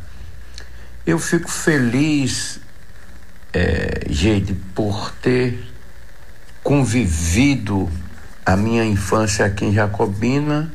Eu 1.07 1.19
fico 1.19 1.51
feliz, 1.51 2.61
é, 3.53 4.07
Geide, 4.11 4.55
por 4.75 5.13
ter 5.23 5.73
convivido 6.63 7.91
a 8.45 8.57
minha 8.57 8.85
infância 8.85 9.47
aqui 9.47 9.65
em 9.65 9.73
Jacobina 9.73 10.71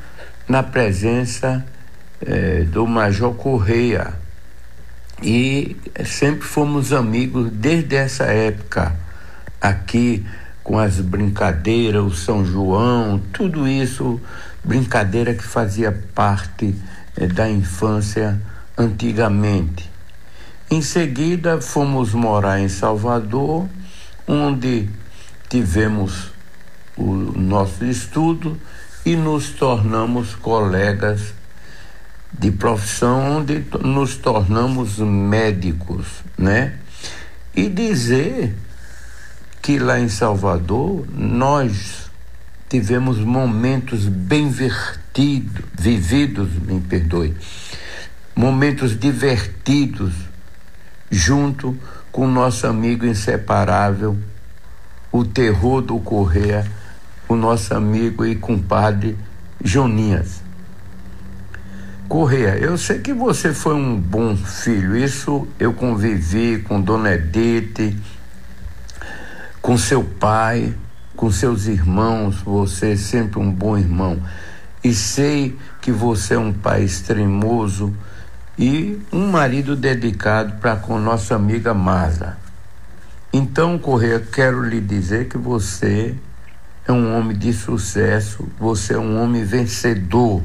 na 0.47 0.63
presença 0.63 1.63
é, 2.25 2.61
do 2.63 2.85
Major 2.87 3.33
Correia 3.33 4.13
e 5.21 5.75
sempre 6.05 6.47
fomos 6.47 6.93
amigos 6.93 7.49
desde 7.51 7.95
essa 7.95 8.25
época 8.25 8.95
aqui 9.59 10.25
com 10.63 10.77
as 10.77 10.99
brincadeiras, 10.99 12.03
o 12.03 12.11
São 12.11 12.45
João, 12.45 13.19
tudo 13.31 13.67
isso, 13.67 14.19
brincadeira 14.63 15.33
que 15.33 15.43
fazia 15.43 15.97
parte 16.13 16.75
eh, 17.15 17.25
da 17.25 17.49
infância 17.49 18.39
antigamente. 18.77 19.89
Em 20.69 20.81
seguida, 20.81 21.61
fomos 21.61 22.13
morar 22.13 22.59
em 22.59 22.67
Salvador, 22.67 23.65
onde 24.27 24.89
tivemos 25.49 26.31
o 26.97 27.13
nosso 27.13 27.85
estudo 27.85 28.57
e 29.05 29.15
nos 29.15 29.51
tornamos 29.51 30.35
colegas 30.35 31.33
de 32.31 32.51
profissão 32.51 33.37
onde 33.37 33.63
nos 33.81 34.17
tornamos 34.17 34.99
médicos, 34.99 36.05
né? 36.37 36.77
E 37.55 37.69
dizer 37.69 38.55
que 39.61 39.79
lá 39.79 39.99
em 39.99 40.09
Salvador 40.09 41.05
nós 41.13 42.09
tivemos 42.69 43.19
momentos 43.19 44.05
bem 44.05 44.49
vertidos, 44.49 45.63
vividos, 45.77 46.49
me 46.53 46.79
perdoe, 46.81 47.35
momentos 48.35 48.97
divertidos 48.97 50.13
junto 51.09 51.77
com 52.11 52.27
nosso 52.27 52.67
amigo 52.67 53.05
inseparável, 53.05 54.17
o 55.11 55.23
terror 55.23 55.81
do 55.81 55.99
Correia, 55.99 56.69
o 57.27 57.35
nosso 57.35 57.73
amigo 57.73 58.25
e 58.25 58.35
compadre 58.35 59.17
Joninhas. 59.63 60.46
Correia, 62.07 62.57
eu 62.57 62.77
sei 62.77 62.99
que 62.99 63.11
você 63.11 63.53
foi 63.53 63.75
um 63.75 63.99
bom 63.99 64.33
filho. 64.37 64.95
Isso 64.95 65.45
eu 65.59 65.73
convivi 65.73 66.59
com 66.59 66.81
Dona 66.81 67.13
Edith, 67.15 67.97
com 69.61 69.77
seu 69.77 70.01
pai, 70.05 70.73
com 71.17 71.29
seus 71.29 71.65
irmãos. 71.65 72.41
Você 72.43 72.93
é 72.93 72.95
sempre 72.95 73.39
um 73.39 73.51
bom 73.51 73.77
irmão. 73.77 74.21
E 74.81 74.93
sei 74.93 75.57
que 75.81 75.91
você 75.91 76.35
é 76.35 76.39
um 76.39 76.53
pai 76.53 76.83
extremoso 76.83 77.93
e 78.57 79.01
um 79.11 79.27
marido 79.27 79.75
dedicado 79.75 80.53
para 80.61 80.77
com 80.77 80.97
nossa 80.97 81.35
amiga 81.35 81.73
Marla. 81.73 82.37
Então, 83.33 83.77
Correia, 83.77 84.25
quero 84.31 84.63
lhe 84.63 84.79
dizer 84.79 85.27
que 85.27 85.37
você 85.37 86.15
é 86.87 86.91
um 86.93 87.17
homem 87.17 87.37
de 87.37 87.51
sucesso, 87.51 88.47
você 88.57 88.93
é 88.93 88.97
um 88.97 89.21
homem 89.21 89.43
vencedor. 89.43 90.41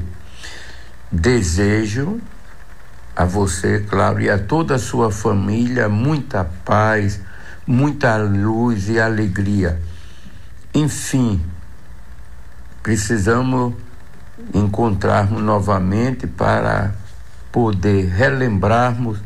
Desejo 1.15 2.19
a 3.15 3.23
você, 3.23 3.85
claro, 3.87 4.19
e 4.19 4.31
a 4.31 4.39
toda 4.39 4.73
a 4.73 4.79
sua 4.79 5.11
família 5.11 5.87
muita 5.87 6.43
paz, 6.65 7.21
muita 7.67 8.17
luz 8.17 8.89
e 8.89 8.99
alegria. 8.99 9.79
Enfim, 10.73 11.39
precisamos 12.81 13.75
encontrarmos 14.55 15.39
novamente 15.39 16.25
para 16.25 16.95
poder 17.51 18.07
relembrarmos 18.07 19.19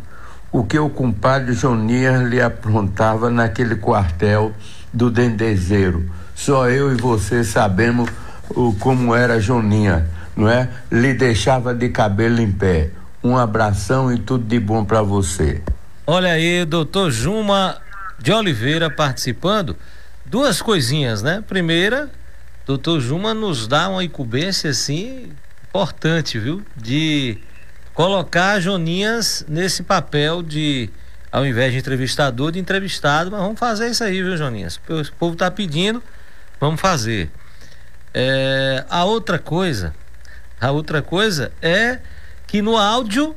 o 0.51 0.65
que 0.65 0.77
o 0.77 0.89
compadre 0.89 1.53
Jonias 1.53 2.21
lhe 2.23 2.41
aprontava 2.41 3.29
naquele 3.29 3.77
quartel 3.77 4.51
do 4.91 5.09
Dendezeiro. 5.09 6.11
Só 6.35 6.69
eu 6.69 6.91
e 6.91 6.95
você 6.95 7.45
sabemos 7.45 8.09
o, 8.49 8.73
como 8.73 9.15
era 9.15 9.39
Joninha, 9.39 10.16
não 10.38 10.47
é? 10.47 10.69
Lhe 10.91 11.13
deixava 11.13 11.73
de 11.73 11.89
cabelo 11.89 12.39
em 12.39 12.51
pé. 12.51 12.91
Um 13.23 13.35
abração 13.35 14.13
e 14.13 14.19
tudo 14.19 14.45
de 14.45 14.59
bom 14.59 14.85
para 14.85 15.01
você. 15.01 15.61
Olha 16.05 16.31
aí, 16.31 16.63
doutor 16.63 17.11
Juma 17.11 17.81
de 18.19 18.31
Oliveira 18.31 18.89
participando. 18.89 19.75
Duas 20.25 20.61
coisinhas, 20.61 21.21
né? 21.21 21.43
Primeira, 21.45 22.09
doutor 22.65 23.01
Juma 23.01 23.33
nos 23.33 23.67
dá 23.67 23.89
uma 23.89 24.03
incumbência 24.03 24.69
assim 24.69 25.31
importante, 25.67 26.38
viu? 26.38 26.63
De 26.75 27.38
colocar 27.93 28.59
Joninhas 28.59 29.43
nesse 29.47 29.83
papel 29.83 30.43
de, 30.43 30.89
ao 31.31 31.45
invés 31.45 31.73
de 31.73 31.79
entrevistador, 31.79 32.51
de 32.51 32.59
entrevistado, 32.59 33.31
mas 33.31 33.41
vamos 33.41 33.59
fazer 33.59 33.89
isso 33.89 34.03
aí, 34.03 34.21
viu, 34.21 34.38
Joninhas? 34.38 34.79
O 34.88 35.13
povo 35.17 35.35
tá 35.35 35.49
pedindo, 35.49 36.01
vamos 36.59 36.79
fazer. 36.79 37.31
É, 38.13 38.85
a 38.89 39.03
outra 39.03 39.39
coisa, 39.39 39.93
a 40.59 40.71
outra 40.71 41.01
coisa 41.01 41.51
é 41.61 41.99
que 42.47 42.61
no 42.61 42.77
áudio, 42.77 43.35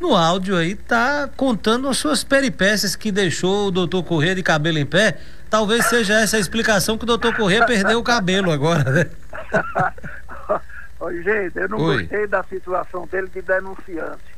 no 0.00 0.14
áudio 0.14 0.56
aí 0.56 0.74
tá 0.74 1.28
contando 1.36 1.88
as 1.88 1.96
suas 1.96 2.24
peripécias 2.24 2.96
que 2.96 3.12
deixou 3.12 3.68
o 3.68 3.70
doutor 3.70 4.02
Corrêa 4.02 4.34
de 4.34 4.42
cabelo 4.42 4.78
em 4.78 4.86
pé. 4.86 5.18
Talvez 5.48 5.86
seja 5.86 6.20
essa 6.20 6.36
a 6.36 6.40
explicação 6.40 6.98
que 6.98 7.04
o 7.04 7.06
doutor 7.06 7.34
Corrêa 7.36 7.64
perdeu 7.64 8.00
o 8.00 8.02
cabelo 8.02 8.50
agora, 8.50 8.90
né? 8.90 9.10
Oi, 10.98 11.22
gente, 11.22 11.56
eu 11.56 11.68
não 11.68 11.78
Oi. 11.78 11.98
gostei 11.98 12.26
da 12.26 12.42
situação 12.44 13.06
dele 13.06 13.28
de 13.28 13.42
denunciante. 13.42 14.36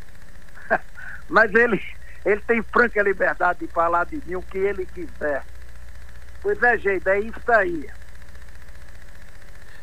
Mas 1.28 1.54
ele, 1.54 1.80
ele 2.26 2.40
tem 2.42 2.62
franca 2.62 3.02
liberdade 3.02 3.60
de 3.60 3.68
falar 3.68 4.04
de 4.04 4.20
mim 4.26 4.34
o 4.34 4.42
que 4.42 4.58
ele 4.58 4.84
quiser. 4.84 5.42
Pois 6.42 6.62
é, 6.62 6.76
gente, 6.76 7.08
é 7.08 7.20
isso 7.20 7.52
aí. 7.52 7.88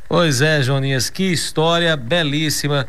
Pois 0.07 0.41
é, 0.41 0.61
Joninhas, 0.61 1.09
que 1.09 1.31
história 1.31 1.95
belíssima 1.97 2.87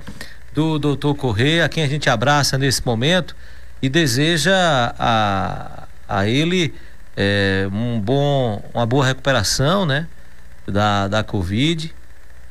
do 0.52 0.78
doutor 0.78 1.14
Correia, 1.14 1.64
a 1.64 1.68
quem 1.68 1.82
a 1.82 1.88
gente 1.88 2.08
abraça 2.08 2.56
nesse 2.58 2.84
momento 2.84 3.34
e 3.80 3.88
deseja 3.88 4.54
a, 4.98 5.86
a 6.08 6.26
ele 6.26 6.74
é, 7.16 7.68
um 7.72 8.00
bom, 8.00 8.62
uma 8.74 8.86
boa 8.86 9.06
recuperação, 9.06 9.86
né? 9.86 10.06
Da, 10.66 11.06
da 11.06 11.22
Covid 11.22 11.94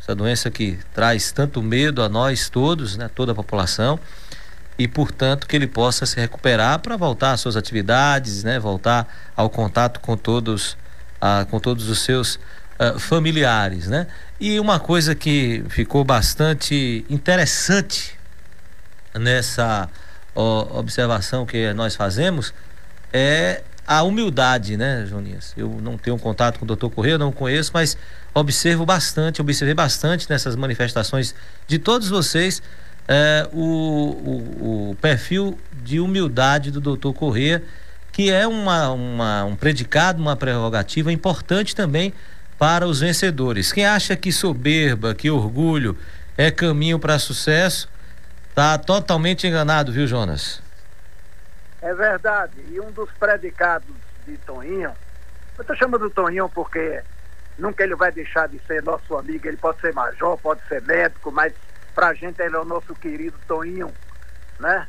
essa 0.06 0.14
doença 0.14 0.52
que 0.52 0.78
traz 0.94 1.32
tanto 1.32 1.64
medo 1.64 2.04
a 2.04 2.08
nós 2.08 2.48
todos, 2.48 2.96
né, 2.96 3.10
toda 3.14 3.32
a 3.32 3.36
população, 3.36 4.00
e 4.78 4.88
portanto 4.88 5.48
que 5.48 5.56
ele 5.56 5.66
possa 5.66 6.06
se 6.06 6.20
recuperar 6.20 6.78
para 6.78 6.96
voltar 6.96 7.32
às 7.32 7.42
suas 7.42 7.56
atividades, 7.56 8.44
né, 8.44 8.60
voltar 8.60 9.08
ao 9.36 9.50
contato 9.50 10.00
com 10.00 10.16
todos, 10.16 10.78
ah, 11.20 11.48
com 11.50 11.60
todos 11.60 11.90
os 11.90 12.00
seus 12.00 12.40
ah, 12.78 13.00
familiares, 13.00 13.88
né? 13.88 14.06
E 14.40 14.60
uma 14.60 14.82
coisa 14.82 15.16
que 15.16 15.64
ficou 15.70 16.04
bastante 16.04 17.06
interessante 17.10 18.20
nessa 19.14 19.88
ó, 20.36 20.78
observação 20.78 21.46
que 21.46 21.72
nós 21.74 21.96
fazemos 21.96 22.54
é 23.14 23.64
a 23.88 24.04
humildade, 24.04 24.76
né, 24.76 25.06
Joninhas? 25.08 25.54
Eu 25.56 25.80
não 25.82 25.98
tenho 25.98 26.18
contato 26.20 26.60
com 26.60 26.66
o 26.66 26.68
doutor 26.68 26.90
Correia, 26.90 27.18
não 27.18 27.32
conheço, 27.32 27.72
mas 27.74 27.98
observo 28.34 28.86
bastante, 28.86 29.40
observei 29.40 29.74
bastante 29.74 30.30
nessas 30.30 30.58
manifestações 30.58 31.34
de 31.66 31.80
todos 31.80 32.10
vocês 32.10 32.62
é, 33.08 33.48
o, 33.54 33.62
o, 33.62 34.90
o, 34.90 34.96
perfil 34.96 35.58
de 35.82 36.02
humildade 36.02 36.72
do 36.72 36.82
doutor 36.82 37.14
Corrêa, 37.14 37.64
que 38.12 38.30
é 38.30 38.46
uma, 38.46 38.90
uma, 38.90 39.46
um 39.46 39.56
predicado, 39.56 40.22
uma 40.22 40.36
prerrogativa 40.36 41.10
importante 41.10 41.74
também 41.74 42.14
para 42.58 42.88
os 42.88 43.00
vencedores. 43.02 43.72
Quem 43.72 43.86
acha 43.86 44.16
que 44.16 44.32
soberba, 44.32 45.14
que 45.14 45.30
orgulho 45.30 45.98
é 46.38 46.52
caminho 46.52 47.00
para 47.00 47.20
sucesso, 47.20 47.90
está 48.50 48.78
totalmente 48.78 49.48
enganado, 49.48 49.92
viu, 49.92 50.08
Jonas? 50.08 50.62
É 51.82 51.94
verdade. 51.94 52.54
E 52.72 52.80
um 52.80 52.92
dos 52.92 53.10
predicados 53.20 53.96
de 54.26 54.38
Toninho, 54.38 54.92
eu 55.58 55.62
estou 55.62 55.76
chamando 55.76 56.10
Toninho 56.10 56.50
porque 56.50 57.02
Nunca 57.58 57.84
ele 57.84 57.96
vai 57.96 58.12
deixar 58.12 58.48
de 58.48 58.60
ser 58.66 58.84
nosso 58.84 59.16
amigo. 59.16 59.48
Ele 59.48 59.58
pode 59.58 59.80
ser 59.80 59.94
major, 59.94 60.38
pode 60.38 60.62
ser 60.68 60.82
médico, 60.82 61.32
mas 61.32 61.54
pra 61.94 62.14
gente 62.14 62.42
ele 62.42 62.56
é 62.56 62.60
o 62.60 62.66
nosso 62.66 62.94
querido 62.96 63.38
Toninho, 63.48 63.94
né? 64.60 64.88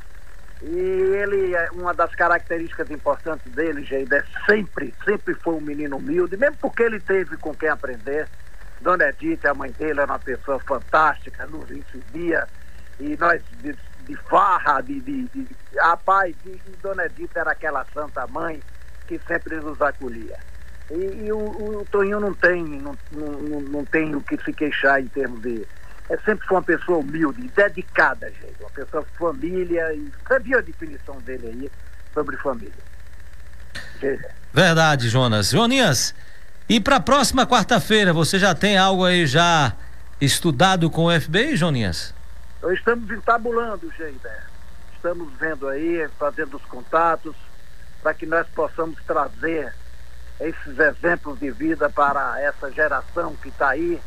E 0.63 0.67
ele, 0.67 1.55
é 1.55 1.71
uma 1.71 1.93
das 1.93 2.15
características 2.15 2.91
importantes 2.91 3.53
dele, 3.53 3.85
Geida, 3.85 4.17
é 4.17 4.25
sempre, 4.51 4.95
sempre 5.05 5.35
foi 5.35 5.55
um 5.55 5.61
menino 5.61 5.97
humilde, 5.97 6.37
mesmo 6.37 6.57
porque 6.61 6.83
ele 6.83 7.01
teve 7.01 7.37
com 7.37 7.55
quem 7.55 7.69
aprender. 7.69 8.29
Dona 8.81 9.09
Edith, 9.09 9.47
a 9.47 9.55
mãe 9.55 9.73
dele, 9.73 10.01
era 10.01 10.13
uma 10.13 10.19
pessoa 10.19 10.59
fantástica, 10.61 11.47
nos 11.47 11.69
recebia, 11.69 12.49
e 12.99 13.17
nós 13.17 13.43
de, 13.63 13.77
de 14.01 14.17
farra, 14.29 14.81
de, 14.81 15.01
de, 15.01 15.29
de 15.29 15.49
rapaz, 15.79 16.35
e 16.45 16.61
Dona 16.83 17.07
Edith 17.07 17.31
era 17.35 17.53
aquela 17.53 17.87
santa 17.93 18.27
mãe 18.27 18.63
que 19.07 19.21
sempre 19.27 19.57
nos 19.61 19.81
acolhia. 19.81 20.37
E, 20.91 21.25
e 21.25 21.33
o, 21.33 21.39
o, 21.39 21.87
Toninho 21.91 22.21
não 22.21 22.35
tem, 22.35 22.63
não, 22.65 22.99
não, 23.11 23.61
não 23.61 23.85
tem 23.85 24.15
o 24.15 24.21
que 24.23 24.37
se 24.45 24.53
queixar 24.53 25.01
em 25.01 25.09
termos 25.09 25.43
de. 25.43 25.67
É 26.09 26.17
sempre 26.19 26.47
foi 26.47 26.57
uma 26.57 26.63
pessoa 26.63 26.99
humilde, 26.99 27.51
dedicada, 27.55 28.31
gente. 28.31 28.57
Uma 28.61 28.71
pessoa 28.71 29.05
família. 29.19 29.93
E 29.95 30.11
viu 30.43 30.59
a 30.59 30.63
definição 30.63 31.21
dele 31.21 31.47
aí 31.49 31.71
sobre 32.15 32.37
família. 32.37 32.73
Verdade, 34.53 35.09
Jonas. 35.09 35.51
Joninhas, 35.51 36.15
e 36.69 36.81
para 36.81 36.97
a 36.97 37.01
próxima 37.01 37.47
quarta-feira, 37.47 38.13
você 38.13 38.39
já 38.39 38.55
tem 38.55 38.77
algo 38.77 39.05
aí 39.05 39.27
já 39.27 39.73
estudado 40.21 40.91
com 40.91 41.05
o 41.05 41.21
FBI, 41.21 41.57
Joninhas? 41.57 42.15
Nós 42.63 42.79
estamos 42.79 43.11
entabulando, 43.11 43.93
Geider. 43.97 44.45
Estamos 44.95 45.33
vendo 45.39 45.69
aí, 45.69 46.09
fazendo 46.19 46.57
os 46.57 46.65
contatos, 46.65 47.37
para 48.03 48.15
que 48.15 48.27
nós 48.27 48.47
possamos 48.49 48.97
trazer 49.07 49.73
esses 50.41 50.79
exemplos 50.79 51.39
de 51.39 51.51
vida 51.51 51.89
para 51.89 52.41
essa 52.41 52.71
geração 52.73 53.37
que 53.37 53.49
está 53.49 53.69
aí, 53.71 54.01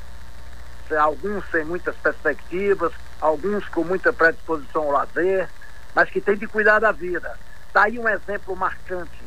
alguns 0.98 1.44
sem 1.52 1.64
muitas 1.66 1.96
perspectivas, 1.98 2.92
alguns 3.20 3.68
com 3.70 3.84
muita 3.84 4.12
predisposição 4.14 4.84
ao 4.84 4.92
lazer, 4.92 5.50
mas 5.94 6.10
que 6.10 6.22
tem 6.22 6.36
de 6.36 6.48
cuidar 6.48 6.80
da 6.80 6.92
vida. 6.92 7.32
Está 7.68 7.84
aí 7.84 8.00
um 8.00 8.08
exemplo 8.08 8.56
marcante, 8.56 9.24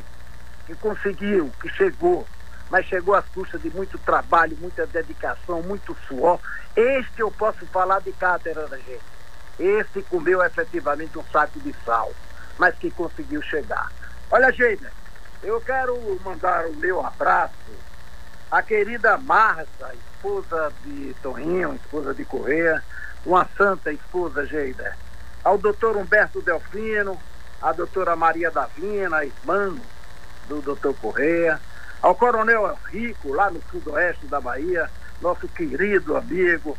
que 0.65 0.75
conseguiu, 0.75 1.51
que 1.61 1.69
chegou, 1.69 2.27
mas 2.69 2.85
chegou 2.87 3.15
às 3.15 3.25
custas 3.27 3.61
de 3.61 3.69
muito 3.69 3.97
trabalho, 3.99 4.57
muita 4.59 4.85
dedicação, 4.87 5.61
muito 5.61 5.95
suor. 6.07 6.39
Este 6.75 7.21
eu 7.21 7.31
posso 7.31 7.65
falar 7.67 7.99
de 8.01 8.11
cátedra 8.13 8.67
da 8.67 8.77
gente. 8.77 9.03
Esse 9.59 10.01
comeu 10.03 10.43
efetivamente 10.43 11.17
um 11.17 11.23
saco 11.31 11.59
de 11.59 11.73
sal, 11.85 12.11
mas 12.57 12.75
que 12.75 12.89
conseguiu 12.89 13.41
chegar. 13.43 13.91
Olha, 14.31 14.51
gente, 14.51 14.85
eu 15.43 15.61
quero 15.61 16.19
mandar 16.23 16.65
o 16.65 16.75
meu 16.75 17.05
abraço 17.05 17.53
à 18.49 18.61
querida 18.61 19.17
Marta, 19.17 19.93
esposa 20.23 20.71
de 20.85 21.13
Toninho, 21.21 21.75
esposa 21.75 22.13
de 22.13 22.23
Correia, 22.23 22.81
uma 23.25 23.45
santa 23.57 23.91
esposa 23.91 24.45
Geida. 24.45 24.95
Ao 25.43 25.57
doutor 25.57 25.97
Humberto 25.97 26.41
Delfino, 26.41 27.19
à 27.61 27.73
doutora 27.73 28.15
Maria 28.15 28.49
Davina, 28.49 29.25
irmã 29.25 29.75
do 30.47 30.61
doutor 30.61 30.95
Correia, 30.95 31.59
ao 32.01 32.15
coronel 32.15 32.79
Rico, 32.85 33.33
lá 33.33 33.51
no 33.51 33.61
sudoeste 33.69 34.25
da 34.27 34.39
Bahia, 34.39 34.89
nosso 35.21 35.45
querido 35.49 36.15
amigo, 36.15 36.77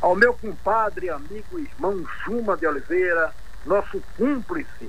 ao 0.00 0.14
meu 0.14 0.32
compadre, 0.34 1.10
amigo, 1.10 1.58
irmão 1.58 2.06
Juma 2.24 2.56
de 2.56 2.64
Oliveira, 2.64 3.32
nosso 3.66 4.00
cúmplice, 4.16 4.88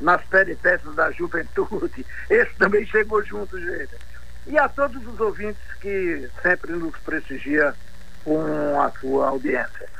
nas 0.00 0.20
peripécias 0.24 0.92
da 0.96 1.12
juventude. 1.12 2.04
Esse 2.28 2.52
também 2.56 2.84
chegou 2.84 3.22
junto, 3.22 3.60
gente. 3.60 4.11
E 4.46 4.58
a 4.58 4.68
todos 4.68 5.06
os 5.06 5.20
ouvintes 5.20 5.62
que 5.80 6.28
sempre 6.42 6.72
nos 6.72 6.96
prestigia 6.98 7.74
com 8.24 8.80
a 8.80 8.90
sua 9.00 9.28
audiência. 9.28 9.92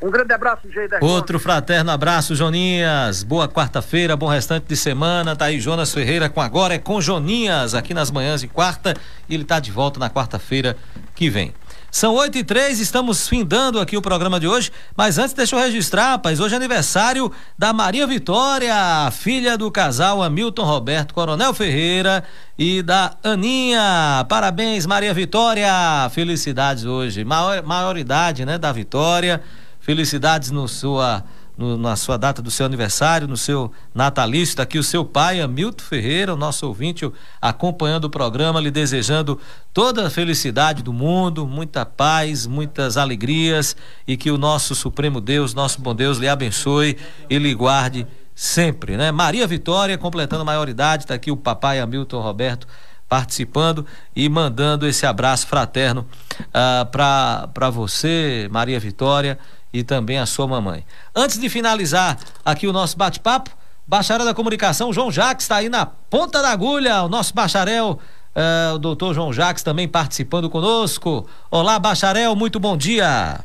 Um 0.00 0.10
grande 0.10 0.32
abraço, 0.34 0.68
Geider. 0.68 1.02
Outro 1.02 1.38
fraterno 1.38 1.90
abraço, 1.90 2.34
Joninhas. 2.34 3.22
Boa 3.22 3.48
quarta-feira, 3.48 4.14
bom 4.14 4.26
restante 4.26 4.66
de 4.66 4.76
semana. 4.76 5.34
Tá 5.34 5.46
aí 5.46 5.58
Jonas 5.58 5.92
Ferreira 5.92 6.28
com 6.28 6.40
Agora 6.40 6.74
é 6.74 6.78
com 6.78 7.00
Joninhas, 7.00 7.74
aqui 7.74 7.94
nas 7.94 8.10
manhãs 8.10 8.42
de 8.42 8.48
quarta. 8.48 8.94
E 9.26 9.34
ele 9.34 9.44
tá 9.44 9.58
de 9.58 9.70
volta 9.70 9.98
na 9.98 10.10
quarta-feira 10.10 10.76
que 11.14 11.30
vem. 11.30 11.54
São 11.96 12.12
oito 12.16 12.36
e 12.36 12.44
três, 12.44 12.78
estamos 12.78 13.26
findando 13.26 13.80
aqui 13.80 13.96
o 13.96 14.02
programa 14.02 14.38
de 14.38 14.46
hoje, 14.46 14.70
mas 14.94 15.16
antes 15.16 15.32
deixa 15.32 15.56
eu 15.56 15.60
registrar, 15.60 16.10
rapaz, 16.10 16.40
hoje 16.40 16.52
é 16.52 16.56
aniversário 16.58 17.32
da 17.58 17.72
Maria 17.72 18.06
Vitória, 18.06 19.10
filha 19.10 19.56
do 19.56 19.70
casal 19.70 20.22
Hamilton 20.22 20.62
Roberto 20.62 21.14
Coronel 21.14 21.54
Ferreira 21.54 22.22
e 22.58 22.82
da 22.82 23.16
Aninha. 23.24 24.26
Parabéns, 24.28 24.84
Maria 24.84 25.14
Vitória, 25.14 25.70
felicidades 26.10 26.84
hoje, 26.84 27.24
maior, 27.24 27.62
maioridade, 27.62 28.44
né, 28.44 28.58
da 28.58 28.70
Vitória, 28.72 29.42
felicidades 29.80 30.50
no 30.50 30.68
sua 30.68 31.24
no, 31.56 31.76
na 31.76 31.96
sua 31.96 32.16
data 32.16 32.42
do 32.42 32.50
seu 32.50 32.66
aniversário, 32.66 33.26
no 33.26 33.36
seu 33.36 33.72
natalício. 33.94 34.52
Está 34.52 34.62
aqui 34.62 34.78
o 34.78 34.82
seu 34.82 35.04
pai, 35.04 35.40
Hamilton 35.40 35.84
Ferreira, 35.84 36.34
o 36.34 36.36
nosso 36.36 36.66
ouvinte, 36.66 37.10
acompanhando 37.40 38.04
o 38.04 38.10
programa, 38.10 38.60
lhe 38.60 38.70
desejando 38.70 39.40
toda 39.72 40.06
a 40.06 40.10
felicidade 40.10 40.82
do 40.82 40.92
mundo, 40.92 41.46
muita 41.46 41.86
paz, 41.86 42.46
muitas 42.46 42.96
alegrias 42.96 43.76
e 44.06 44.16
que 44.16 44.30
o 44.30 44.38
nosso 44.38 44.74
Supremo 44.74 45.20
Deus, 45.20 45.54
nosso 45.54 45.80
bom 45.80 45.94
Deus, 45.94 46.18
lhe 46.18 46.28
abençoe 46.28 46.96
e 47.30 47.38
lhe 47.38 47.54
guarde 47.54 48.06
sempre, 48.34 48.96
né? 48.96 49.10
Maria 49.10 49.46
Vitória, 49.46 49.96
completando 49.96 50.42
a 50.42 50.44
maioridade, 50.44 51.04
está 51.04 51.14
aqui 51.14 51.30
o 51.30 51.36
papai 51.36 51.80
Hamilton 51.80 52.20
Roberto 52.20 52.66
participando 53.08 53.86
e 54.14 54.28
mandando 54.28 54.86
esse 54.86 55.06
abraço 55.06 55.46
fraterno 55.46 56.00
uh, 56.00 56.44
ah, 56.52 57.48
para 57.54 57.70
você, 57.70 58.48
Maria 58.50 58.80
Vitória 58.80 59.38
e 59.72 59.82
também 59.82 60.18
a 60.18 60.26
sua 60.26 60.46
mamãe. 60.46 60.84
Antes 61.14 61.38
de 61.38 61.48
finalizar 61.48 62.18
aqui 62.44 62.66
o 62.66 62.72
nosso 62.72 62.96
bate-papo, 62.96 63.50
bacharel 63.86 64.24
da 64.24 64.34
comunicação 64.34 64.92
João 64.92 65.10
Jacques 65.10 65.44
está 65.44 65.56
aí 65.56 65.68
na 65.68 65.86
ponta 65.86 66.42
da 66.42 66.50
agulha, 66.50 67.02
o 67.02 67.08
nosso 67.08 67.34
bacharel, 67.34 68.00
uh, 68.34 68.74
o 68.74 68.78
doutor 68.78 69.14
João 69.14 69.32
Jacques 69.32 69.62
também 69.62 69.88
participando 69.88 70.48
conosco. 70.50 71.28
Olá, 71.50 71.78
bacharel, 71.78 72.34
muito 72.34 72.58
bom 72.58 72.76
dia. 72.76 73.40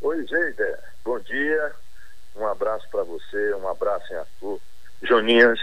Oi, 0.00 0.26
gente, 0.26 0.76
bom 1.04 1.18
dia, 1.20 1.72
um 2.36 2.46
abraço 2.46 2.86
para 2.90 3.02
você, 3.02 3.54
um 3.54 3.68
abraço 3.68 4.12
em 4.12 4.16
Arthur. 4.16 4.60
Joninhas, 5.02 5.58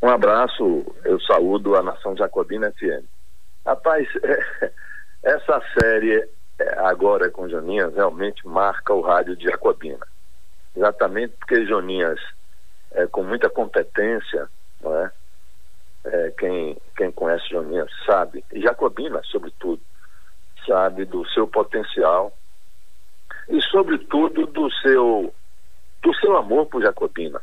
um 0.00 0.08
abraço, 0.08 0.86
eu 1.04 1.20
saúdo 1.20 1.76
a 1.76 1.82
Nação 1.82 2.16
Jacobina 2.16 2.72
FM. 2.72 3.04
Rapaz, 3.66 4.08
essa 5.22 5.60
série 5.78 6.28
agora 6.78 7.30
com 7.30 7.48
Joninhas 7.48 7.94
realmente 7.94 8.46
marca 8.46 8.92
o 8.92 9.00
rádio 9.00 9.36
de 9.36 9.44
Jacobina. 9.44 10.06
Exatamente 10.76 11.34
porque 11.38 11.66
Joninhas, 11.66 12.20
é, 12.92 13.06
com 13.06 13.22
muita 13.22 13.48
competência, 13.48 14.48
não 14.80 14.96
é? 14.96 15.12
é? 16.06 16.30
quem, 16.38 16.76
quem 16.96 17.12
conhece 17.12 17.48
Joninhas 17.48 17.90
sabe, 18.06 18.44
e 18.52 18.60
Jacobina, 18.60 19.20
sobretudo, 19.24 19.80
sabe 20.66 21.04
do 21.04 21.26
seu 21.28 21.46
potencial 21.46 22.32
e, 23.48 23.60
sobretudo, 23.62 24.46
do 24.46 24.70
seu, 24.70 25.32
do 26.02 26.14
seu 26.16 26.36
amor 26.36 26.66
por 26.66 26.82
Jacobina. 26.82 27.40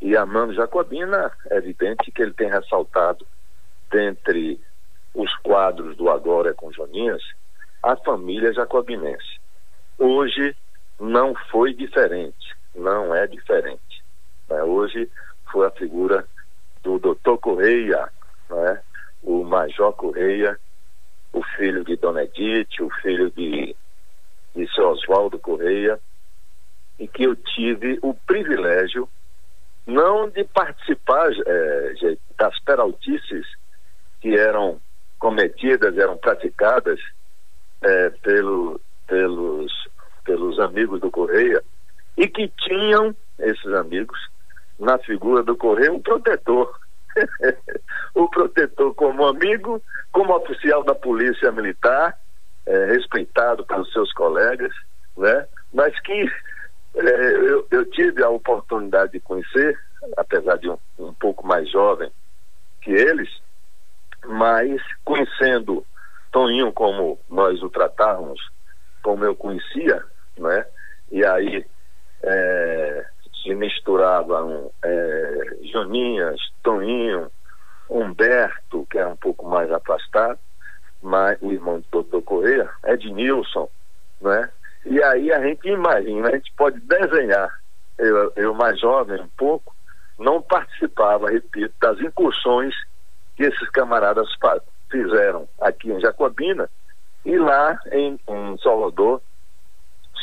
E 0.00 0.16
amando 0.16 0.54
Jacobina, 0.54 1.32
é 1.50 1.56
evidente 1.56 2.10
que 2.10 2.22
ele 2.22 2.32
tem 2.32 2.48
ressaltado, 2.48 3.26
dentre 3.90 4.60
os 5.14 5.34
quadros 5.38 5.96
do 5.96 6.10
Agora 6.10 6.52
com 6.54 6.72
Joninhas, 6.72 7.22
a 7.84 7.96
família 7.96 8.50
jacobinense. 8.52 9.38
Hoje 9.98 10.56
não 10.98 11.34
foi 11.50 11.74
diferente, 11.74 12.56
não 12.74 13.14
é 13.14 13.26
diferente. 13.26 14.02
Né? 14.48 14.62
Hoje 14.62 15.10
foi 15.52 15.66
a 15.66 15.70
figura 15.70 16.26
do 16.82 16.98
doutor 16.98 17.38
Correia, 17.38 18.08
né? 18.48 18.80
o 19.22 19.44
Major 19.44 19.92
Correia, 19.92 20.58
o 21.30 21.42
filho 21.56 21.84
de 21.84 21.96
Dona 21.96 22.24
Edith, 22.24 22.80
o 22.80 22.88
filho 23.02 23.30
de, 23.30 23.76
de 24.56 24.74
seu 24.74 24.88
Oswaldo 24.88 25.38
Correia, 25.38 26.00
e 26.98 27.06
que 27.06 27.24
eu 27.24 27.36
tive 27.36 27.98
o 28.00 28.14
privilégio 28.14 29.06
não 29.86 30.30
de 30.30 30.42
participar 30.44 31.30
é, 31.46 32.16
das 32.38 32.58
peraltices 32.60 33.46
que 34.22 34.34
eram 34.34 34.80
cometidas, 35.18 35.98
eram 35.98 36.16
praticadas 36.16 36.98
é, 37.84 38.10
pelo, 38.22 38.80
pelos, 39.06 39.72
pelos 40.24 40.58
amigos 40.58 41.00
do 41.00 41.10
Correia 41.10 41.62
e 42.16 42.26
que 42.26 42.48
tinham, 42.58 43.14
esses 43.38 43.72
amigos, 43.74 44.18
na 44.78 44.98
figura 44.98 45.42
do 45.42 45.56
Correia, 45.56 45.92
um 45.92 46.00
protetor. 46.00 46.78
o 48.14 48.28
protetor 48.30 48.94
como 48.94 49.26
amigo, 49.26 49.82
como 50.10 50.34
oficial 50.34 50.82
da 50.82 50.94
polícia 50.94 51.52
militar, 51.52 52.16
é, 52.66 52.86
respeitado 52.86 53.64
pelos 53.66 53.92
seus 53.92 54.12
colegas, 54.14 54.72
né? 55.16 55.46
mas 55.72 55.98
que 56.00 56.28
é, 56.96 57.30
eu, 57.36 57.66
eu, 57.70 57.84
tive 57.90 58.22
a 58.22 58.30
oportunidade 58.30 59.12
de 59.12 59.20
conhecer, 59.20 59.78
apesar 60.16 60.56
de 60.56 60.70
um, 60.70 60.78
um 60.98 61.12
pouco 61.14 61.46
mais 61.46 61.70
jovem 61.70 62.10
que 62.80 62.90
eles, 62.90 63.28
mas 64.24 64.80
conhecendo 65.04 65.84
Toninho, 66.34 66.72
como 66.72 67.16
nós 67.30 67.62
o 67.62 67.70
tratávamos, 67.70 68.40
como 69.04 69.24
eu 69.24 69.36
conhecia, 69.36 70.02
né? 70.36 70.66
E 71.12 71.24
aí 71.24 71.64
é, 72.24 73.06
se 73.40 73.54
misturavam 73.54 74.68
é, 74.82 75.56
Joninhas, 75.72 76.40
Toninho, 76.60 77.30
Humberto, 77.88 78.84
que 78.90 78.98
é 78.98 79.06
um 79.06 79.14
pouco 79.14 79.48
mais 79.48 79.70
afastado, 79.70 80.40
mas 81.00 81.40
o 81.40 81.52
irmão 81.52 81.78
do 81.78 81.86
doutor 81.92 82.22
Correia, 82.22 82.68
Ednilson, 82.84 83.70
né? 84.20 84.50
E 84.86 85.00
aí 85.04 85.30
a 85.30 85.40
gente 85.40 85.68
imagina, 85.68 86.30
a 86.30 86.32
gente 86.32 86.52
pode 86.56 86.80
desenhar. 86.80 87.48
Eu, 87.96 88.32
eu 88.34 88.52
mais 88.54 88.80
jovem 88.80 89.20
um 89.20 89.30
pouco, 89.36 89.72
não 90.18 90.42
participava, 90.42 91.30
repito, 91.30 91.72
das 91.80 92.00
incursões 92.00 92.74
que 93.36 93.44
esses 93.44 93.70
camaradas 93.70 94.34
fizeram 94.94 95.48
aqui 95.60 95.90
em 95.90 96.00
Jacobina 96.00 96.70
e 97.24 97.36
lá 97.36 97.76
em, 97.90 98.16
em 98.28 98.58
Salvador, 98.58 99.20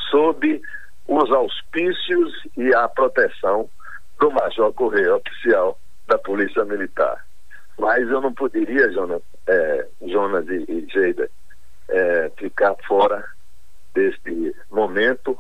sob 0.10 0.62
os 1.08 1.32
auspícios 1.32 2.34
e 2.56 2.74
a 2.74 2.88
proteção 2.88 3.70
do 4.18 4.32
Major 4.32 4.72
Correia, 4.74 5.16
oficial 5.18 5.78
da 6.08 6.18
Polícia 6.18 6.64
Militar. 6.64 7.26
Mas 7.78 8.08
eu 8.08 8.22
não 8.22 8.34
poderia, 8.34 8.90
Jonas, 8.94 9.22
é, 9.48 9.88
Jonas 10.04 10.48
e, 10.48 10.66
e 10.70 10.88
Geida, 10.90 11.30
é, 11.90 12.32
ficar 12.38 12.76
fora 12.88 13.26
deste 13.94 14.56
momento 14.70 15.38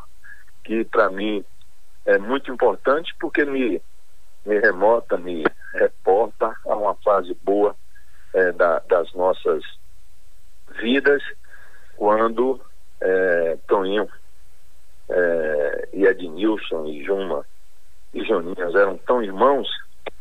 que 0.65 0.83
para 0.83 1.09
mim 1.09 1.45
é 2.05 2.17
muito 2.17 2.51
importante 2.51 3.15
porque 3.19 3.45
me, 3.45 3.81
me 4.45 4.59
remota, 4.59 5.17
me 5.17 5.45
reporta 5.73 6.53
a 6.65 6.75
uma 6.75 6.95
fase 6.95 7.33
boa 7.43 7.75
é, 8.33 8.51
da, 8.51 8.79
das 8.79 9.11
nossas 9.13 9.63
vidas 10.79 11.21
quando 11.97 12.59
é, 12.99 13.57
Toninho 13.67 14.07
é, 15.09 15.89
e 15.93 16.05
Ednilson 16.05 16.85
e 16.85 17.03
Juma 17.03 17.45
e 18.13 18.23
Joninhas 18.23 18.75
eram 18.75 18.97
tão 18.97 19.21
irmãos 19.21 19.69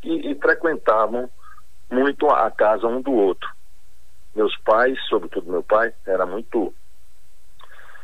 e, 0.03 0.31
e 0.31 0.35
frequentavam 0.37 1.29
muito 1.91 2.29
a 2.29 2.51
casa 2.51 2.87
um 2.87 3.01
do 3.01 3.13
outro. 3.13 3.49
Meus 4.35 4.57
pais, 4.59 4.99
sobretudo 5.09 5.51
meu 5.51 5.63
pai, 5.63 5.93
era 6.07 6.25
muito 6.25 6.73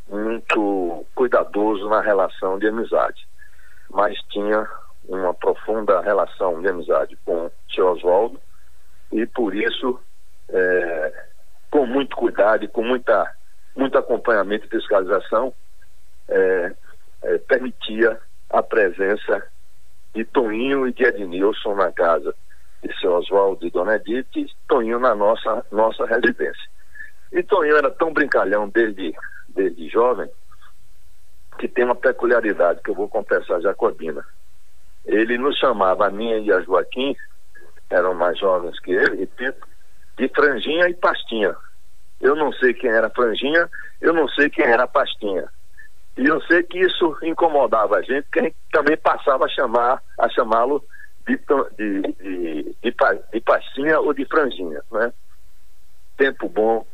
muito 0.09 1.05
cuidadoso 1.17 1.89
na 1.89 2.01
relação 2.01 2.61
de 2.61 2.69
amizade, 2.69 3.27
mas 3.91 4.17
tinha 4.31 4.69
uma 5.09 5.35
profunda 5.35 6.01
relação 6.01 6.61
de 6.61 6.69
amizade 6.69 7.19
com 7.25 7.47
o 7.47 7.53
tio 7.67 7.89
Oswaldo 7.89 8.41
e 9.13 9.27
por 9.27 9.55
isso, 9.55 10.01
é, 10.49 11.25
com 11.71 11.87
muito 11.87 12.17
cuidado 12.17 12.65
e 12.65 12.69
com 12.69 12.83
muita, 12.83 13.33
muito 13.75 13.97
acompanhamento 13.97 14.67
e 14.67 14.71
fiscalização, 14.71 15.53
é, 16.29 16.75
é, 17.23 17.39
permitia 17.39 18.19
a 18.51 18.63
presença 18.63 19.47
de 20.15 20.25
Toninho 20.25 20.87
e 20.87 20.93
de 20.93 21.05
Ednilson 21.05 21.75
na 21.75 21.93
casa 21.93 22.35
de 22.83 23.01
seu 23.01 23.13
Oswaldo 23.15 23.67
e 23.67 23.71
Dona 23.71 23.97
Edith 23.97 24.29
e 24.37 24.47
Toninho 24.69 24.99
na 24.99 25.15
nossa, 25.15 25.65
nossa 25.71 26.07
residência. 26.07 26.71
E 27.33 27.43
Toninho 27.43 27.77
era 27.77 27.91
tão 27.91 28.13
brincalhão 28.13 28.69
desde, 28.69 29.15
desde 29.49 29.89
jovem 29.89 30.31
que 31.59 31.69
tem 31.69 31.85
uma 31.85 31.95
peculiaridade 31.95 32.81
que 32.83 32.91
eu 32.91 32.95
vou 32.95 33.09
confessar 33.09 33.61
Jacobina. 33.61 34.25
Ele 35.05 35.39
nos 35.39 35.57
chamava, 35.57 36.07
a 36.07 36.11
minha 36.11 36.39
e 36.39 36.53
a 36.53 36.61
Joaquim, 36.61 37.17
eram 37.91 38.15
mais 38.15 38.39
jovens 38.39 38.79
que 38.81 38.93
ele, 38.93 39.21
repito, 39.21 39.67
de 40.17 40.29
franjinha 40.29 40.89
e 40.89 40.95
pastinha. 40.95 41.55
Eu 42.21 42.35
não 42.35 42.53
sei 42.53 42.73
quem 42.73 42.91
era 42.91 43.11
franjinha, 43.11 43.69
eu 44.01 44.13
não 44.13 44.29
sei 44.29 44.49
quem 44.49 44.65
era 44.65 44.87
pastinha. 44.87 45.49
E 46.17 46.27
eu 46.27 46.41
sei 46.43 46.63
que 46.63 46.79
isso 46.79 47.17
incomodava 47.23 47.97
a 47.97 48.03
gente, 48.03 48.23
porque 48.23 48.41
a 48.41 48.43
gente 48.45 48.57
também 48.73 48.97
passava 48.97 49.45
a 49.45 49.49
chamar, 49.49 50.03
a 50.19 50.29
chamá-lo 50.31 50.83
de, 51.27 51.37
de, 51.77 52.01
de, 52.01 52.77
de, 52.83 52.95
de 53.33 53.41
pastinha 53.41 54.01
ou 54.01 54.15
de 54.15 54.25
franjinha, 54.25 54.81
né? 54.91 55.13
Tempo 56.17 56.49
bom, 56.49 56.87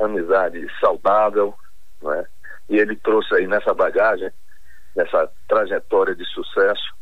amizade 0.00 0.66
saudável, 0.80 1.54
né? 2.02 2.26
E 2.68 2.76
ele 2.78 2.96
trouxe 2.96 3.34
aí 3.34 3.46
nessa 3.46 3.72
bagagem, 3.72 4.30
nessa 4.96 5.30
trajetória 5.46 6.14
de 6.14 6.24
sucesso, 6.26 6.97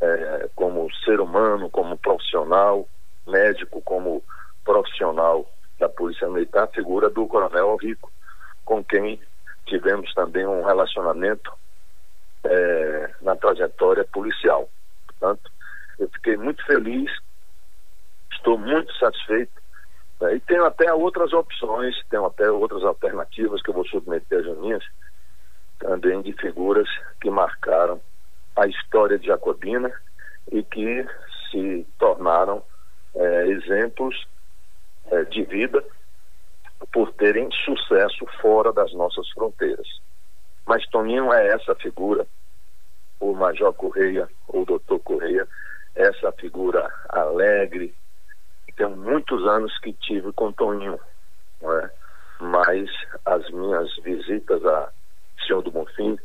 é, 0.00 0.48
como 0.54 0.90
ser 1.04 1.20
humano, 1.20 1.68
como 1.70 1.96
profissional, 1.96 2.88
médico, 3.26 3.82
como 3.82 4.22
profissional 4.64 5.48
da 5.78 5.88
Polícia 5.88 6.28
Militar, 6.28 6.64
a 6.64 6.68
figura 6.68 7.08
do 7.08 7.26
Coronel 7.26 7.76
Rico, 7.76 8.10
com 8.64 8.82
quem 8.84 9.20
tivemos 9.66 10.12
também 10.14 10.46
um 10.46 10.62
relacionamento 10.62 11.52
é, 12.44 13.10
na 13.20 13.36
trajetória 13.36 14.04
policial. 14.04 14.68
Portanto, 15.06 15.50
eu 15.98 16.08
fiquei 16.10 16.36
muito 16.36 16.64
feliz, 16.64 17.10
estou 18.32 18.58
muito 18.58 18.92
satisfeito. 18.96 19.52
Né? 20.20 20.36
E 20.36 20.40
tenho 20.40 20.64
até 20.64 20.92
outras 20.92 21.32
opções, 21.32 21.94
tenho 22.08 22.26
até 22.26 22.50
outras 22.50 22.82
alternativas 22.84 23.62
que 23.62 23.70
eu 23.70 23.74
vou 23.74 23.86
submeter 23.86 24.38
às 24.38 24.44
Juninhas, 24.44 24.84
também 25.78 26.20
de 26.22 26.32
figuras 26.34 26.88
que 27.20 27.30
marcaram 27.30 28.00
a 28.56 28.66
história 28.66 29.18
de 29.18 29.26
Jacobina 29.26 29.92
e 30.50 30.62
que 30.62 31.06
se 31.50 31.86
tornaram 31.98 32.62
é, 33.14 33.46
exemplos 33.48 34.26
é, 35.10 35.24
de 35.24 35.42
vida 35.44 35.84
por 36.92 37.12
terem 37.12 37.50
sucesso 37.52 38.26
fora 38.40 38.72
das 38.72 38.92
nossas 38.94 39.28
fronteiras. 39.30 39.86
Mas 40.66 40.86
Toninho 40.88 41.32
é 41.32 41.48
essa 41.48 41.74
figura, 41.74 42.26
o 43.18 43.34
Major 43.34 43.72
Correia, 43.74 44.28
o 44.48 44.64
Doutor 44.64 45.00
Correia, 45.00 45.46
essa 45.94 46.32
figura 46.32 46.90
alegre. 47.08 47.94
Tem 48.76 48.88
muitos 48.88 49.46
anos 49.46 49.76
que 49.80 49.92
tive 49.92 50.32
com 50.32 50.52
Toninho, 50.52 50.98
é? 51.62 51.90
mas 52.40 52.88
as 53.26 53.48
minhas 53.50 53.94
visitas 53.96 54.64
a 54.64 54.90
Senhor 55.46 55.62
do 55.62 55.70
Bonfim 55.70 56.18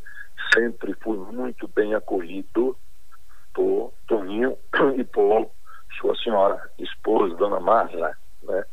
sempre 0.54 0.94
fui 1.02 1.18
muito 1.18 1.68
bem 1.70 1.94
acolhido 1.94 2.78
por 3.54 3.94
Toninho 4.08 4.58
e 4.98 5.04
por 5.04 5.50
sua 6.00 6.16
senhora 6.18 6.70
esposa, 6.78 7.36
Dona 7.36 7.60
Marla, 7.60 8.16
né? 8.44 8.66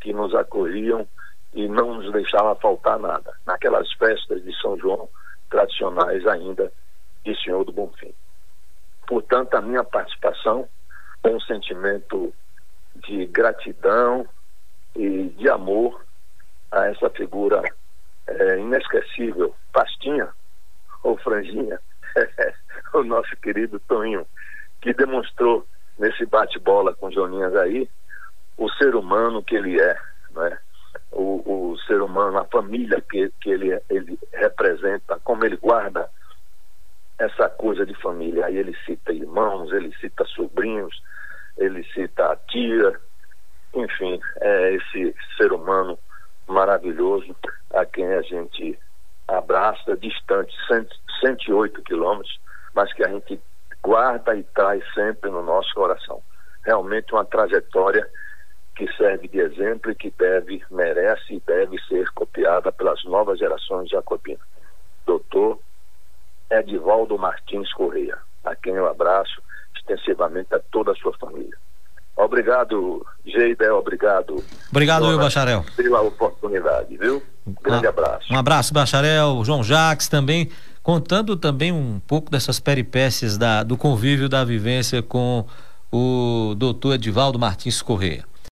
que 0.00 0.12
nos 0.12 0.34
acolhiam 0.34 1.06
e 1.52 1.68
não 1.68 1.94
nos 1.94 2.12
deixava 2.12 2.54
faltar 2.56 2.98
nada. 2.98 3.32
Naquelas 3.46 3.92
festas 3.92 4.42
de 4.42 4.54
São 4.60 4.78
João 4.78 5.08
tradicionais 5.50 6.26
ainda 6.26 6.72
de 7.24 7.40
Senhor 7.42 7.64
do 7.64 7.72
Bonfim. 7.72 8.12
Portanto, 9.06 9.54
a 9.54 9.60
minha 9.60 9.84
participação 9.84 10.68
com 11.22 11.36
um 11.36 11.40
sentimento 11.40 12.32
de 12.96 13.26
gratidão 13.26 14.26
e 14.96 15.28
de 15.28 15.48
amor 15.48 16.04
a 16.70 16.86
essa 16.86 17.10
figura 17.10 17.62
é, 18.26 18.58
inesquecível, 18.58 19.54
Pastinha 19.72 20.32
ou 21.04 21.16
Franjinha, 21.18 21.78
o 22.94 23.02
nosso 23.02 23.36
querido 23.36 23.78
Toninho, 23.80 24.26
que 24.80 24.92
demonstrou 24.94 25.66
nesse 25.98 26.24
bate-bola 26.26 26.94
com 26.94 27.10
Joninhas 27.10 27.54
aí 27.56 27.88
o 28.56 28.68
ser 28.70 28.94
humano 28.94 29.42
que 29.42 29.54
ele 29.54 29.80
é, 29.80 29.98
né? 30.32 30.58
o, 31.10 31.70
o 31.72 31.78
ser 31.86 32.00
humano, 32.02 32.38
a 32.38 32.44
família 32.44 33.00
que, 33.00 33.30
que 33.40 33.50
ele, 33.50 33.80
ele 33.88 34.18
representa, 34.32 35.18
como 35.24 35.44
ele 35.44 35.56
guarda 35.56 36.08
essa 37.18 37.48
coisa 37.48 37.84
de 37.86 37.94
família. 37.94 38.46
Aí 38.46 38.56
ele 38.56 38.76
cita 38.84 39.12
irmãos, 39.12 39.72
ele 39.72 39.94
cita 40.00 40.24
sobrinhos, 40.26 41.02
ele 41.56 41.84
cita 41.92 42.32
a 42.32 42.36
tia, 42.36 42.98
enfim, 43.74 44.20
é 44.40 44.74
esse 44.74 45.14
ser 45.36 45.52
humano 45.52 45.98
maravilhoso 46.46 47.34
a 47.74 47.84
quem 47.86 48.06
a 48.12 48.22
gente 48.22 48.78
abraça, 49.28 49.96
distante, 49.96 50.54
108 51.20 51.82
quilômetros, 51.82 52.38
mas 52.74 52.92
que 52.92 53.04
a 53.04 53.08
gente 53.08 53.40
guarda 53.82 54.34
e 54.34 54.42
traz 54.42 54.82
sempre 54.94 55.30
no 55.30 55.42
nosso 55.42 55.72
coração. 55.74 56.22
Realmente 56.64 57.12
uma 57.12 57.24
trajetória 57.24 58.06
que 58.76 58.90
serve 58.96 59.28
de 59.28 59.40
exemplo 59.40 59.90
e 59.90 59.94
que 59.94 60.10
deve, 60.18 60.62
merece 60.70 61.34
e 61.34 61.42
deve 61.46 61.78
ser 61.88 62.08
copiada 62.12 62.72
pelas 62.72 63.02
novas 63.04 63.38
gerações 63.38 63.86
de 63.86 63.92
jacobinas. 63.92 64.46
Doutor 65.04 65.58
Edivaldo 66.50 67.18
Martins 67.18 67.72
Correia, 67.72 68.18
a 68.44 68.54
quem 68.54 68.74
eu 68.74 68.88
abraço 68.88 69.42
extensivamente 69.76 70.54
a 70.54 70.60
toda 70.70 70.92
a 70.92 70.94
sua 70.94 71.12
família. 71.18 71.56
Obrigado, 72.16 73.04
Geida, 73.24 73.74
obrigado. 73.74 74.44
Obrigado, 74.70 75.06
Will 75.06 75.18
Bacharel. 75.18 75.64
Pela 75.76 76.02
oportunidade, 76.02 76.96
viu? 76.96 77.22
Um 77.46 77.54
grande 77.62 77.86
abraço. 77.86 78.32
Um 78.32 78.36
abraço, 78.36 78.74
Bacharel, 78.74 79.44
João 79.44 79.62
Jacques 79.64 80.08
também, 80.08 80.48
contando 80.82 81.36
também 81.36 81.72
um 81.72 82.00
pouco 82.06 82.30
dessas 82.30 82.60
peripécias 82.60 83.36
da, 83.36 83.62
do 83.62 83.76
convívio, 83.76 84.28
da 84.28 84.44
vivência 84.44 85.02
com 85.02 85.44
o 85.90 86.54
doutor 86.56 86.94
Edivaldo 86.94 87.38
Martins 87.38 87.82
Correia. 87.82 88.24